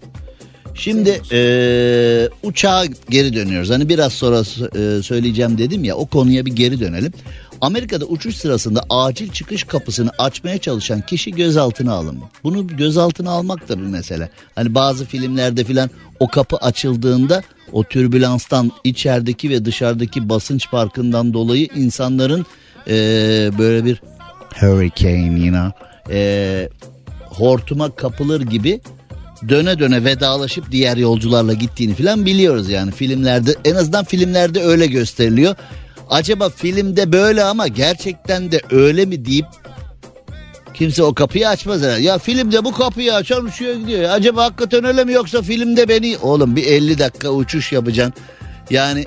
Şimdi 0.74 1.22
eee 1.32 2.30
uçağa 2.44 2.86
geri 3.10 3.34
dönüyoruz. 3.34 3.70
Hani 3.70 3.90
biraz 3.90 4.14
sonra 4.14 4.38
eee, 4.76 5.04
söyleyeceğim 5.04 5.58
dedim 5.58 5.84
ya 5.84 5.96
o 5.96 6.06
konuya 6.06 6.46
bir 6.46 6.56
geri 6.56 6.80
dönelim. 6.80 7.14
Amerika'da 7.62 8.06
uçuş 8.06 8.36
sırasında 8.36 8.84
acil 8.90 9.32
çıkış 9.32 9.64
kapısını 9.64 10.12
açmaya 10.18 10.58
çalışan 10.58 11.02
kişi 11.02 11.32
gözaltına 11.32 11.94
alındı. 11.94 12.26
Bunu 12.44 12.68
gözaltına 12.68 13.32
almak 13.32 13.70
da 13.70 13.78
bir 13.78 13.84
mesele. 13.84 14.30
Hani 14.56 14.76
bazı 14.76 15.06
filmlerde 15.06 15.64
filan 15.64 15.90
o 16.20 16.28
kapı 16.28 16.58
açıldığında 16.58 17.44
o 17.72 17.84
türbülanstan 17.84 18.72
içerideki 18.84 19.50
ve 19.50 19.66
dışarıdaki 19.66 20.30
basınç 20.30 20.70
farkından 20.70 21.34
dolayı 21.34 21.68
insanların 21.76 22.46
eee, 22.88 23.52
böyle 23.58 23.86
bir 23.86 24.02
hurricane 24.60 25.46
you 25.46 25.72
eee, 26.10 26.70
hortuma 27.30 27.96
kapılır 27.96 28.42
gibi 28.42 28.82
döne 29.50 29.80
döne 29.80 30.04
vedalaşıp 30.04 30.72
diğer 30.72 30.98
yolcularla 30.98 31.54
gittiğini 31.54 31.94
falan 31.96 32.26
biliyoruz 32.26 32.70
yani 32.70 32.92
filmlerde 32.92 33.56
en 33.66 33.76
azından 33.76 34.06
filmlerde 34.06 34.64
öyle 34.64 34.88
gösteriliyor. 34.88 35.56
Acaba 36.10 36.50
filmde 36.50 37.12
böyle 37.12 37.44
ama 37.44 37.68
gerçekten 37.68 38.52
de 38.52 38.62
öyle 38.72 39.06
mi 39.06 39.26
deyip 39.26 39.46
kimse 40.74 41.04
o 41.04 41.14
kapıyı 41.14 41.50
açmaz 41.50 41.82
herhalde. 41.82 42.02
Ya 42.02 42.18
filmde 42.18 42.66
bu 42.66 42.72
kapıyı 42.72 43.14
açan 43.14 43.46
uçuyor 43.46 43.76
gidiyor. 43.76 44.10
Acaba 44.10 44.44
hakikaten 44.44 44.84
öyle 44.84 45.04
mi 45.04 45.14
yoksa 45.14 45.42
filmde 45.42 45.90
beni 45.90 46.18
oğlum 46.18 46.56
bir 46.56 46.64
50 46.64 47.00
dakika 47.00 47.30
uçuş 47.30 47.72
yapacaksın. 47.72 48.14
Yani 48.70 49.06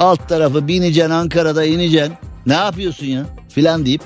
alt 0.00 0.28
tarafı 0.28 0.68
bineceksin 0.68 1.10
Ankara'da 1.10 1.64
ineceksin. 1.64 2.14
Ne 2.46 2.54
yapıyorsun 2.54 3.06
ya 3.06 3.26
filan 3.48 3.86
deyip 3.86 4.02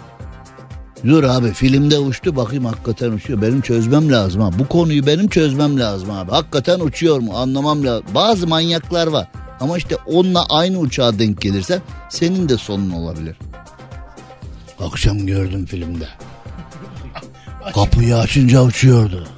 Dur 1.04 1.24
abi 1.24 1.52
filmde 1.52 1.98
uçtu 1.98 2.36
bakayım 2.36 2.64
hakikaten 2.64 3.12
uçuyor. 3.12 3.42
Benim 3.42 3.60
çözmem 3.60 4.12
lazım 4.12 4.42
ha. 4.42 4.50
Bu 4.58 4.68
konuyu 4.68 5.06
benim 5.06 5.28
çözmem 5.28 5.80
lazım 5.80 6.10
abi. 6.10 6.30
Hakikaten 6.30 6.80
uçuyor 6.80 7.18
mu 7.18 7.32
anlamam 7.36 7.84
lazım. 7.84 8.06
Bazı 8.14 8.46
manyaklar 8.46 9.06
var. 9.06 9.28
Ama 9.60 9.78
işte 9.78 9.96
onunla 10.06 10.46
aynı 10.48 10.78
uçağa 10.78 11.18
denk 11.18 11.40
gelirsen 11.40 11.80
senin 12.08 12.48
de 12.48 12.56
sonun 12.56 12.90
olabilir. 12.90 13.36
Akşam 14.80 15.26
gördüm 15.26 15.66
filmde. 15.66 16.08
Kapıyı 17.74 18.16
açınca 18.16 18.62
uçuyordu. 18.62 19.28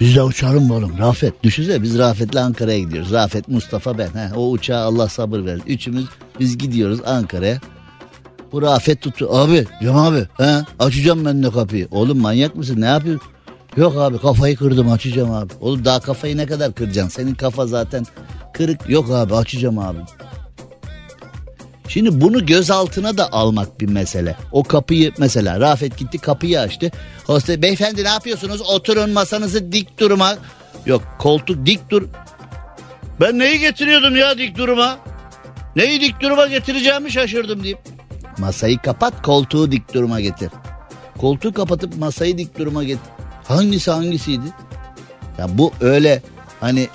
Biz 0.00 0.16
de 0.16 0.22
uçalım 0.22 0.66
mı 0.66 0.74
oğlum? 0.74 0.98
Rafet 0.98 1.42
düşünsene 1.42 1.82
biz 1.82 1.98
Rafet'le 1.98 2.36
Ankara'ya 2.36 2.78
gidiyoruz. 2.78 3.12
Rafet, 3.12 3.48
Mustafa 3.48 3.98
ben. 3.98 4.08
He, 4.08 4.34
o 4.36 4.50
uçağa 4.50 4.78
Allah 4.78 5.08
sabır 5.08 5.44
ver. 5.44 5.58
Üçümüz 5.66 6.04
biz 6.40 6.58
gidiyoruz 6.58 7.00
Ankara'ya. 7.06 7.58
Bu 8.52 8.62
Rafet 8.62 9.00
tuttu. 9.02 9.28
Abi 9.30 9.66
Cem 9.82 9.96
abi 9.96 10.26
he, 10.36 10.64
açacağım 10.78 11.24
ben 11.24 11.42
de 11.42 11.50
kapıyı. 11.50 11.88
Oğlum 11.90 12.18
manyak 12.18 12.56
mısın 12.56 12.80
ne 12.80 12.86
yapıyorsun? 12.86 13.31
Yok 13.76 13.96
abi 13.96 14.18
kafayı 14.18 14.56
kırdım 14.56 14.92
açacağım 14.92 15.30
abi. 15.30 15.52
Oğlum 15.60 15.84
daha 15.84 16.00
kafayı 16.00 16.36
ne 16.36 16.46
kadar 16.46 16.74
kıracaksın? 16.74 17.22
Senin 17.22 17.34
kafa 17.34 17.66
zaten 17.66 18.04
kırık. 18.54 18.88
Yok 18.88 19.10
abi 19.10 19.34
açacağım 19.34 19.78
abi. 19.78 19.98
Şimdi 21.88 22.20
bunu 22.20 22.46
gözaltına 22.46 23.18
da 23.18 23.32
almak 23.32 23.80
bir 23.80 23.88
mesele. 23.88 24.36
O 24.52 24.62
kapıyı 24.62 25.12
mesela 25.18 25.60
Rafet 25.60 25.98
gitti 25.98 26.18
kapıyı 26.18 26.60
açtı. 26.60 26.90
Hostes 27.26 27.62
beyefendi 27.62 28.04
ne 28.04 28.08
yapıyorsunuz? 28.08 28.60
Oturun 28.60 29.10
masanızı 29.10 29.72
dik 29.72 29.98
duruma. 30.00 30.34
Yok 30.86 31.02
koltuk 31.18 31.66
dik 31.66 31.90
dur. 31.90 32.02
Ben 33.20 33.38
neyi 33.38 33.58
getiriyordum 33.58 34.16
ya 34.16 34.38
dik 34.38 34.58
duruma? 34.58 34.98
Neyi 35.76 36.00
dik 36.00 36.20
duruma 36.20 36.46
getireceğimi 36.46 37.12
şaşırdım 37.12 37.64
deyip. 37.64 37.78
Masayı 38.38 38.78
kapat 38.78 39.22
koltuğu 39.22 39.72
dik 39.72 39.94
duruma 39.94 40.20
getir. 40.20 40.50
Koltuğu 41.18 41.52
kapatıp 41.52 41.96
masayı 41.98 42.38
dik 42.38 42.58
duruma 42.58 42.84
getir. 42.84 43.21
Hangisi 43.52 43.90
hangisiydi? 43.90 44.46
Ya 45.38 45.58
bu 45.58 45.72
öyle 45.80 46.22
hani 46.60 46.88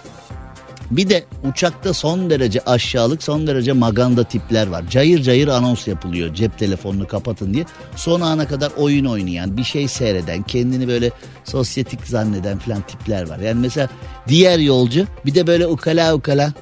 bir 0.92 1.10
de 1.10 1.26
uçakta 1.50 1.94
son 1.94 2.30
derece 2.30 2.62
aşağılık 2.66 3.24
son 3.24 3.48
derece 3.48 3.74
maganda 3.74 4.24
tipler 4.24 4.68
var. 4.68 4.84
Cayır 4.90 5.24
cayır 5.24 5.48
anons 5.48 5.88
yapılıyor 5.88 6.34
cep 6.34 6.58
telefonunu 6.58 7.08
kapatın 7.08 7.54
diye. 7.54 7.66
Son 7.96 8.22
ana 8.22 8.48
kadar 8.48 8.72
oyun 8.78 9.06
oynayan 9.06 9.58
bir 9.58 9.64
şey 9.64 9.88
seyreden 9.88 10.44
kendini 10.44 10.88
böyle 10.88 11.12
sosyetik 11.44 12.08
zanneden 12.08 12.60
filan 12.60 12.82
tipler 12.82 13.30
var. 13.30 13.40
Yani 13.40 13.60
mesela 13.60 13.90
diğer 14.28 14.60
yolcu 14.60 15.06
bir 15.26 15.36
de 15.36 15.48
böyle 15.48 15.68
ukala 15.68 16.16
ukala 16.16 16.54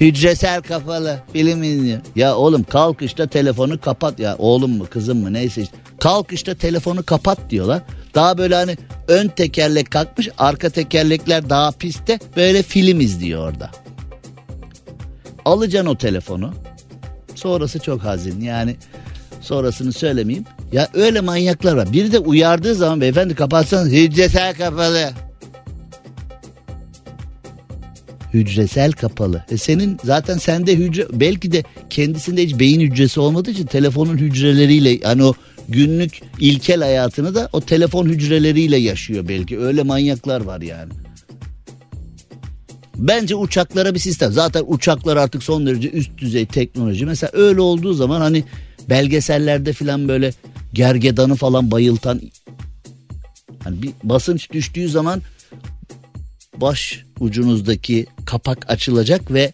hücresel 0.00 0.62
kafalı 0.62 1.18
film 1.32 1.62
izliyor. 1.62 2.00
Ya 2.16 2.36
oğlum 2.36 2.62
kalk 2.62 3.02
işte 3.02 3.26
telefonu 3.26 3.80
kapat 3.80 4.20
ya 4.20 4.36
oğlum 4.38 4.70
mu 4.70 4.86
kızım 4.90 5.18
mı 5.18 5.32
neyse 5.32 5.62
işte. 5.62 5.76
Kalk 6.00 6.32
işte 6.32 6.54
telefonu 6.54 7.02
kapat 7.02 7.38
diyorlar. 7.50 7.82
Daha 8.14 8.38
böyle 8.38 8.54
hani 8.54 8.76
ön 9.08 9.28
tekerlek 9.28 9.90
kalkmış 9.90 10.28
arka 10.38 10.70
tekerlekler 10.70 11.50
daha 11.50 11.72
pistte 11.72 12.18
böyle 12.36 12.62
film 12.62 13.00
izliyor 13.00 13.52
orada. 13.52 13.70
Alacaksın 15.44 15.90
o 15.90 15.98
telefonu. 15.98 16.54
Sonrası 17.34 17.78
çok 17.78 18.04
hazin 18.04 18.40
yani 18.40 18.76
sonrasını 19.40 19.92
söylemeyeyim. 19.92 20.44
Ya 20.72 20.88
öyle 20.94 21.20
manyaklar 21.20 21.76
var. 21.76 21.92
Biri 21.92 22.12
de 22.12 22.18
uyardığı 22.18 22.74
zaman 22.74 23.00
beyefendi 23.00 23.34
kapatsanız 23.34 23.92
hücresel 23.92 24.54
kapalı. 24.54 25.10
Hücresel 28.34 28.92
kapalı. 28.92 29.44
E 29.50 29.56
senin 29.56 29.98
zaten 30.04 30.38
sende 30.38 30.76
hücre 30.76 31.06
belki 31.12 31.52
de 31.52 31.64
kendisinde 31.90 32.42
hiç 32.42 32.58
beyin 32.58 32.80
hücresi 32.80 33.20
olmadığı 33.20 33.50
için 33.50 33.66
telefonun 33.66 34.18
hücreleriyle 34.18 35.00
hani 35.00 35.24
o 35.24 35.34
günlük 35.68 36.20
ilkel 36.40 36.80
hayatını 36.80 37.34
da 37.34 37.48
o 37.52 37.60
telefon 37.60 38.06
hücreleriyle 38.06 38.76
yaşıyor 38.76 39.28
belki. 39.28 39.60
Öyle 39.60 39.82
manyaklar 39.82 40.40
var 40.40 40.60
yani. 40.60 40.92
Bence 42.96 43.34
uçaklara 43.34 43.94
bir 43.94 43.98
sistem. 43.98 44.32
Zaten 44.32 44.64
uçaklar 44.66 45.16
artık 45.16 45.42
son 45.42 45.66
derece 45.66 45.90
üst 45.90 46.18
düzey 46.18 46.46
teknoloji. 46.46 47.06
Mesela 47.06 47.30
öyle 47.34 47.60
olduğu 47.60 47.92
zaman 47.92 48.20
hani 48.20 48.44
belgesellerde 48.88 49.72
falan 49.72 50.08
böyle 50.08 50.32
gergedanı 50.72 51.34
falan 51.34 51.70
bayıltan 51.70 52.20
hani 53.64 53.82
bir 53.82 53.90
basınç 54.02 54.52
düştüğü 54.52 54.88
zaman 54.88 55.22
baş 56.56 57.04
ucunuzdaki 57.20 58.06
kapak 58.26 58.70
açılacak 58.70 59.32
ve 59.32 59.52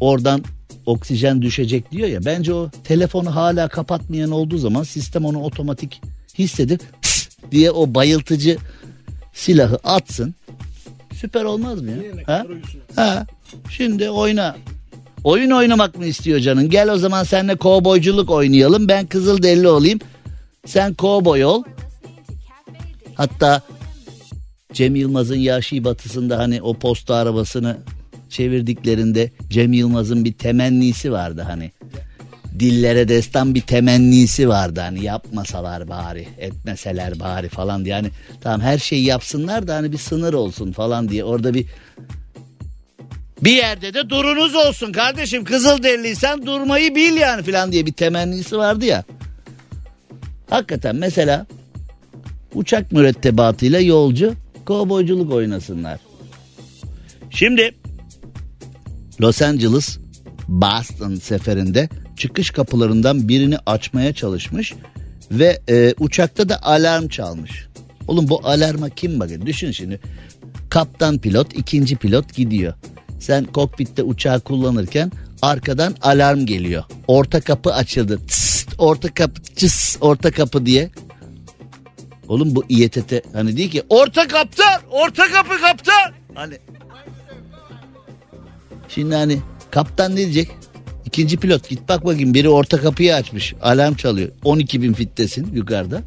oradan 0.00 0.44
oksijen 0.88 1.42
düşecek 1.42 1.92
diyor 1.92 2.08
ya. 2.08 2.24
Bence 2.24 2.54
o 2.54 2.70
telefonu 2.84 3.34
hala 3.34 3.68
kapatmayan 3.68 4.30
olduğu 4.30 4.58
zaman 4.58 4.82
sistem 4.82 5.24
onu 5.24 5.42
otomatik 5.42 6.00
hissedip 6.38 6.82
diye 7.50 7.70
o 7.70 7.94
bayıltıcı 7.94 8.56
silahı 9.32 9.78
atsın. 9.84 10.34
Süper 11.14 11.44
olmaz 11.44 11.82
mı 11.82 11.90
ya? 11.90 11.96
Ha? 12.26 12.46
ha? 12.96 13.26
Şimdi 13.70 14.10
oyna. 14.10 14.56
Oyun 15.24 15.50
oynamak 15.50 15.98
mı 15.98 16.06
istiyor 16.06 16.40
canın? 16.40 16.70
Gel 16.70 16.90
o 16.90 16.96
zaman 16.96 17.24
seninle 17.24 17.56
kovboyculuk 17.56 18.30
oynayalım. 18.30 18.88
Ben 18.88 19.06
kızıl 19.06 19.42
deli 19.42 19.68
olayım. 19.68 19.98
Sen 20.66 20.94
kovboy 20.94 21.44
ol. 21.44 21.62
Hatta 23.14 23.62
Cem 24.72 24.96
Yılmaz'ın 24.96 25.36
Yaşı 25.36 25.84
Batısı'nda 25.84 26.38
hani 26.38 26.62
o 26.62 26.74
posta 26.74 27.14
arabasını 27.14 27.76
çevirdiklerinde 28.28 29.30
Cem 29.50 29.72
Yılmaz'ın 29.72 30.24
bir 30.24 30.32
temennisi 30.32 31.12
vardı 31.12 31.44
hani. 31.46 31.70
Dillere 32.58 33.08
destan 33.08 33.54
bir 33.54 33.60
temennisi 33.60 34.48
vardı 34.48 34.80
hani 34.80 35.04
yapmasalar 35.04 35.88
bari 35.88 36.28
etmeseler 36.38 37.20
bari 37.20 37.48
falan 37.48 37.84
diye. 37.84 37.94
Yani 37.94 38.10
tamam 38.40 38.60
her 38.60 38.78
şeyi 38.78 39.04
yapsınlar 39.04 39.68
da 39.68 39.74
hani 39.74 39.92
bir 39.92 39.98
sınır 39.98 40.34
olsun 40.34 40.72
falan 40.72 41.08
diye 41.08 41.24
orada 41.24 41.54
bir 41.54 41.66
bir 43.44 43.52
yerde 43.52 43.94
de 43.94 44.10
durunuz 44.10 44.54
olsun 44.54 44.92
kardeşim 44.92 45.44
kızıl 45.44 45.82
derliysen 45.82 46.46
durmayı 46.46 46.94
bil 46.94 47.16
yani 47.16 47.42
falan 47.42 47.72
diye 47.72 47.86
bir 47.86 47.92
temennisi 47.92 48.58
vardı 48.58 48.84
ya. 48.84 49.04
Hakikaten 50.50 50.96
mesela 50.96 51.46
uçak 52.54 52.92
mürettebatıyla 52.92 53.80
yolcu 53.80 54.34
kovboyculuk 54.64 55.32
oynasınlar. 55.32 56.00
Şimdi 57.30 57.74
Los 59.20 59.42
Angeles 59.42 59.98
Boston 60.48 61.14
seferinde 61.14 61.88
çıkış 62.16 62.50
kapılarından 62.50 63.28
birini 63.28 63.56
açmaya 63.66 64.12
çalışmış 64.12 64.74
ve 65.30 65.60
e, 65.68 65.94
uçakta 65.98 66.48
da 66.48 66.62
alarm 66.62 67.08
çalmış. 67.08 67.66
Oğlum 68.08 68.28
bu 68.28 68.40
alarma 68.44 68.88
kim 68.88 69.20
bakıyor? 69.20 69.46
Düşün 69.46 69.70
şimdi. 69.70 70.00
Kaptan 70.70 71.18
pilot, 71.18 71.58
ikinci 71.58 71.96
pilot 71.96 72.34
gidiyor. 72.34 72.74
Sen 73.20 73.44
kokpitte 73.44 74.02
uçağı 74.02 74.40
kullanırken 74.40 75.12
arkadan 75.42 75.94
alarm 76.02 76.46
geliyor. 76.46 76.84
Orta 77.06 77.40
kapı 77.40 77.74
açıldı. 77.74 78.18
Tıst, 78.26 78.74
orta 78.78 79.14
kapı, 79.14 79.42
cıs, 79.56 79.96
orta 80.00 80.30
kapı 80.30 80.66
diye. 80.66 80.90
Oğlum 82.28 82.54
bu 82.54 82.64
İETT 82.68 83.12
hani 83.32 83.56
değil 83.56 83.70
ki 83.70 83.82
orta 83.88 84.28
kaptan, 84.28 84.80
orta 84.90 85.28
kapı 85.28 85.60
kaptan. 85.60 86.12
Hani 86.34 86.58
Şimdi 88.88 89.14
hani 89.14 89.38
kaptan 89.70 90.12
ne 90.12 90.16
diyecek? 90.16 90.48
İkinci 91.06 91.36
pilot 91.36 91.68
git 91.68 91.88
bak 91.88 92.04
bakayım 92.04 92.34
biri 92.34 92.48
orta 92.48 92.80
kapıyı 92.80 93.14
açmış. 93.14 93.54
Alarm 93.62 93.94
çalıyor. 93.94 94.28
12 94.44 94.82
bin 94.82 94.92
fittesin 94.92 95.54
yukarıda. 95.54 96.02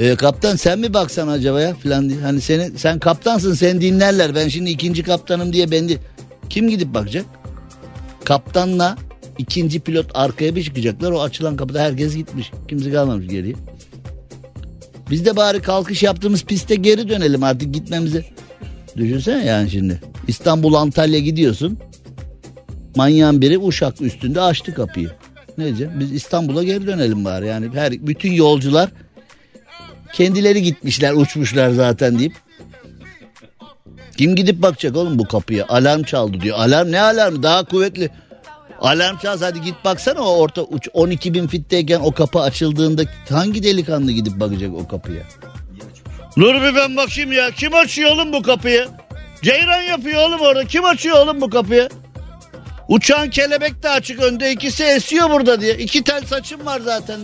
E, 0.00 0.16
kaptan 0.16 0.56
sen 0.56 0.78
mi 0.78 0.94
baksan 0.94 1.28
acaba 1.28 1.60
ya 1.60 1.74
filan 1.74 2.08
diye. 2.08 2.20
Hani 2.20 2.40
seni, 2.40 2.78
sen 2.78 2.98
kaptansın 2.98 3.54
seni 3.54 3.80
dinlerler. 3.80 4.34
Ben 4.34 4.48
şimdi 4.48 4.70
ikinci 4.70 5.02
kaptanım 5.02 5.52
diye 5.52 5.70
ben 5.70 5.88
de... 5.88 5.96
Kim 6.50 6.68
gidip 6.68 6.94
bakacak? 6.94 7.24
Kaptanla 8.24 8.96
ikinci 9.38 9.80
pilot 9.80 10.10
arkaya 10.14 10.56
bir 10.56 10.64
çıkacaklar. 10.64 11.12
O 11.12 11.22
açılan 11.22 11.56
kapıda 11.56 11.80
herkes 11.80 12.14
gitmiş. 12.16 12.50
Kimse 12.68 12.92
kalmamış 12.92 13.26
geriye. 13.26 13.54
Biz 15.10 15.26
de 15.26 15.36
bari 15.36 15.62
kalkış 15.62 16.02
yaptığımız 16.02 16.44
piste 16.44 16.74
geri 16.74 17.08
dönelim 17.08 17.42
artık 17.42 17.74
gitmemize. 17.74 18.24
Düşünsene 18.96 19.44
yani 19.44 19.70
şimdi. 19.70 20.00
İstanbul 20.28 20.74
Antalya 20.74 21.18
gidiyorsun. 21.18 21.78
Manyağın 22.96 23.40
biri 23.40 23.58
Uşak 23.58 24.00
üstünde 24.00 24.40
açtı 24.40 24.74
kapıyı. 24.74 25.10
Ne 25.58 25.64
diyeceğim? 25.64 25.92
Biz 26.00 26.12
İstanbul'a 26.12 26.64
geri 26.64 26.86
dönelim 26.86 27.24
bari. 27.24 27.46
Yani 27.46 27.68
her 27.74 27.92
bütün 27.92 28.32
yolcular 28.32 28.90
kendileri 30.12 30.62
gitmişler, 30.62 31.12
uçmuşlar 31.12 31.70
zaten 31.70 32.18
deyip. 32.18 32.32
Kim 34.16 34.36
gidip 34.36 34.62
bakacak 34.62 34.96
oğlum 34.96 35.18
bu 35.18 35.28
kapıya? 35.28 35.66
Alarm 35.68 36.02
çaldı 36.02 36.40
diyor. 36.40 36.58
Alarm 36.58 36.92
ne 36.92 37.00
alarmı? 37.00 37.42
Daha 37.42 37.64
kuvvetli. 37.64 38.10
Alarm 38.80 39.16
çal 39.18 39.40
hadi 39.40 39.60
git 39.60 39.74
baksana 39.84 40.20
o 40.20 40.36
orta 40.36 40.62
uç 40.62 40.88
12 40.92 41.34
bin 41.34 41.46
fitteyken 41.46 42.00
o 42.00 42.12
kapı 42.12 42.40
açıldığında 42.40 43.02
hangi 43.30 43.62
delikanlı 43.62 44.12
gidip 44.12 44.40
bakacak 44.40 44.70
o 44.74 44.88
kapıya? 44.88 45.22
Dur 46.36 46.54
bir 46.54 46.74
ben 46.74 46.96
bakayım 46.96 47.32
ya. 47.32 47.50
Kim 47.50 47.74
açıyor 47.74 48.10
oğlum 48.10 48.32
bu 48.32 48.42
kapıyı? 48.42 48.88
Ceyran 49.42 49.82
yapıyor 49.82 50.28
oğlum 50.28 50.40
orada. 50.40 50.64
Kim 50.64 50.84
açıyor 50.84 51.16
oğlum 51.18 51.40
bu 51.40 51.50
kapıyı? 51.50 51.88
Uçağın 52.88 53.30
kelebek 53.30 53.82
de 53.82 53.90
açık 53.90 54.20
önde. 54.20 54.52
ikisi 54.52 54.84
esiyor 54.84 55.30
burada 55.30 55.60
diye. 55.60 55.78
İki 55.78 56.04
tel 56.04 56.26
saçım 56.26 56.66
var 56.66 56.80
zaten. 56.80 57.20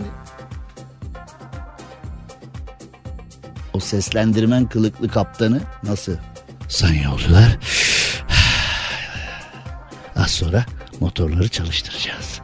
O 3.73 3.79
seslendirmen 3.79 4.69
kılıklı 4.69 5.07
kaptanı 5.07 5.61
nasıl? 5.83 6.15
Sayın 6.69 7.03
yolcular 7.03 7.57
Az 10.15 10.31
sonra 10.31 10.65
motorları 10.99 11.49
çalıştıracağız. 11.49 12.41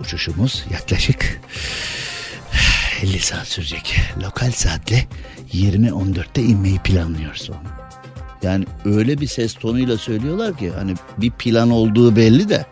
Uçuşumuz 0.00 0.64
yaklaşık 0.70 1.40
50 3.02 3.18
saat 3.18 3.46
sürecek. 3.46 3.96
Lokal 4.22 4.50
saatle 4.50 5.06
20.14'te 5.52 6.42
inmeyi 6.42 6.78
planlıyoruz. 6.78 7.50
Yani 8.42 8.64
öyle 8.84 9.20
bir 9.20 9.26
ses 9.26 9.54
tonuyla 9.54 9.98
söylüyorlar 9.98 10.56
ki 10.56 10.70
hani 10.70 10.94
bir 11.18 11.30
plan 11.30 11.70
olduğu 11.70 12.16
belli 12.16 12.48
de 12.48 12.66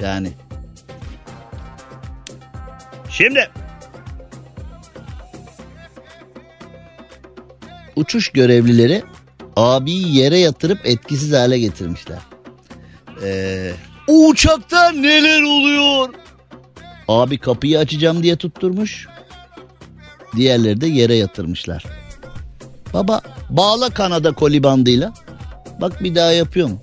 yani. 0.00 0.30
Şimdi 3.10 3.50
uçuş 7.96 8.28
görevlileri 8.28 9.02
abiyi 9.56 10.16
yere 10.16 10.38
yatırıp 10.38 10.86
etkisiz 10.86 11.32
hale 11.32 11.58
getirmişler. 11.58 12.18
Ee, 13.22 13.72
o 14.08 14.28
uçakta 14.28 14.90
neler 14.90 15.42
oluyor? 15.42 16.14
Abi 17.08 17.38
kapıyı 17.38 17.78
açacağım 17.78 18.22
diye 18.22 18.36
tutturmuş. 18.36 19.08
Diğerleri 20.36 20.80
de 20.80 20.86
yere 20.86 21.14
yatırmışlar. 21.14 21.84
Baba 22.94 23.20
bağla 23.50 23.90
kanada 23.90 24.32
koli 24.32 24.62
bandıyla. 24.62 25.12
Bak 25.80 26.04
bir 26.04 26.14
daha 26.14 26.32
yapıyor 26.32 26.68
mu? 26.68 26.78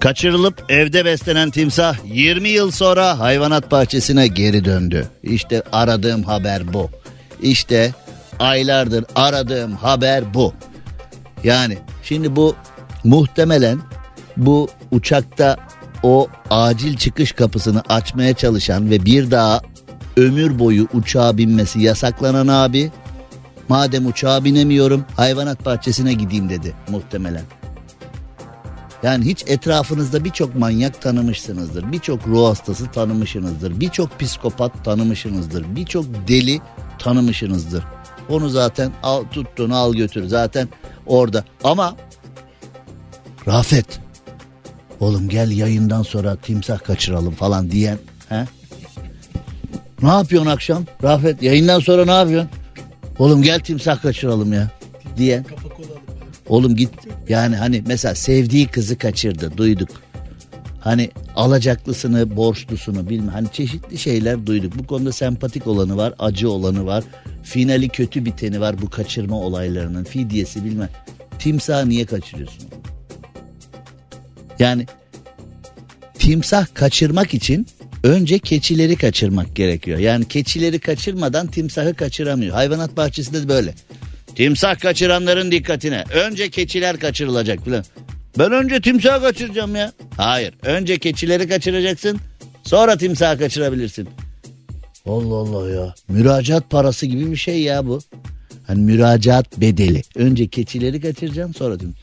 Kaçırılıp 0.00 0.64
evde 0.68 1.04
beslenen 1.04 1.50
timsah 1.50 1.96
20 2.04 2.48
yıl 2.48 2.70
sonra 2.70 3.18
hayvanat 3.18 3.70
bahçesine 3.70 4.26
geri 4.26 4.64
döndü. 4.64 5.06
İşte 5.22 5.62
aradığım 5.72 6.22
haber 6.22 6.72
bu. 6.72 6.90
İşte 7.42 7.94
aylardır 8.38 9.04
aradığım 9.14 9.72
haber 9.72 10.34
bu. 10.34 10.54
Yani 11.44 11.78
şimdi 12.02 12.36
bu 12.36 12.56
muhtemelen 13.04 13.78
bu 14.36 14.68
uçakta 14.90 15.56
o 16.02 16.28
acil 16.50 16.96
çıkış 16.96 17.32
kapısını 17.32 17.82
açmaya 17.88 18.34
çalışan 18.34 18.90
ve 18.90 19.04
bir 19.04 19.30
daha 19.30 19.60
ömür 20.16 20.58
boyu 20.58 20.88
uçağa 20.94 21.38
binmesi 21.38 21.80
yasaklanan 21.80 22.48
abi 22.48 22.90
madem 23.68 24.06
uçağa 24.06 24.44
binemiyorum 24.44 25.04
hayvanat 25.16 25.64
bahçesine 25.64 26.12
gideyim 26.12 26.48
dedi 26.48 26.74
muhtemelen. 26.88 27.44
Yani 29.02 29.24
hiç 29.24 29.44
etrafınızda 29.46 30.24
birçok 30.24 30.54
manyak 30.54 31.02
tanımışsınızdır. 31.02 31.92
Birçok 31.92 32.26
ruh 32.26 32.48
hastası 32.48 32.90
tanımışsınızdır. 32.90 33.80
Birçok 33.80 34.20
psikopat 34.20 34.84
tanımışsınızdır. 34.84 35.76
Birçok 35.76 36.04
deli 36.28 36.60
tanımışsınızdır. 36.98 37.84
Onu 38.28 38.48
zaten 38.48 38.92
al 39.02 39.24
tuttuğunu 39.24 39.76
al 39.76 39.94
götür 39.94 40.26
zaten 40.28 40.68
orada. 41.06 41.44
Ama 41.64 41.96
Rafet 43.46 44.00
oğlum 45.00 45.28
gel 45.28 45.50
yayından 45.50 46.02
sonra 46.02 46.36
timsah 46.36 46.78
kaçıralım 46.78 47.34
falan 47.34 47.70
diyen? 47.70 47.98
Ne 50.02 50.08
yapıyorsun 50.08 50.50
akşam? 50.50 50.84
Rafet 51.02 51.42
yayından 51.42 51.80
sonra 51.80 52.04
ne 52.04 52.10
yapıyorsun? 52.10 52.50
Oğlum 53.18 53.42
gel 53.42 53.60
timsah 53.60 54.02
kaçıralım 54.02 54.52
ya 54.52 54.70
diyen. 55.16 55.44
Oğlum 56.48 56.76
git 56.76 56.90
yani 57.28 57.56
hani 57.56 57.82
mesela 57.86 58.14
sevdiği 58.14 58.66
kızı 58.66 58.98
kaçırdı 58.98 59.56
duyduk. 59.56 59.88
Hani 60.80 61.10
alacaklısını 61.36 62.36
borçlusunu 62.36 63.08
bilme 63.08 63.32
hani 63.32 63.48
çeşitli 63.52 63.98
şeyler 63.98 64.46
duyduk. 64.46 64.78
Bu 64.78 64.86
konuda 64.86 65.12
sempatik 65.12 65.66
olanı 65.66 65.96
var 65.96 66.14
acı 66.18 66.50
olanı 66.50 66.86
var. 66.86 67.04
Finali 67.42 67.88
kötü 67.88 68.24
biteni 68.24 68.60
var 68.60 68.82
bu 68.82 68.90
kaçırma 68.90 69.36
olaylarının 69.36 70.04
fidyesi 70.04 70.64
bilme. 70.64 70.88
Timsah 71.38 71.84
niye 71.84 72.06
kaçırıyorsun? 72.06 72.64
Yani 74.58 74.86
timsah 76.14 76.66
kaçırmak 76.74 77.34
için 77.34 77.66
önce 78.02 78.38
keçileri 78.38 78.96
kaçırmak 78.96 79.56
gerekiyor. 79.56 79.98
Yani 79.98 80.28
keçileri 80.28 80.78
kaçırmadan 80.78 81.46
timsahı 81.46 81.94
kaçıramıyor. 81.94 82.54
Hayvanat 82.54 82.96
bahçesinde 82.96 83.42
de 83.42 83.48
böyle. 83.48 83.74
Timsah 84.34 84.78
kaçıranların 84.78 85.52
dikkatine. 85.52 86.04
Önce 86.14 86.50
keçiler 86.50 86.98
kaçırılacak 86.98 87.64
filan. 87.64 87.84
Ben 88.38 88.52
önce 88.52 88.80
timsah 88.80 89.22
kaçıracağım 89.22 89.76
ya. 89.76 89.92
Hayır. 90.16 90.54
Önce 90.62 90.98
keçileri 90.98 91.48
kaçıracaksın. 91.48 92.18
Sonra 92.62 92.96
timsah 92.96 93.38
kaçırabilirsin. 93.38 94.08
Allah 95.06 95.34
Allah 95.34 95.70
ya. 95.70 95.94
Müracaat 96.08 96.70
parası 96.70 97.06
gibi 97.06 97.30
bir 97.30 97.36
şey 97.36 97.62
ya 97.62 97.86
bu. 97.86 98.00
Hani 98.66 98.80
müracaat 98.80 99.60
bedeli. 99.60 100.02
Önce 100.16 100.48
keçileri 100.48 101.00
kaçıracaksın 101.00 101.52
sonra 101.52 101.78
timsah. 101.78 102.00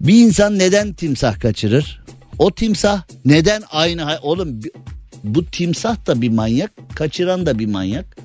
Bir 0.00 0.14
insan 0.14 0.58
neden 0.58 0.92
timsah 0.92 1.40
kaçırır? 1.40 2.05
O 2.38 2.50
timsah 2.50 3.02
neden 3.24 3.62
aynı 3.70 4.02
hay- 4.02 4.18
oğlum 4.22 4.60
bu 5.24 5.44
timsah 5.46 6.06
da 6.06 6.20
bir 6.22 6.28
manyak, 6.28 6.70
kaçıran 6.94 7.46
da 7.46 7.58
bir 7.58 7.66
manyak. 7.66 8.16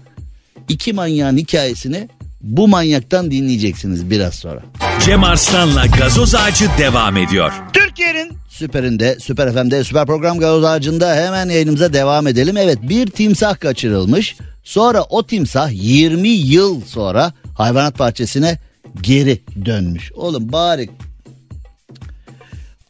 İki 0.70 0.94
manyağın 0.94 1.38
hikayesini 1.38 2.10
bu 2.42 2.68
manyaktan 2.68 3.32
dinleyeceksiniz 3.32 4.10
biraz 4.10 4.36
sonra. 4.36 4.62
Cem 5.06 5.24
Arslan'la 5.24 5.86
gazoz 5.86 6.36
ağacı 6.36 6.66
devam 6.78 7.18
ediyor. 7.18 7.54
Türkiye'nin 7.74 8.34
süperinde, 8.50 9.18
süper 9.20 9.54
FM'de, 9.54 9.84
süper 9.84 10.06
program 10.06 10.40
gazoz 10.40 10.64
ağacında 10.64 11.16
hemen 11.16 11.50
yayınımıza 11.50 11.94
devam 11.94 12.28
edelim. 12.28 12.58
Evet 12.58 12.78
bir 12.82 13.08
timsah 13.08 13.60
kaçırılmış. 13.60 14.36
Sonra 14.64 15.04
o 15.04 15.26
timsah 15.28 15.70
20 15.74 16.28
yıl 16.30 16.82
sonra 16.86 17.34
hayvanat 17.58 18.00
bahçesine 18.00 18.60
geri 19.02 19.42
dönmüş. 19.66 20.12
Oğlum 20.12 20.52
bari 20.52 20.90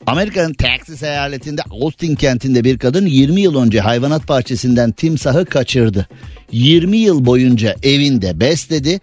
Amerika'nın 0.07 0.53
Texas 0.53 1.03
eyaletinde 1.03 1.61
Austin 1.69 2.15
kentinde 2.15 2.63
bir 2.63 2.77
kadın 2.77 3.05
20 3.05 3.41
yıl 3.41 3.55
önce 3.55 3.79
hayvanat 3.79 4.29
bahçesinden 4.29 4.91
timsahı 4.91 5.45
kaçırdı. 5.45 6.07
20 6.51 6.97
yıl 6.97 7.25
boyunca 7.25 7.75
evinde 7.83 8.39
besledi. 8.39 8.99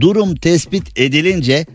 Durum 0.00 0.34
tespit 0.34 0.98
edilince 0.98 1.66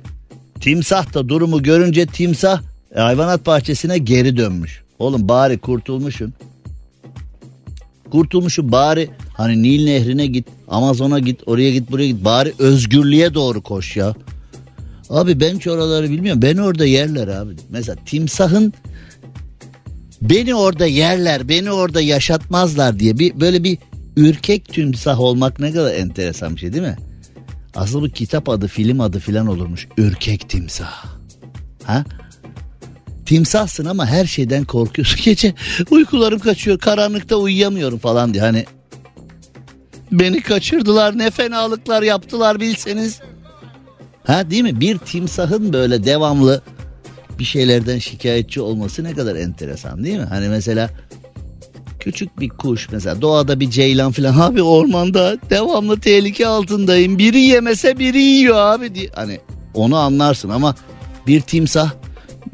timsah 0.59 1.13
da 1.13 1.29
durumu 1.29 1.63
görünce 1.63 2.05
timsah 2.05 2.61
hayvanat 2.95 3.45
bahçesine 3.45 3.97
geri 3.97 4.37
dönmüş. 4.37 4.83
Oğlum 4.99 5.27
bari 5.27 5.57
kurtulmuşsun. 5.57 6.33
Kurtulmuşu 8.11 8.71
bari 8.71 9.09
hani 9.33 9.63
Nil 9.63 9.85
nehrine 9.85 10.25
git, 10.25 10.47
Amazon'a 10.67 11.19
git, 11.19 11.41
oraya 11.45 11.71
git, 11.71 11.91
buraya 11.91 12.07
git. 12.07 12.25
Bari 12.25 12.53
özgürlüğe 12.59 13.33
doğru 13.33 13.61
koş 13.61 13.97
ya. 13.97 14.15
Abi 15.09 15.39
ben 15.39 15.55
hiç 15.55 15.67
oraları 15.67 16.09
bilmiyorum. 16.09 16.41
Beni 16.41 16.61
orada 16.61 16.85
yerler 16.85 17.27
abi. 17.27 17.53
Mesela 17.69 17.95
timsahın 18.05 18.73
beni 20.21 20.55
orada 20.55 20.85
yerler, 20.85 21.49
beni 21.49 21.71
orada 21.71 22.01
yaşatmazlar 22.01 22.99
diye 22.99 23.19
bir 23.19 23.39
böyle 23.39 23.63
bir 23.63 23.77
ürkek 24.17 24.73
timsah 24.73 25.19
olmak 25.19 25.59
ne 25.59 25.73
kadar 25.73 25.93
enteresan 25.93 26.55
bir 26.55 26.59
şey 26.59 26.73
değil 26.73 26.83
mi? 26.83 26.97
Aslında 27.75 28.05
bu 28.05 28.09
kitap 28.09 28.49
adı, 28.49 28.67
film 28.67 29.01
adı 29.01 29.19
filan 29.19 29.47
olurmuş. 29.47 29.87
Ürkek 29.97 30.49
timsah. 30.49 31.05
Ha? 31.83 32.03
Timsahsın 33.25 33.85
ama 33.85 34.05
her 34.05 34.25
şeyden 34.25 34.63
korkuyorsun. 34.65 35.19
Gece 35.25 35.53
uykularım 35.91 36.39
kaçıyor, 36.39 36.79
karanlıkta 36.79 37.35
uyuyamıyorum 37.35 37.99
falan 37.99 38.33
diye. 38.33 38.43
Hani 38.43 38.65
beni 40.11 40.41
kaçırdılar, 40.41 41.17
ne 41.17 41.31
fenalıklar 41.31 42.01
yaptılar 42.01 42.59
bilseniz. 42.59 43.19
Ha 44.25 44.49
değil 44.51 44.63
mi? 44.63 44.79
Bir 44.79 44.97
timsahın 44.97 45.73
böyle 45.73 46.05
devamlı 46.05 46.61
bir 47.39 47.43
şeylerden 47.43 47.99
şikayetçi 47.99 48.61
olması 48.61 49.03
ne 49.03 49.13
kadar 49.13 49.35
enteresan 49.35 50.03
değil 50.03 50.17
mi? 50.19 50.25
Hani 50.29 50.47
mesela 50.47 50.89
küçük 51.99 52.39
bir 52.39 52.49
kuş 52.49 52.89
mesela 52.91 53.21
doğada 53.21 53.59
bir 53.59 53.69
ceylan 53.69 54.11
falan 54.11 54.39
abi 54.39 54.61
ormanda 54.61 55.37
devamlı 55.49 55.99
tehlike 55.99 56.47
altındayım. 56.47 57.17
Biri 57.17 57.41
yemese 57.41 57.99
biri 57.99 58.21
yiyor 58.21 58.57
abi 58.57 58.95
diye. 58.95 59.09
Hani 59.15 59.39
onu 59.73 59.97
anlarsın 59.97 60.49
ama 60.49 60.75
bir 61.27 61.41
timsah 61.41 61.91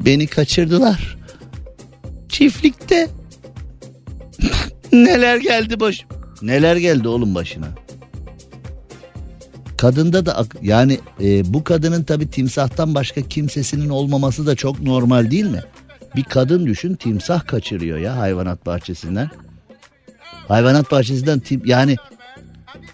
beni 0.00 0.26
kaçırdılar. 0.26 1.16
Çiftlikte 2.28 3.08
neler 4.92 5.36
geldi 5.36 5.80
baş 5.80 6.04
neler 6.42 6.76
geldi 6.76 7.08
oğlum 7.08 7.34
başına? 7.34 7.66
Kadında 9.82 10.26
da 10.26 10.44
yani 10.62 10.98
e, 11.22 11.54
bu 11.54 11.64
kadının 11.64 12.02
tabi 12.02 12.30
timsahtan 12.30 12.94
başka 12.94 13.22
kimsesinin 13.22 13.88
olmaması 13.88 14.46
da 14.46 14.56
çok 14.56 14.80
normal 14.82 15.30
değil 15.30 15.44
mi? 15.44 15.62
Bir 16.16 16.24
kadın 16.24 16.66
düşün 16.66 16.94
timsah 16.94 17.46
kaçırıyor 17.46 17.98
ya 17.98 18.16
hayvanat 18.16 18.66
bahçesinden. 18.66 19.30
Hayvanat 20.48 20.90
bahçesinden 20.90 21.40
tim, 21.40 21.62
yani 21.64 21.96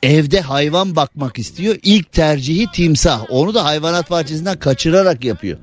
evde 0.03 0.41
hayvan 0.41 0.97
bakmak 0.97 1.39
istiyor. 1.39 1.77
İlk 1.83 2.13
tercihi 2.13 2.67
timsah. 2.73 3.25
Onu 3.29 3.55
da 3.55 3.65
hayvanat 3.65 4.11
bahçesinden 4.11 4.59
kaçırarak 4.59 5.25
yapıyor. 5.25 5.59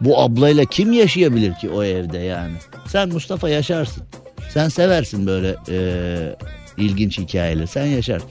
Bu 0.00 0.20
ablayla 0.20 0.64
kim 0.64 0.92
yaşayabilir 0.92 1.54
ki 1.54 1.70
o 1.70 1.82
evde 1.82 2.18
yani? 2.18 2.54
Sen 2.86 3.08
Mustafa 3.08 3.48
yaşarsın. 3.48 4.02
Sen 4.54 4.68
seversin 4.68 5.26
böyle 5.26 5.56
e, 5.68 5.78
ilginç 6.76 7.18
hikayeleri. 7.18 7.66
Sen 7.66 7.86
yaşarsın. 7.86 8.30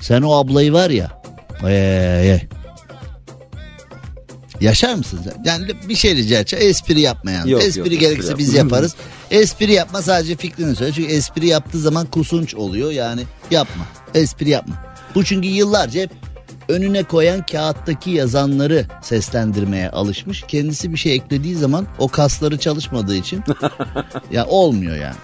Sen 0.00 0.22
o 0.22 0.32
ablayı 0.32 0.72
var 0.72 0.90
ya 0.90 1.18
ee, 1.66 2.40
Yaşar 4.60 4.94
mısın 4.94 5.20
sen? 5.24 5.42
Yani 5.44 5.66
bir 5.88 5.94
şey 5.94 6.16
rica 6.16 6.38
edeceğim. 6.38 6.68
Espri 6.68 7.00
yapmayan. 7.00 7.46
Yok, 7.46 7.62
espri 7.62 7.78
yok, 7.78 7.86
espri 7.86 7.98
gerekirse 7.98 8.38
biz 8.38 8.54
yapmam. 8.54 8.66
yaparız. 8.66 8.94
espri 9.30 9.72
yapma 9.72 10.02
sadece 10.02 10.36
fikrini 10.36 10.76
söyle. 10.76 10.92
Çünkü 10.92 11.12
espri 11.12 11.46
yaptığı 11.46 11.78
zaman 11.78 12.06
kusunç 12.06 12.54
oluyor. 12.54 12.90
Yani 12.90 13.22
yapma. 13.50 13.84
Espri 14.14 14.50
yapma. 14.50 14.74
Bu 15.14 15.24
çünkü 15.24 15.48
yıllarca 15.48 16.00
hep 16.00 16.10
önüne 16.68 17.02
koyan 17.02 17.46
kağıttaki 17.46 18.10
yazanları 18.10 18.86
seslendirmeye 19.02 19.90
alışmış. 19.90 20.44
Kendisi 20.48 20.92
bir 20.92 20.98
şey 20.98 21.14
eklediği 21.14 21.54
zaman 21.54 21.86
o 21.98 22.08
kasları 22.08 22.58
çalışmadığı 22.58 23.16
için 23.16 23.44
ya 24.30 24.46
olmuyor 24.46 24.96
yani. 24.96 25.16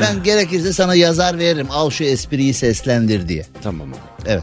Ben 0.00 0.22
gerekirse 0.22 0.72
sana 0.72 0.94
yazar 0.94 1.38
veririm. 1.38 1.66
Al 1.70 1.90
şu 1.90 2.04
espriyi 2.04 2.54
seslendir 2.54 3.28
diye. 3.28 3.46
Tamam 3.62 3.88
abi. 3.88 3.98
Evet. 4.26 4.42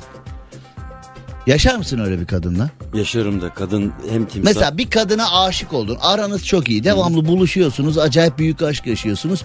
Yaşar 1.49 1.75
mısın 1.75 1.99
öyle 1.99 2.19
bir 2.19 2.25
kadınla? 2.25 2.69
Yaşarım 2.93 3.41
da 3.41 3.53
kadın 3.53 3.93
hem 4.09 4.25
timsah. 4.25 4.43
Mesela 4.43 4.77
bir 4.77 4.89
kadına 4.89 5.41
aşık 5.43 5.73
oldun. 5.73 5.97
Aranız 6.01 6.45
çok 6.45 6.69
iyi. 6.69 6.83
Devamlı 6.83 7.27
buluşuyorsunuz. 7.27 7.97
Acayip 7.97 8.37
büyük 8.37 8.61
aşk 8.61 8.87
yaşıyorsunuz. 8.87 9.43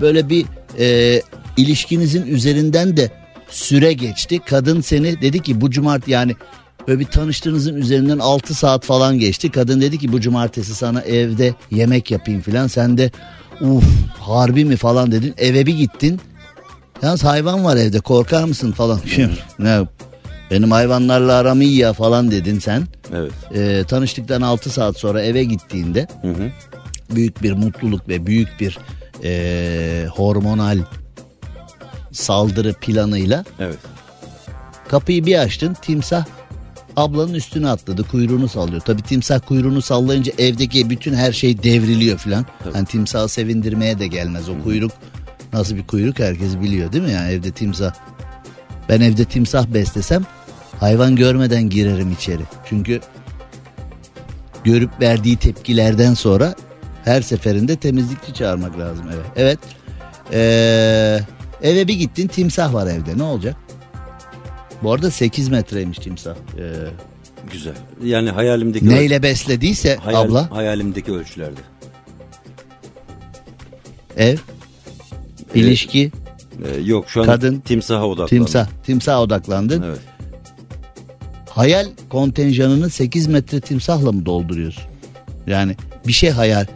Böyle 0.00 0.28
bir 0.28 0.46
e, 0.78 1.22
ilişkinizin 1.56 2.26
üzerinden 2.26 2.96
de 2.96 3.10
süre 3.48 3.92
geçti. 3.92 4.40
Kadın 4.46 4.80
seni 4.80 5.22
dedi 5.22 5.42
ki 5.42 5.60
bu 5.60 5.70
cumartesi 5.70 6.10
yani 6.10 6.36
böyle 6.88 7.00
bir 7.00 7.06
tanıştığınızın 7.06 7.76
üzerinden 7.76 8.18
6 8.18 8.54
saat 8.54 8.84
falan 8.84 9.18
geçti. 9.18 9.50
Kadın 9.50 9.80
dedi 9.80 9.98
ki 9.98 10.12
bu 10.12 10.20
cumartesi 10.20 10.74
sana 10.74 11.00
evde 11.00 11.54
yemek 11.70 12.10
yapayım 12.10 12.40
falan. 12.40 12.66
Sen 12.66 12.98
de 12.98 13.10
uf 13.60 13.84
harbi 14.18 14.64
mi 14.64 14.76
falan 14.76 15.12
dedin. 15.12 15.34
Eve 15.38 15.66
bir 15.66 15.74
gittin. 15.78 16.20
Yalnız 17.02 17.24
hayvan 17.24 17.64
var 17.64 17.76
evde 17.76 18.00
korkar 18.00 18.44
mısın 18.44 18.72
falan. 18.72 19.00
ne 19.58 19.80
benim 20.50 20.70
hayvanlarla 20.70 21.34
aram 21.34 21.60
iyi 21.62 21.76
ya 21.76 21.92
falan 21.92 22.30
dedin 22.30 22.58
sen. 22.58 22.86
Evet. 23.14 23.32
Ee, 23.54 23.84
tanıştıktan 23.88 24.40
6 24.42 24.70
saat 24.70 24.96
sonra 24.98 25.22
eve 25.22 25.44
gittiğinde 25.44 26.06
Hı 26.22 26.28
hı. 26.28 26.50
büyük 27.14 27.42
bir 27.42 27.52
mutluluk 27.52 28.08
ve 28.08 28.26
büyük 28.26 28.60
bir 28.60 28.78
ee, 29.24 30.06
hormonal 30.14 30.78
saldırı 32.12 32.72
planıyla 32.74 33.44
Evet. 33.58 33.78
kapıyı 34.88 35.26
bir 35.26 35.38
açtın 35.38 35.74
timsah 35.82 36.24
ablanın 36.96 37.34
üstüne 37.34 37.68
atladı 37.68 38.02
kuyruğunu 38.08 38.48
sallıyor. 38.48 38.80
Tabii 38.80 39.02
timsah 39.02 39.40
kuyruğunu 39.48 39.82
sallayınca 39.82 40.32
evdeki 40.38 40.90
bütün 40.90 41.14
her 41.14 41.32
şey 41.32 41.62
devriliyor 41.62 42.18
filan. 42.18 42.46
Yani 42.74 42.86
timsahı 42.86 43.28
sevindirmeye 43.28 43.98
de 43.98 44.06
gelmez 44.06 44.48
o 44.48 44.62
kuyruk. 44.64 44.92
Nasıl 45.52 45.76
bir 45.76 45.86
kuyruk 45.86 46.18
herkes 46.18 46.60
biliyor 46.60 46.92
değil 46.92 47.04
mi 47.04 47.10
yani 47.12 47.32
evde 47.32 47.50
timsah. 47.50 47.92
Ben 48.88 49.00
evde 49.00 49.24
timsah 49.24 49.66
beslesem 49.66 50.22
hayvan 50.80 51.16
görmeden 51.16 51.68
girerim 51.70 52.12
içeri. 52.12 52.42
Çünkü 52.64 53.00
görüp 54.64 55.00
verdiği 55.00 55.36
tepkilerden 55.36 56.14
sonra 56.14 56.54
her 57.04 57.22
seferinde 57.22 57.76
temizlikçi 57.76 58.34
çağırmak 58.34 58.78
lazım 58.78 59.04
eve. 59.08 59.22
Evet. 59.36 59.58
Ee, 60.32 61.20
eve 61.62 61.88
bir 61.88 61.94
gittin 61.94 62.28
timsah 62.28 62.74
var 62.74 62.86
evde 62.86 63.18
ne 63.18 63.22
olacak? 63.22 63.56
Bu 64.82 64.92
arada 64.92 65.10
8 65.10 65.48
metreymiş 65.48 65.98
timsah. 65.98 66.34
Ee, 66.58 66.72
Güzel. 67.52 67.74
Yani 68.04 68.30
hayalimdeki 68.30 68.88
neyle 68.88 69.22
beslediyse 69.22 69.96
hayal- 69.96 70.24
abla 70.28 70.50
hayalimdeki 70.50 71.12
ölçülerde. 71.12 71.60
ev, 74.16 74.36
ilişki, 75.54 76.12
Ee, 76.64 76.80
yok 76.80 77.04
şu 77.08 77.20
an 77.20 77.26
Kadın, 77.26 77.60
timsaha 77.60 78.04
odaklandım. 78.06 78.28
timsah. 78.46 78.66
Timsah 78.86 79.20
odaklandın. 79.20 79.82
Evet. 79.82 79.98
Hayal 81.50 81.86
kontenjanını 82.08 82.90
8 82.90 83.26
metre 83.26 83.60
timsahla 83.60 84.12
mı 84.12 84.26
dolduruyorsun? 84.26 84.84
Yani 85.46 85.76
bir 86.06 86.12
şey 86.12 86.30
hayal 86.30 86.66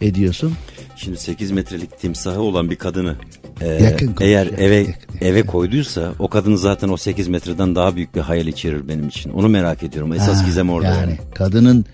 ediyorsun. 0.00 0.54
Şimdi 0.96 1.16
8 1.16 1.50
metrelik 1.50 1.98
timsahı 2.00 2.40
olan 2.40 2.70
bir 2.70 2.76
kadını 2.76 3.16
e, 3.60 3.66
Yakın 3.68 4.14
eğer 4.20 4.46
yakın, 4.46 4.62
eve 4.62 4.76
yakın, 4.76 4.92
yakın. 5.12 5.26
eve 5.26 5.42
koyduysa 5.42 6.12
o 6.18 6.28
kadın 6.28 6.56
zaten 6.56 6.88
o 6.88 6.96
8 6.96 7.28
metreden 7.28 7.74
daha 7.76 7.96
büyük 7.96 8.14
bir 8.14 8.20
hayal 8.20 8.46
içerir 8.46 8.88
benim 8.88 9.08
için. 9.08 9.30
Onu 9.30 9.48
merak 9.48 9.82
ediyorum. 9.82 10.12
Esas 10.12 10.40
Ha, 10.40 10.46
gizem 10.46 10.70
orada. 10.70 10.88
Yani 10.88 11.18
kadının 11.34 11.84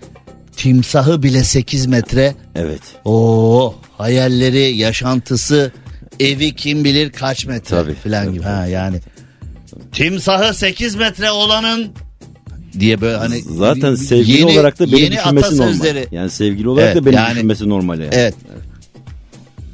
timsahı 0.57 1.23
bile 1.23 1.43
8 1.43 1.85
metre. 1.85 2.35
Evet. 2.55 2.81
Oo 3.05 3.75
hayalleri, 3.97 4.77
yaşantısı, 4.77 5.71
evi 6.19 6.55
kim 6.55 6.83
bilir 6.83 7.11
kaç 7.11 7.45
metre 7.45 7.75
Tabii, 7.75 7.93
falan 7.93 8.25
tabii, 8.25 8.33
gibi. 8.33 8.43
Ha 8.43 8.65
yani 8.65 8.99
timsahı 9.91 10.53
8 10.53 10.95
metre 10.95 11.31
olanın 11.31 11.91
diye 12.79 13.01
böyle 13.01 13.17
hani 13.17 13.41
Zaten 13.41 13.95
sevgili 13.95 14.39
yeni- 14.39 14.51
olarak 14.51 14.79
da 14.79 14.91
beni 14.91 15.11
düşünmesi 15.11 15.57
normal. 15.57 16.05
Yani 16.11 16.29
sevgili 16.29 16.69
olarak 16.69 16.85
Evet, 16.87 16.95
da 16.95 17.05
beni 17.05 17.15
yani- 17.15 17.33
düşünmesi 17.35 17.69
normal 17.69 17.99
yani. 17.99 18.09
Evet. 18.11 18.35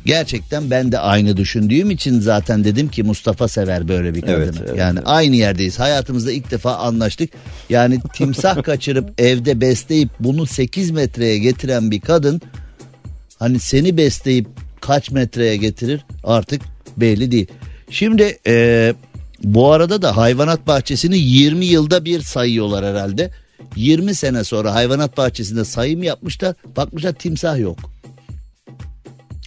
Gerçekten 0.06 0.72
ben 0.72 0.92
de 0.92 1.00
aynı 1.00 1.38
düşündüğüm 1.38 1.92
için 1.92 2.20
zaten 2.20 2.64
dedim 2.64 2.88
ki 2.90 3.04
Mustafa 3.04 3.48
sever 3.48 3.88
böyle 3.88 4.16
bir 4.16 4.22
kadını. 4.22 4.36
Evet, 4.44 4.56
evet, 4.66 4.78
yani 4.78 4.98
evet. 5.00 5.08
aynı 5.10 5.36
yerdeyiz. 5.36 5.80
Hayatımızda 5.80 6.32
ilk 6.32 6.52
defa 6.52 6.76
anlaştık. 6.76 7.30
Yani 7.70 8.00
timsah 8.14 8.64
kaçırıp 8.64 9.22
evde 9.22 9.62
besleyip 9.62 10.10
bunu 10.20 10.46
8 10.46 10.92
metreye 10.92 11.38
getiren 11.38 11.92
bir 11.92 12.00
kadın 12.02 12.42
hani 13.40 13.60
seni 13.60 13.98
besleyip 13.98 14.48
kaç 14.82 15.12
metreye 15.12 15.58
getirir 15.58 16.06
artık 16.24 16.62
belli 16.98 17.32
değil. 17.32 17.48
Şimdi 17.90 18.38
e, 18.48 18.94
bu 19.44 19.72
arada 19.72 20.02
da 20.02 20.18
hayvanat 20.18 20.68
bahçesini 20.68 21.18
20 21.18 21.66
yılda 21.66 22.06
bir 22.06 22.22
sayıyorlar 22.22 22.86
herhalde. 22.86 23.32
20 23.76 24.16
sene 24.16 24.44
sonra 24.44 24.74
hayvanat 24.74 25.18
bahçesinde 25.18 25.66
sayım 25.66 26.04
yapmışlar. 26.04 26.56
Bakmışlar 26.76 27.14
timsah 27.14 27.60
yok. 27.60 27.80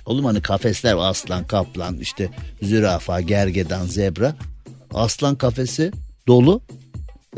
Oğlum 0.06 0.24
hani 0.24 0.42
kafesler 0.42 0.94
aslan, 0.98 1.46
kaplan, 1.46 1.98
işte 1.98 2.30
zürafa, 2.62 3.20
gergedan, 3.20 3.86
zebra. 3.86 4.34
Aslan 4.94 5.36
kafesi 5.36 5.92
dolu. 6.28 6.62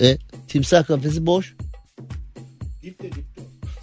E, 0.00 0.18
timsah 0.48 0.86
kafesi 0.86 1.26
boş. 1.26 1.54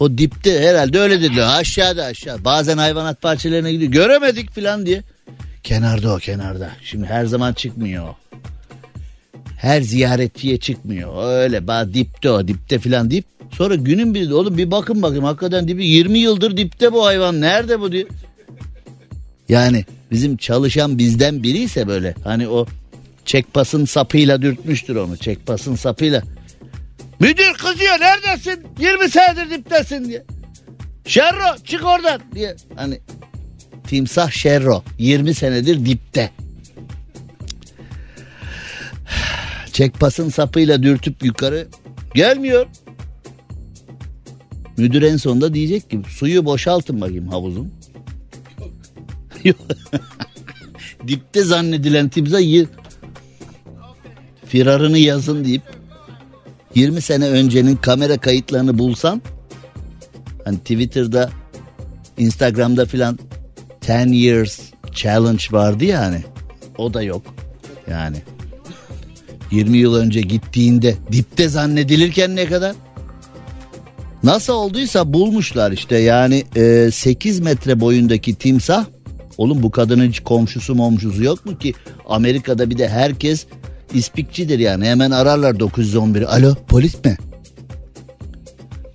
O 0.00 0.18
dipte 0.18 0.60
herhalde 0.60 1.00
öyle 1.00 1.22
dediler. 1.22 1.58
Aşağıda 1.58 2.04
aşağı. 2.04 2.44
Bazen 2.44 2.78
hayvanat 2.78 3.22
bahçelerine 3.22 3.72
gidiyor. 3.72 3.92
Göremedik 3.92 4.54
falan 4.54 4.86
diye. 4.86 5.02
Kenarda 5.62 6.14
o 6.14 6.18
kenarda. 6.18 6.70
Şimdi 6.84 7.06
her 7.06 7.24
zaman 7.24 7.52
çıkmıyor. 7.52 8.08
o. 8.08 8.16
Her 9.56 9.80
ziyaretçiye 9.80 10.56
çıkmıyor. 10.56 11.24
Öyle 11.28 11.66
ba 11.66 11.94
dipte 11.94 12.30
o 12.30 12.48
dipte 12.48 12.78
falan 12.78 13.10
deyip 13.10 13.24
sonra 13.50 13.74
günün 13.74 14.14
birinde 14.14 14.34
oğlum 14.34 14.58
bir 14.58 14.70
bakın 14.70 15.02
bakayım 15.02 15.24
hakikaten 15.24 15.68
dibi 15.68 15.86
20 15.86 16.18
yıldır 16.18 16.56
dipte 16.56 16.92
bu 16.92 17.06
hayvan 17.06 17.40
nerede 17.40 17.80
bu 17.80 17.92
diye. 17.92 18.06
Yani 19.48 19.84
bizim 20.10 20.36
çalışan 20.36 20.98
bizden 20.98 21.42
biri 21.42 21.58
ise 21.58 21.88
böyle 21.88 22.14
hani 22.24 22.48
o 22.48 22.66
çekpasın 23.24 23.84
sapıyla 23.84 24.42
dürtmüştür 24.42 24.96
onu 24.96 25.16
çekpasın 25.16 25.74
sapıyla. 25.74 26.22
Müdür 27.20 27.54
kızıyor 27.54 28.00
neredesin 28.00 28.66
20 28.80 29.10
senedir 29.10 29.50
diptesin 29.50 30.04
diye. 30.04 30.24
Şerro 31.06 31.56
çık 31.64 31.84
oradan 31.84 32.20
diye 32.34 32.56
hani 32.76 33.00
timsah 33.86 34.30
Şerro 34.30 34.82
20 34.98 35.34
senedir 35.34 35.86
dipte. 35.86 36.30
Çekpasın 39.76 40.28
sapıyla 40.28 40.82
dürtüp 40.82 41.24
yukarı 41.24 41.68
gelmiyor. 42.14 42.66
Müdür 44.76 45.02
en 45.02 45.16
sonunda 45.16 45.54
diyecek 45.54 45.90
ki 45.90 46.02
suyu 46.08 46.44
boşaltın 46.44 47.00
bakayım 47.00 47.28
havuzun. 47.28 47.72
Dipte 51.08 51.44
zannedilen 51.44 52.08
timsah 52.08 52.40
y- 52.40 52.66
firarını 54.46 54.98
yazın 54.98 55.44
deyip 55.44 55.62
20 56.74 57.00
sene 57.00 57.28
öncenin 57.28 57.76
kamera 57.76 58.18
kayıtlarını 58.18 58.78
bulsan 58.78 59.22
hani 60.44 60.58
Twitter'da 60.58 61.30
Instagram'da 62.18 62.86
filan 62.86 63.18
10 63.88 64.08
years 64.08 64.60
challenge 64.94 65.44
vardı 65.50 65.84
ya 65.84 66.00
hani 66.00 66.24
o 66.78 66.94
da 66.94 67.02
yok 67.02 67.22
yani 67.90 68.16
20 69.56 69.78
yıl 69.78 69.94
önce 69.94 70.20
gittiğinde 70.20 70.94
dipte 71.12 71.48
zannedilirken 71.48 72.36
ne 72.36 72.46
kadar 72.46 72.74
Nasıl 74.22 74.52
olduysa 74.52 75.12
bulmuşlar 75.12 75.72
işte 75.72 75.96
yani 75.96 76.44
e, 76.56 76.90
8 76.92 77.40
metre 77.40 77.80
boyundaki 77.80 78.34
timsah 78.34 78.84
Oğlum 79.38 79.62
bu 79.62 79.70
kadının 79.70 80.08
hiç 80.08 80.20
komşusu 80.20 80.74
momşusu 80.74 81.22
yok 81.22 81.46
mu 81.46 81.58
ki? 81.58 81.74
Amerika'da 82.08 82.70
bir 82.70 82.78
de 82.78 82.88
herkes 82.88 83.46
ispikçidir 83.94 84.58
yani. 84.58 84.84
Hemen 84.84 85.10
ararlar 85.10 85.54
911'i. 85.54 86.26
Alo 86.26 86.54
polis 86.68 87.04
mi? 87.04 87.16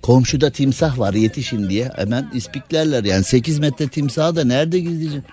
Komşuda 0.02 0.50
timsah 0.50 0.98
var 0.98 1.14
yetişin 1.14 1.70
diye. 1.70 1.90
Hemen 1.96 2.30
ispiklerler 2.34 3.04
yani. 3.04 3.24
8 3.24 3.58
metre 3.58 3.88
timsahı 3.88 4.36
da 4.36 4.44
nerede 4.44 4.78
gizleyeceksin? 4.78 5.24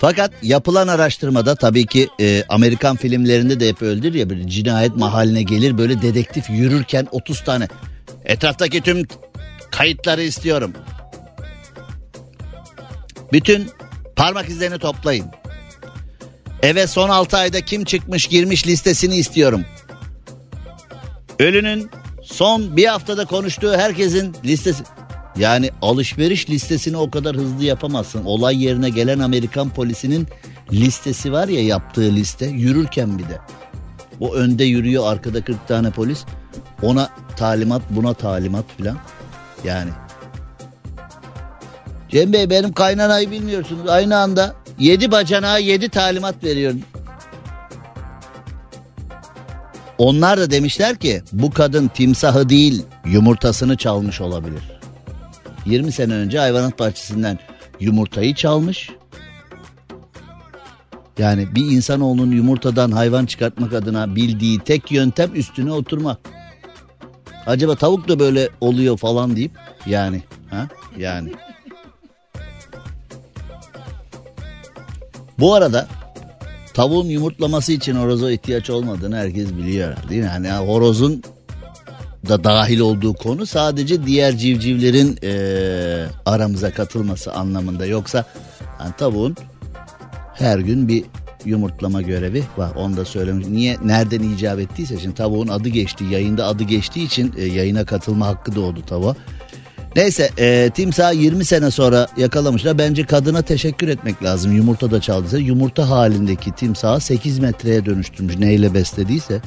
Fakat 0.00 0.32
yapılan 0.42 0.88
araştırmada 0.88 1.54
tabii 1.54 1.86
ki 1.86 2.08
e, 2.20 2.44
Amerikan 2.48 2.96
filmlerinde 2.96 3.60
de 3.60 3.68
hep 3.68 3.82
öyledir 3.82 4.14
ya 4.14 4.30
bir 4.30 4.46
cinayet 4.46 4.96
mahalline 4.96 5.42
gelir 5.42 5.78
böyle 5.78 6.02
dedektif 6.02 6.50
yürürken 6.50 7.06
30 7.10 7.44
tane 7.44 7.68
etraftaki 8.24 8.80
tüm 8.80 9.06
kayıtları 9.70 10.22
istiyorum. 10.22 10.72
Bütün 13.32 13.70
parmak 14.16 14.48
izlerini 14.48 14.78
toplayın. 14.78 15.26
Eve 16.62 16.86
son 16.86 17.08
6 17.08 17.36
ayda 17.36 17.60
kim 17.60 17.84
çıkmış 17.84 18.26
girmiş 18.26 18.66
listesini 18.66 19.16
istiyorum. 19.16 19.64
Ölünün 21.38 21.90
son 22.22 22.76
bir 22.76 22.86
haftada 22.86 23.24
konuştuğu 23.24 23.76
herkesin 23.76 24.36
listesi. 24.44 24.84
Yani 25.38 25.70
alışveriş 25.82 26.50
listesini 26.50 26.96
o 26.96 27.10
kadar 27.10 27.36
hızlı 27.36 27.64
yapamazsın. 27.64 28.24
Olay 28.24 28.64
yerine 28.64 28.90
gelen 28.90 29.18
Amerikan 29.18 29.70
polisinin 29.70 30.26
listesi 30.72 31.32
var 31.32 31.48
ya 31.48 31.64
yaptığı 31.64 32.14
liste 32.14 32.46
yürürken 32.46 33.18
bir 33.18 33.24
de. 33.24 33.38
O 34.20 34.34
önde 34.34 34.64
yürüyor 34.64 35.12
arkada 35.12 35.44
40 35.44 35.68
tane 35.68 35.90
polis. 35.90 36.24
Ona 36.82 37.08
talimat 37.36 37.82
buna 37.90 38.14
talimat 38.14 38.64
filan. 38.76 38.96
Yani. 39.64 39.90
Cem 42.08 42.32
Bey 42.32 42.50
benim 42.50 42.72
kaynanayı 42.72 43.30
bilmiyorsunuz. 43.30 43.88
Aynı 43.88 44.16
anda 44.16 44.54
7 44.78 45.10
bacanağa 45.10 45.58
7 45.58 45.88
talimat 45.88 46.44
veriyor. 46.44 46.74
Onlar 49.98 50.40
da 50.40 50.50
demişler 50.50 50.96
ki 50.96 51.22
bu 51.32 51.50
kadın 51.50 51.88
timsahı 51.88 52.48
değil 52.48 52.82
yumurtasını 53.04 53.76
çalmış 53.76 54.20
olabilir. 54.20 54.77
20 55.70 55.92
sene 55.92 56.14
önce 56.14 56.38
hayvanat 56.38 56.78
bahçesinden 56.78 57.38
yumurtayı 57.80 58.34
çalmış. 58.34 58.90
Yani 61.18 61.54
bir 61.54 61.64
insanoğlunun 61.64 62.30
yumurtadan 62.30 62.90
hayvan 62.90 63.26
çıkartmak 63.26 63.72
adına 63.72 64.16
bildiği 64.16 64.58
tek 64.58 64.92
yöntem 64.92 65.34
üstüne 65.34 65.72
oturma. 65.72 66.18
Acaba 67.46 67.74
tavuk 67.74 68.08
da 68.08 68.18
böyle 68.18 68.48
oluyor 68.60 68.96
falan 68.96 69.36
deyip 69.36 69.52
yani 69.86 70.22
ha 70.50 70.68
yani. 70.96 71.32
Bu 75.38 75.54
arada 75.54 75.88
tavuğun 76.74 77.06
yumurtlaması 77.06 77.72
için 77.72 77.94
horoza 77.94 78.32
ihtiyaç 78.32 78.70
olmadığını 78.70 79.16
herkes 79.16 79.48
biliyor 79.56 79.96
değil 80.08 80.22
mi? 80.22 80.30
Yani 80.46 80.66
horozun 80.66 81.22
da 82.28 82.44
dahil 82.44 82.80
olduğu 82.80 83.14
konu 83.14 83.46
sadece 83.46 84.06
diğer 84.06 84.36
civcivlerin 84.36 85.18
e, 85.22 85.32
aramıza 86.26 86.70
katılması 86.70 87.32
anlamında. 87.32 87.86
Yoksa 87.86 88.24
yani 88.80 88.92
tavuğun 88.98 89.36
her 90.34 90.58
gün 90.58 90.88
bir 90.88 91.04
yumurtlama 91.44 92.02
görevi 92.02 92.42
var. 92.56 92.70
Onu 92.76 92.96
da 92.96 93.04
söylemiş. 93.04 93.46
Niye 93.46 93.76
nereden 93.84 94.22
icap 94.22 94.58
ettiyse 94.58 94.98
şimdi 94.98 95.14
tavuğun 95.14 95.48
adı 95.48 95.68
geçti. 95.68 96.04
Yayında 96.04 96.46
adı 96.46 96.64
geçtiği 96.64 97.06
için 97.06 97.34
e, 97.36 97.44
yayına 97.44 97.84
katılma 97.84 98.26
hakkı 98.26 98.54
doğdu 98.54 98.82
tavuğa. 98.86 99.16
Neyse 99.96 100.30
e, 100.38 100.70
timsah 100.74 101.14
20 101.14 101.44
sene 101.44 101.70
sonra 101.70 102.06
yakalamışlar. 102.16 102.78
Bence 102.78 103.06
kadına 103.06 103.42
teşekkür 103.42 103.88
etmek 103.88 104.22
lazım. 104.22 104.52
Yumurta 104.52 104.90
da 104.90 105.00
çaldıysa. 105.00 105.38
Yumurta 105.38 105.90
halindeki 105.90 106.52
timsahı 106.52 107.00
8 107.00 107.38
metreye 107.38 107.86
dönüştürmüş. 107.86 108.38
Neyle 108.38 108.74
beslediyse. 108.74 109.40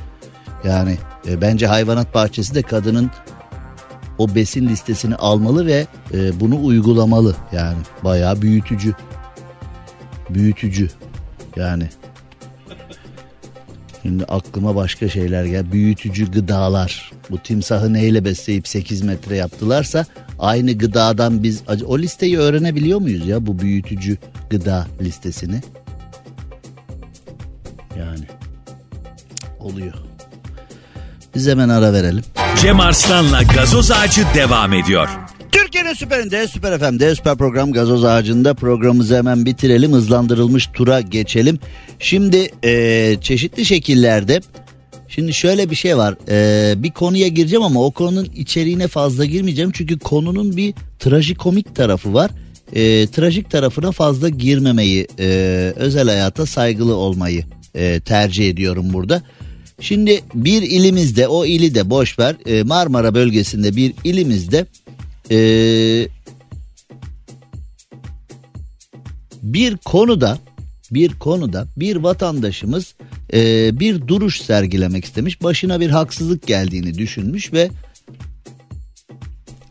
Yani 0.64 0.97
e, 1.28 1.41
bence 1.41 1.68
hayvanat 1.68 2.14
bahçesi 2.14 2.55
de 2.55 2.62
kadının 2.62 3.12
o 4.18 4.36
besin 4.36 4.70
listesini 4.70 5.16
almalı 5.16 5.66
ve 5.66 5.88
e, 6.14 6.39
bunu 6.39 6.66
uygulamalı. 6.66 7.36
Yani 7.51 7.78
bayağı 8.03 8.41
büyütücü. 8.41 8.93
Büyütücü. 10.30 10.89
Yani. 11.55 11.89
Şimdi 14.01 14.26
aklıma 14.26 14.76
başka 14.76 15.09
şeyler 15.09 15.45
gel. 15.45 15.72
Büyütücü 15.72 16.32
gıdalar. 16.32 17.12
Bu 17.30 17.38
timsahı 17.38 17.93
neyle 17.93 18.26
besleyip 18.26 18.68
8 18.68 19.01
metre 19.01 19.36
yaptılarsa 19.36 20.05
aynı 20.39 20.78
gıdadan 20.78 21.43
biz 21.43 21.64
o 21.86 21.99
listeyi 21.99 22.38
öğrenebiliyor 22.38 23.01
muyuz 23.01 23.28
ya 23.28 23.45
bu 23.47 23.59
büyütücü 23.59 24.18
gıda 24.49 24.88
listesini? 25.01 25.62
Yani 27.99 28.26
oluyor. 29.59 30.11
Biz 31.36 31.47
hemen 31.47 31.69
ara 31.69 31.93
verelim. 31.93 32.23
Cem 32.61 32.79
Arslan'la 32.79 33.43
gazoz 33.43 33.91
ağacı 33.91 34.21
devam 34.36 34.73
ediyor. 34.73 35.09
Türkiye'nin 35.51 35.93
süperinde, 35.93 36.47
süper 36.47 36.79
FM'de, 36.79 37.15
süper 37.15 37.38
program 37.38 37.71
gazoz 37.71 38.03
ağacında 38.03 38.53
programımızı 38.53 39.17
hemen 39.17 39.45
bitirelim. 39.45 39.93
Hızlandırılmış 39.93 40.69
tura 40.73 41.01
geçelim. 41.01 41.59
Şimdi 41.99 42.51
e, 42.63 43.17
çeşitli 43.21 43.65
şekillerde 43.65 44.41
Şimdi 45.07 45.34
şöyle 45.34 45.69
bir 45.69 45.75
şey 45.75 45.97
var. 45.97 46.15
Ee, 46.29 46.84
bir 46.84 46.91
konuya 46.91 47.27
gireceğim 47.27 47.63
ama 47.63 47.86
o 47.86 47.91
konunun 47.91 48.25
içeriğine 48.36 48.88
fazla 48.88 49.25
girmeyeceğim. 49.25 49.71
Çünkü 49.71 49.99
konunun 49.99 50.57
bir 50.57 50.73
trajikomik 50.99 51.75
tarafı 51.75 52.13
var. 52.13 52.32
Ee, 52.73 53.07
trajik 53.07 53.51
tarafına 53.51 53.91
fazla 53.91 54.29
girmemeyi, 54.29 55.07
e, 55.19 55.25
özel 55.75 56.07
hayata 56.07 56.45
saygılı 56.45 56.95
olmayı 56.95 57.45
e, 57.75 57.99
tercih 57.99 58.49
ediyorum 58.49 58.93
burada. 58.93 59.21
Şimdi 59.82 60.21
bir 60.34 60.61
ilimizde, 60.61 61.27
o 61.27 61.45
ili 61.45 61.75
de 61.75 61.89
boş 61.89 62.19
ver. 62.19 62.36
E, 62.45 62.63
Marmara 62.63 63.15
bölgesinde 63.15 63.75
bir 63.75 63.93
ilimizde 64.03 64.65
e, 65.32 65.38
bir 69.41 69.77
konuda 69.77 70.39
bir 70.91 71.19
konuda 71.19 71.67
bir 71.77 71.95
vatandaşımız 71.95 72.95
e, 73.34 73.69
bir 73.79 74.07
duruş 74.07 74.41
sergilemek 74.41 75.05
istemiş. 75.05 75.43
Başına 75.43 75.79
bir 75.79 75.89
haksızlık 75.89 76.47
geldiğini 76.47 76.97
düşünmüş 76.97 77.53
ve 77.53 77.69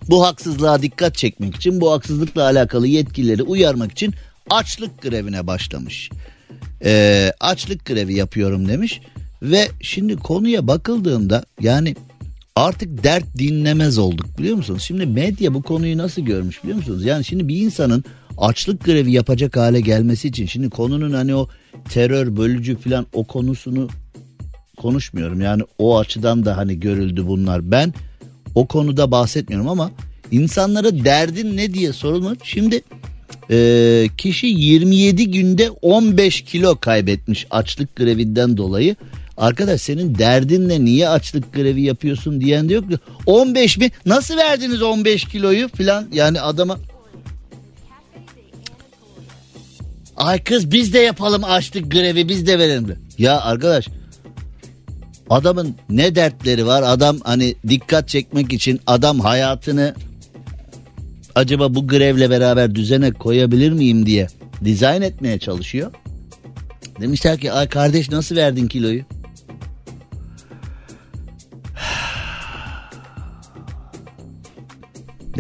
bu 0.09 0.27
haksızlığa 0.27 0.83
dikkat 0.83 1.17
çekmek 1.17 1.57
için 1.57 1.81
bu 1.81 1.93
haksızlıkla 1.93 2.43
alakalı 2.43 2.87
yetkilileri 2.87 3.43
uyarmak 3.43 3.93
için 3.93 4.15
açlık 4.51 5.03
grevine 5.03 5.47
başlamış. 5.47 6.11
E, 6.85 7.33
açlık 7.41 7.85
grevi 7.85 8.15
yapıyorum 8.15 8.69
demiş 8.69 9.01
ve 9.43 9.69
şimdi 9.81 10.17
konuya 10.17 10.67
bakıldığında 10.67 11.45
yani 11.61 11.95
artık 12.57 13.05
dert 13.05 13.39
dinlemez 13.39 13.99
olduk 13.99 14.39
biliyor 14.39 14.57
musunuz? 14.57 14.83
Şimdi 14.83 15.07
medya 15.07 15.55
bu 15.55 15.63
konuyu 15.63 15.99
nasıl 15.99 16.23
görmüş 16.23 16.63
biliyor 16.63 16.79
musunuz? 16.79 17.05
Yani 17.05 17.25
şimdi 17.25 17.49
bir 17.49 17.57
insanın 17.57 18.05
açlık 18.39 18.85
grevi 18.85 19.13
yapacak 19.13 19.57
hale 19.57 19.81
gelmesi 19.81 20.29
için 20.29 20.47
şimdi 20.47 20.71
konunun 20.71 21.13
hani 21.13 21.35
o 21.35 21.49
terör 21.89 22.37
bölücü 22.37 22.77
falan 22.77 23.07
o 23.13 23.25
konusunu 23.25 23.89
konuşmuyorum. 24.77 25.41
Yani 25.41 25.63
o 25.79 25.99
açıdan 25.99 26.45
da 26.45 26.57
hani 26.57 26.81
görüldü 26.81 27.27
bunlar. 27.27 27.71
Ben 27.71 27.95
o 28.55 28.67
konuda 28.67 29.11
bahsetmiyorum 29.11 29.69
ama 29.69 29.91
insanlara 30.31 31.05
derdin 31.05 31.57
ne 31.57 31.75
diye 31.75 31.93
sorulmuş. 31.93 32.39
Şimdi 32.45 32.83
e, 33.51 34.09
kişi 34.19 34.47
27 34.47 35.31
günde 35.31 35.71
15 35.71 36.41
kilo 36.43 36.77
kaybetmiş 36.77 37.47
açlık 37.51 37.97
grevinden 37.97 38.57
dolayı. 38.57 38.97
Arkadaş 39.41 39.81
senin 39.81 40.19
derdin 40.19 40.69
ne 40.69 40.85
niye 40.85 41.09
açlık 41.09 41.53
grevi 41.53 41.83
yapıyorsun 41.83 42.41
diyen 42.41 42.69
de 42.69 42.75
yok. 42.75 42.85
15 43.27 43.79
mi 43.79 43.91
nasıl 44.07 44.37
verdiniz 44.37 44.83
15 44.83 45.25
kiloyu 45.25 45.69
filan 45.69 46.09
yani 46.13 46.41
adama 46.41 46.79
Ay 50.17 50.45
kız 50.45 50.73
biz 50.73 50.95
de 50.95 50.99
yapalım 50.99 51.45
açlık 51.45 51.93
grevi 51.93 52.29
biz 52.29 52.47
de 52.47 52.59
verelim. 52.59 52.97
Ya 53.19 53.41
arkadaş 53.41 53.89
adamın 55.31 55.75
ne 55.91 56.15
dertleri 56.15 56.67
var 56.67 56.83
adam 56.87 57.19
hani 57.25 57.55
dikkat 57.69 58.09
çekmek 58.09 58.53
için 58.53 58.81
adam 58.87 59.21
hayatını 59.21 59.95
acaba 61.35 61.75
bu 61.75 61.89
grevle 61.89 62.31
beraber 62.31 62.75
düzene 62.75 63.13
koyabilir 63.13 63.73
miyim 63.73 64.07
diye 64.07 64.27
dizayn 64.65 65.03
etmeye 65.03 65.39
çalışıyor. 65.39 65.93
Demişler 67.01 67.39
ki 67.39 67.53
ay 67.53 67.69
kardeş 67.69 68.11
nasıl 68.11 68.37
verdin 68.37 68.69
kiloyu? 68.69 69.05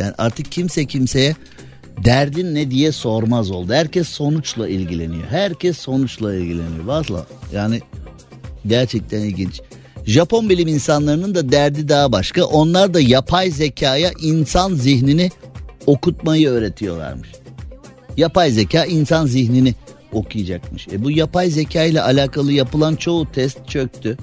Yani 0.00 0.14
artık 0.18 0.52
kimse 0.52 0.86
kimseye 0.86 1.34
derdin 2.04 2.54
ne 2.54 2.70
diye 2.70 2.92
sormaz 2.92 3.50
oldu. 3.50 3.72
Herkes 3.72 4.08
sonuçla 4.08 4.68
ilgileniyor. 4.68 5.24
Herkes 5.30 5.78
sonuçla 5.78 6.34
ilgileniyor. 6.34 6.84
Valla 6.84 7.26
yani 7.52 7.80
gerçekten 8.66 9.20
ilginç. 9.20 9.60
Japon 10.06 10.48
bilim 10.48 10.68
insanlarının 10.68 11.34
da 11.34 11.52
derdi 11.52 11.88
daha 11.88 12.12
başka. 12.12 12.44
Onlar 12.44 12.94
da 12.94 13.00
yapay 13.00 13.50
zekaya 13.50 14.10
insan 14.22 14.74
zihnini 14.74 15.30
okutmayı 15.86 16.48
öğretiyorlarmış. 16.48 17.28
Yapay 18.16 18.50
zeka 18.50 18.84
insan 18.84 19.26
zihnini 19.26 19.74
okuyacakmış. 20.12 20.88
E 20.88 21.04
bu 21.04 21.10
yapay 21.10 21.50
zeka 21.50 21.84
ile 21.84 22.02
alakalı 22.02 22.52
yapılan 22.52 22.96
çoğu 22.96 23.32
test 23.32 23.68
çöktü. 23.68 24.18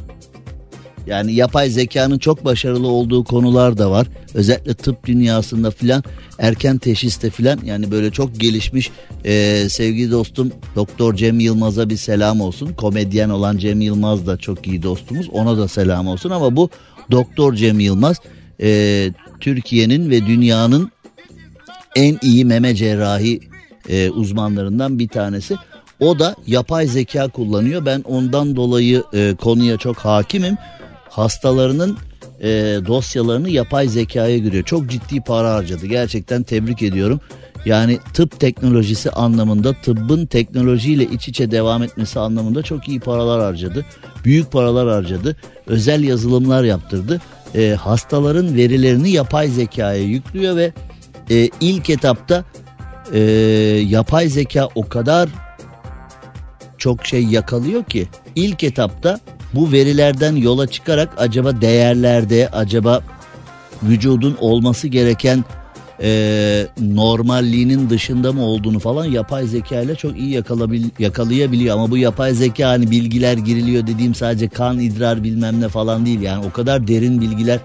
Yani 1.08 1.34
yapay 1.34 1.70
zekanın 1.70 2.18
çok 2.18 2.46
başarılı 2.46 2.88
olduğu 2.88 3.24
konular 3.24 3.78
da 3.78 3.92
var. 3.92 4.08
Özellikle 4.34 4.74
tıp 4.74 5.06
dünyasında 5.06 5.72
filan 5.72 6.04
erken 6.40 6.78
teşhiste 6.78 7.30
filan 7.30 7.60
yani 7.66 7.92
böyle 7.92 8.12
çok 8.12 8.40
gelişmiş 8.40 8.92
e, 9.26 9.66
sevgili 9.70 10.12
dostum 10.12 10.52
Doktor 10.76 11.16
Cem 11.16 11.40
Yılmaz'a 11.40 11.90
bir 11.90 11.98
selam 11.98 12.42
olsun. 12.42 12.74
Komedyen 12.74 13.30
olan 13.30 13.58
Cem 13.58 13.82
Yılmaz 13.82 14.28
da 14.28 14.38
çok 14.38 14.68
iyi 14.68 14.84
dostumuz 14.84 15.30
ona 15.30 15.58
da 15.58 15.68
selam 15.68 16.08
olsun 16.08 16.30
ama 16.30 16.56
bu 16.56 16.70
Doktor 17.12 17.54
Cem 17.54 17.80
Yılmaz 17.80 18.18
e, 18.62 19.10
Türkiye'nin 19.40 20.10
ve 20.10 20.26
dünyanın 20.26 20.92
en 21.96 22.18
iyi 22.22 22.46
meme 22.46 22.76
cerrahi 22.76 23.40
e, 23.90 24.10
uzmanlarından 24.10 25.00
bir 25.00 25.08
tanesi. 25.08 25.56
O 26.00 26.20
da 26.20 26.36
yapay 26.48 26.88
zeka 26.88 27.28
kullanıyor. 27.28 27.86
Ben 27.86 28.02
ondan 28.02 28.56
dolayı 28.56 29.04
e, 29.14 29.36
konuya 29.42 29.78
çok 29.78 29.98
hakimim. 29.98 30.58
Hastalarının 31.10 31.98
e, 32.42 32.50
dosyalarını 32.88 33.50
yapay 33.50 33.88
zekaya 33.88 34.38
giriyor. 34.38 34.64
Çok 34.64 34.90
ciddi 34.90 35.22
para 35.22 35.54
harcadı. 35.54 35.86
Gerçekten 35.86 36.44
tebrik 36.44 36.84
ediyorum. 36.84 37.20
Yani 37.66 38.00
tıp 38.14 38.40
teknolojisi 38.40 39.12
anlamında 39.12 39.74
tıbbın 39.74 40.26
teknolojiyle 40.26 41.04
iç 41.04 41.28
içe 41.28 41.52
devam 41.52 41.84
etmesi 41.84 42.20
anlamında 42.20 42.64
çok 42.64 42.88
iyi 42.88 43.00
paralar 43.00 43.42
harcadı. 43.42 43.86
Büyük 44.26 44.52
paralar 44.52 44.90
harcadı. 44.90 45.36
Özel 45.68 46.04
yazılımlar 46.04 46.64
yaptırdı. 46.64 47.22
E, 47.56 47.76
hastaların 47.80 48.56
verilerini 48.56 49.10
yapay 49.10 49.48
zekaya 49.48 50.04
yüklüyor 50.04 50.56
ve 50.56 50.74
e, 51.30 51.50
ilk 51.62 51.90
etapta 51.90 52.44
e, 53.14 53.20
yapay 53.88 54.30
zeka 54.30 54.70
o 54.76 54.90
kadar 54.90 55.30
çok 56.78 57.06
şey 57.06 57.24
yakalıyor 57.24 57.84
ki 57.84 58.08
ilk 58.36 58.64
etapta 58.64 59.20
bu 59.54 59.72
verilerden 59.72 60.36
yola 60.36 60.68
çıkarak 60.68 61.10
acaba 61.18 61.62
değerlerde 61.62 62.50
acaba 62.50 63.02
vücudun 63.84 64.38
olması 64.40 64.88
gereken 64.88 65.46
e, 66.02 66.68
normalliğinin 66.80 67.90
dışında 67.90 68.34
mı 68.34 68.42
olduğunu 68.42 68.80
falan 68.80 69.06
yapay 69.06 69.46
zeka 69.46 69.82
ile 69.82 69.96
çok 69.96 70.18
iyi 70.18 70.30
yakalabil, 70.30 70.84
yakalayabiliyor. 71.00 71.76
Ama 71.76 71.92
bu 71.92 71.98
yapay 71.98 72.34
zeka 72.34 72.70
hani 72.70 72.92
bilgiler 72.92 73.38
giriliyor 73.38 73.88
dediğim 73.88 74.16
sadece 74.16 74.48
kan, 74.48 74.80
idrar 74.80 75.24
bilmem 75.24 75.62
ne 75.62 75.68
falan 75.68 76.06
değil. 76.06 76.22
Yani 76.22 76.46
o 76.46 76.52
kadar 76.52 76.88
derin 76.88 77.22
bilgiler 77.22 77.60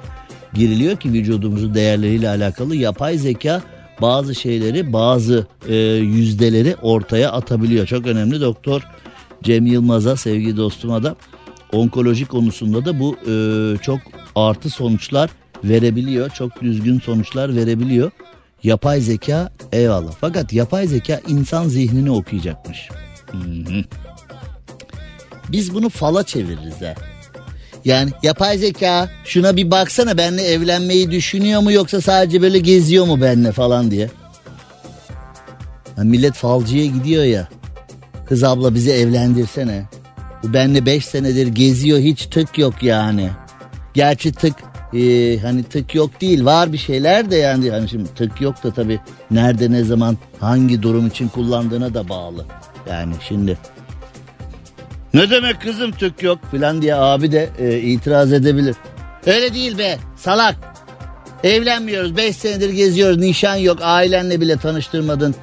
giriliyor 0.54 0.96
ki 0.96 1.12
vücudumuzun 1.12 1.74
değerleriyle 1.74 2.28
alakalı 2.28 2.76
yapay 2.76 3.18
zeka 3.18 3.62
bazı 4.00 4.34
şeyleri 4.34 4.92
bazı 4.92 5.46
e, 5.68 5.74
yüzdeleri 5.94 6.76
ortaya 6.82 7.32
atabiliyor. 7.32 7.86
Çok 7.86 8.06
önemli 8.06 8.40
doktor 8.40 8.82
Cem 9.42 9.66
Yılmaz'a 9.66 10.16
sevgili 10.16 10.56
dostuma 10.56 11.02
da 11.02 11.16
onkoloji 11.72 12.26
konusunda 12.26 12.84
da 12.84 13.00
bu 13.00 13.16
e, 13.30 13.34
çok 13.82 14.00
artı 14.36 14.70
sonuçlar 14.70 15.30
verebiliyor. 15.64 16.30
Çok 16.30 16.62
düzgün 16.62 17.00
sonuçlar 17.00 17.56
verebiliyor. 17.56 18.10
Yapay 18.62 19.00
zeka 19.00 19.52
eyvallah. 19.72 20.12
Fakat 20.20 20.52
yapay 20.52 20.86
zeka 20.86 21.20
insan 21.28 21.68
zihnini 21.68 22.10
okuyacakmış. 22.10 22.88
Hı-hı. 23.32 23.84
Biz 25.48 25.74
bunu 25.74 25.88
fala 25.88 26.22
çeviririz 26.22 26.80
ha. 26.82 26.94
Yani 27.84 28.10
yapay 28.22 28.58
zeka 28.58 29.10
şuna 29.24 29.56
bir 29.56 29.70
baksana 29.70 30.18
benle 30.18 30.42
evlenmeyi 30.42 31.10
düşünüyor 31.10 31.60
mu 31.60 31.72
yoksa 31.72 32.00
sadece 32.00 32.42
böyle 32.42 32.58
geziyor 32.58 33.06
mu 33.06 33.20
benle 33.20 33.52
falan 33.52 33.90
diye. 33.90 34.10
Yani 35.98 36.10
millet 36.10 36.34
falcıya 36.34 36.86
gidiyor 36.86 37.24
ya. 37.24 37.48
Kız 38.26 38.44
abla 38.44 38.74
bizi 38.74 38.90
evlendirsene. 38.90 39.84
Bu 40.42 40.52
benle 40.52 40.86
5 40.86 41.04
senedir 41.04 41.46
geziyor 41.46 41.98
hiç 41.98 42.26
tık 42.26 42.58
yok 42.58 42.82
yani. 42.82 43.30
Gerçi 43.94 44.32
tık 44.32 44.54
e, 44.94 45.38
hani 45.38 45.64
tık 45.64 45.94
yok 45.94 46.20
değil 46.20 46.44
var 46.44 46.72
bir 46.72 46.78
şeyler 46.78 47.30
de 47.30 47.36
yani 47.36 47.70
hani 47.70 47.88
şimdi 47.88 48.14
tık 48.14 48.40
yok 48.40 48.64
da 48.64 48.72
tabii 48.72 49.00
nerede 49.30 49.70
ne 49.70 49.84
zaman 49.84 50.16
hangi 50.40 50.82
durum 50.82 51.06
için 51.06 51.28
kullandığına 51.28 51.94
da 51.94 52.08
bağlı. 52.08 52.46
Yani 52.90 53.14
şimdi 53.28 53.58
ne 55.14 55.30
demek 55.30 55.60
kızım 55.60 55.92
tık 55.92 56.22
yok 56.22 56.38
filan 56.50 56.82
diye 56.82 56.94
abi 56.94 57.32
de 57.32 57.48
e, 57.58 57.78
itiraz 57.78 58.32
edebilir. 58.32 58.76
Öyle 59.26 59.54
değil 59.54 59.78
be 59.78 59.98
salak. 60.16 60.56
Evlenmiyoruz 61.44 62.16
5 62.16 62.36
senedir 62.36 62.70
geziyoruz 62.70 63.18
nişan 63.18 63.56
yok 63.56 63.78
ailenle 63.82 64.40
bile 64.40 64.56
tanıştırmadın. 64.56 65.34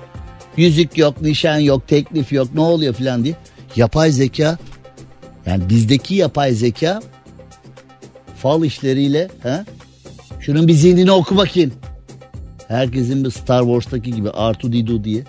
Yüzük 0.57 0.97
yok 0.97 1.21
nişan 1.21 1.57
yok 1.57 1.87
teklif 1.87 2.33
yok 2.33 2.47
ne 2.53 2.61
oluyor 2.61 2.93
filan 2.93 3.23
diye. 3.23 3.35
Yapay 3.75 4.11
zeka 4.11 4.57
yani 5.49 5.69
bizdeki 5.69 6.15
yapay 6.15 6.53
zeka 6.53 6.99
fal 8.37 8.63
işleriyle 8.63 9.27
ha? 9.43 9.65
Şunun 10.39 10.67
bir 10.67 10.73
zihnini 10.73 11.11
oku 11.11 11.37
bakayım. 11.37 11.73
Herkesin 12.67 13.23
bir 13.23 13.31
Star 13.31 13.61
Wars'taki 13.61 14.11
gibi 14.11 14.29
Artu 14.29 14.73
Didu 14.73 15.03
diye. 15.03 15.23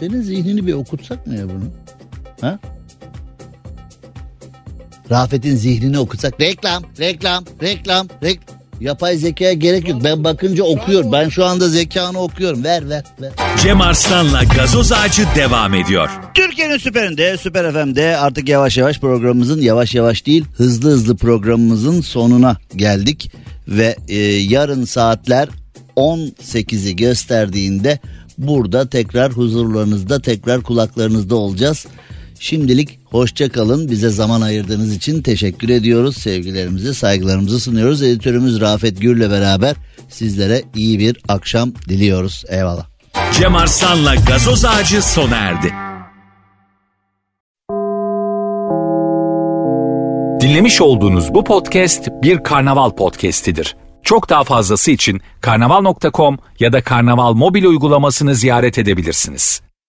Senin 0.00 0.22
zihnini 0.22 0.66
bir 0.66 0.72
okutsak 0.72 1.26
mı 1.26 1.34
ya 1.34 1.44
bunu? 1.48 1.64
Ha? 2.40 2.58
Rafet'in 5.10 5.56
zihnini 5.56 5.98
okutsak. 5.98 6.40
Reklam, 6.40 6.82
reklam, 6.98 7.44
reklam, 7.62 8.08
reklam. 8.22 8.53
Yapay 8.80 9.16
zekaya 9.16 9.52
gerek 9.52 9.88
yok. 9.88 10.04
Ben 10.04 10.24
bakınca 10.24 10.64
okuyorum. 10.64 11.12
Ben 11.12 11.28
şu 11.28 11.44
anda 11.44 11.68
zekanı 11.68 12.18
okuyorum. 12.18 12.64
Ver 12.64 12.88
ver 12.88 13.04
ver. 13.20 13.32
Cem 13.62 13.80
Arslan'la 13.80 14.42
gazoz 14.56 14.92
ağacı 14.92 15.22
devam 15.36 15.74
ediyor. 15.74 16.10
Türkiye'nin 16.34 16.78
süperinde, 16.78 17.36
Süper 17.36 17.72
FM'de 17.72 18.16
artık 18.16 18.48
yavaş 18.48 18.76
yavaş 18.76 19.00
programımızın 19.00 19.60
yavaş 19.60 19.94
yavaş 19.94 20.26
değil 20.26 20.44
hızlı 20.56 20.90
hızlı 20.90 21.16
programımızın 21.16 22.00
sonuna 22.00 22.56
geldik. 22.76 23.32
Ve 23.68 23.96
e, 24.08 24.16
yarın 24.24 24.84
saatler 24.84 25.48
18'i 25.96 26.96
gösterdiğinde 26.96 27.98
burada 28.38 28.88
tekrar 28.88 29.32
huzurlarınızda 29.32 30.20
tekrar 30.20 30.62
kulaklarınızda 30.62 31.34
olacağız. 31.34 31.86
Şimdilik 32.38 32.98
hoşça 33.04 33.48
kalın. 33.48 33.90
Bize 33.90 34.10
zaman 34.10 34.40
ayırdığınız 34.40 34.94
için 34.94 35.22
teşekkür 35.22 35.68
ediyoruz. 35.68 36.16
Sevgilerimizi, 36.16 36.94
saygılarımızı 36.94 37.60
sunuyoruz. 37.60 38.02
Editörümüz 38.02 38.60
Rafet 38.60 39.00
Gür'le 39.00 39.30
beraber 39.30 39.76
sizlere 40.08 40.62
iyi 40.74 40.98
bir 40.98 41.16
akşam 41.28 41.72
diliyoruz. 41.88 42.44
Eyvallah. 42.48 42.86
Cem 43.38 43.56
Arslan'la 43.56 44.14
gazoz 44.14 44.64
ağacı 44.64 45.02
sona 45.02 45.36
erdi. 45.36 45.72
Dinlemiş 50.40 50.80
olduğunuz 50.80 51.34
bu 51.34 51.44
podcast 51.44 52.08
bir 52.22 52.42
karnaval 52.42 52.90
podcastidir. 52.90 53.76
Çok 54.02 54.30
daha 54.30 54.44
fazlası 54.44 54.90
için 54.90 55.20
karnaval.com 55.40 56.38
ya 56.60 56.72
da 56.72 56.82
karnaval 56.82 57.32
mobil 57.32 57.64
uygulamasını 57.64 58.34
ziyaret 58.34 58.78
edebilirsiniz. 58.78 59.63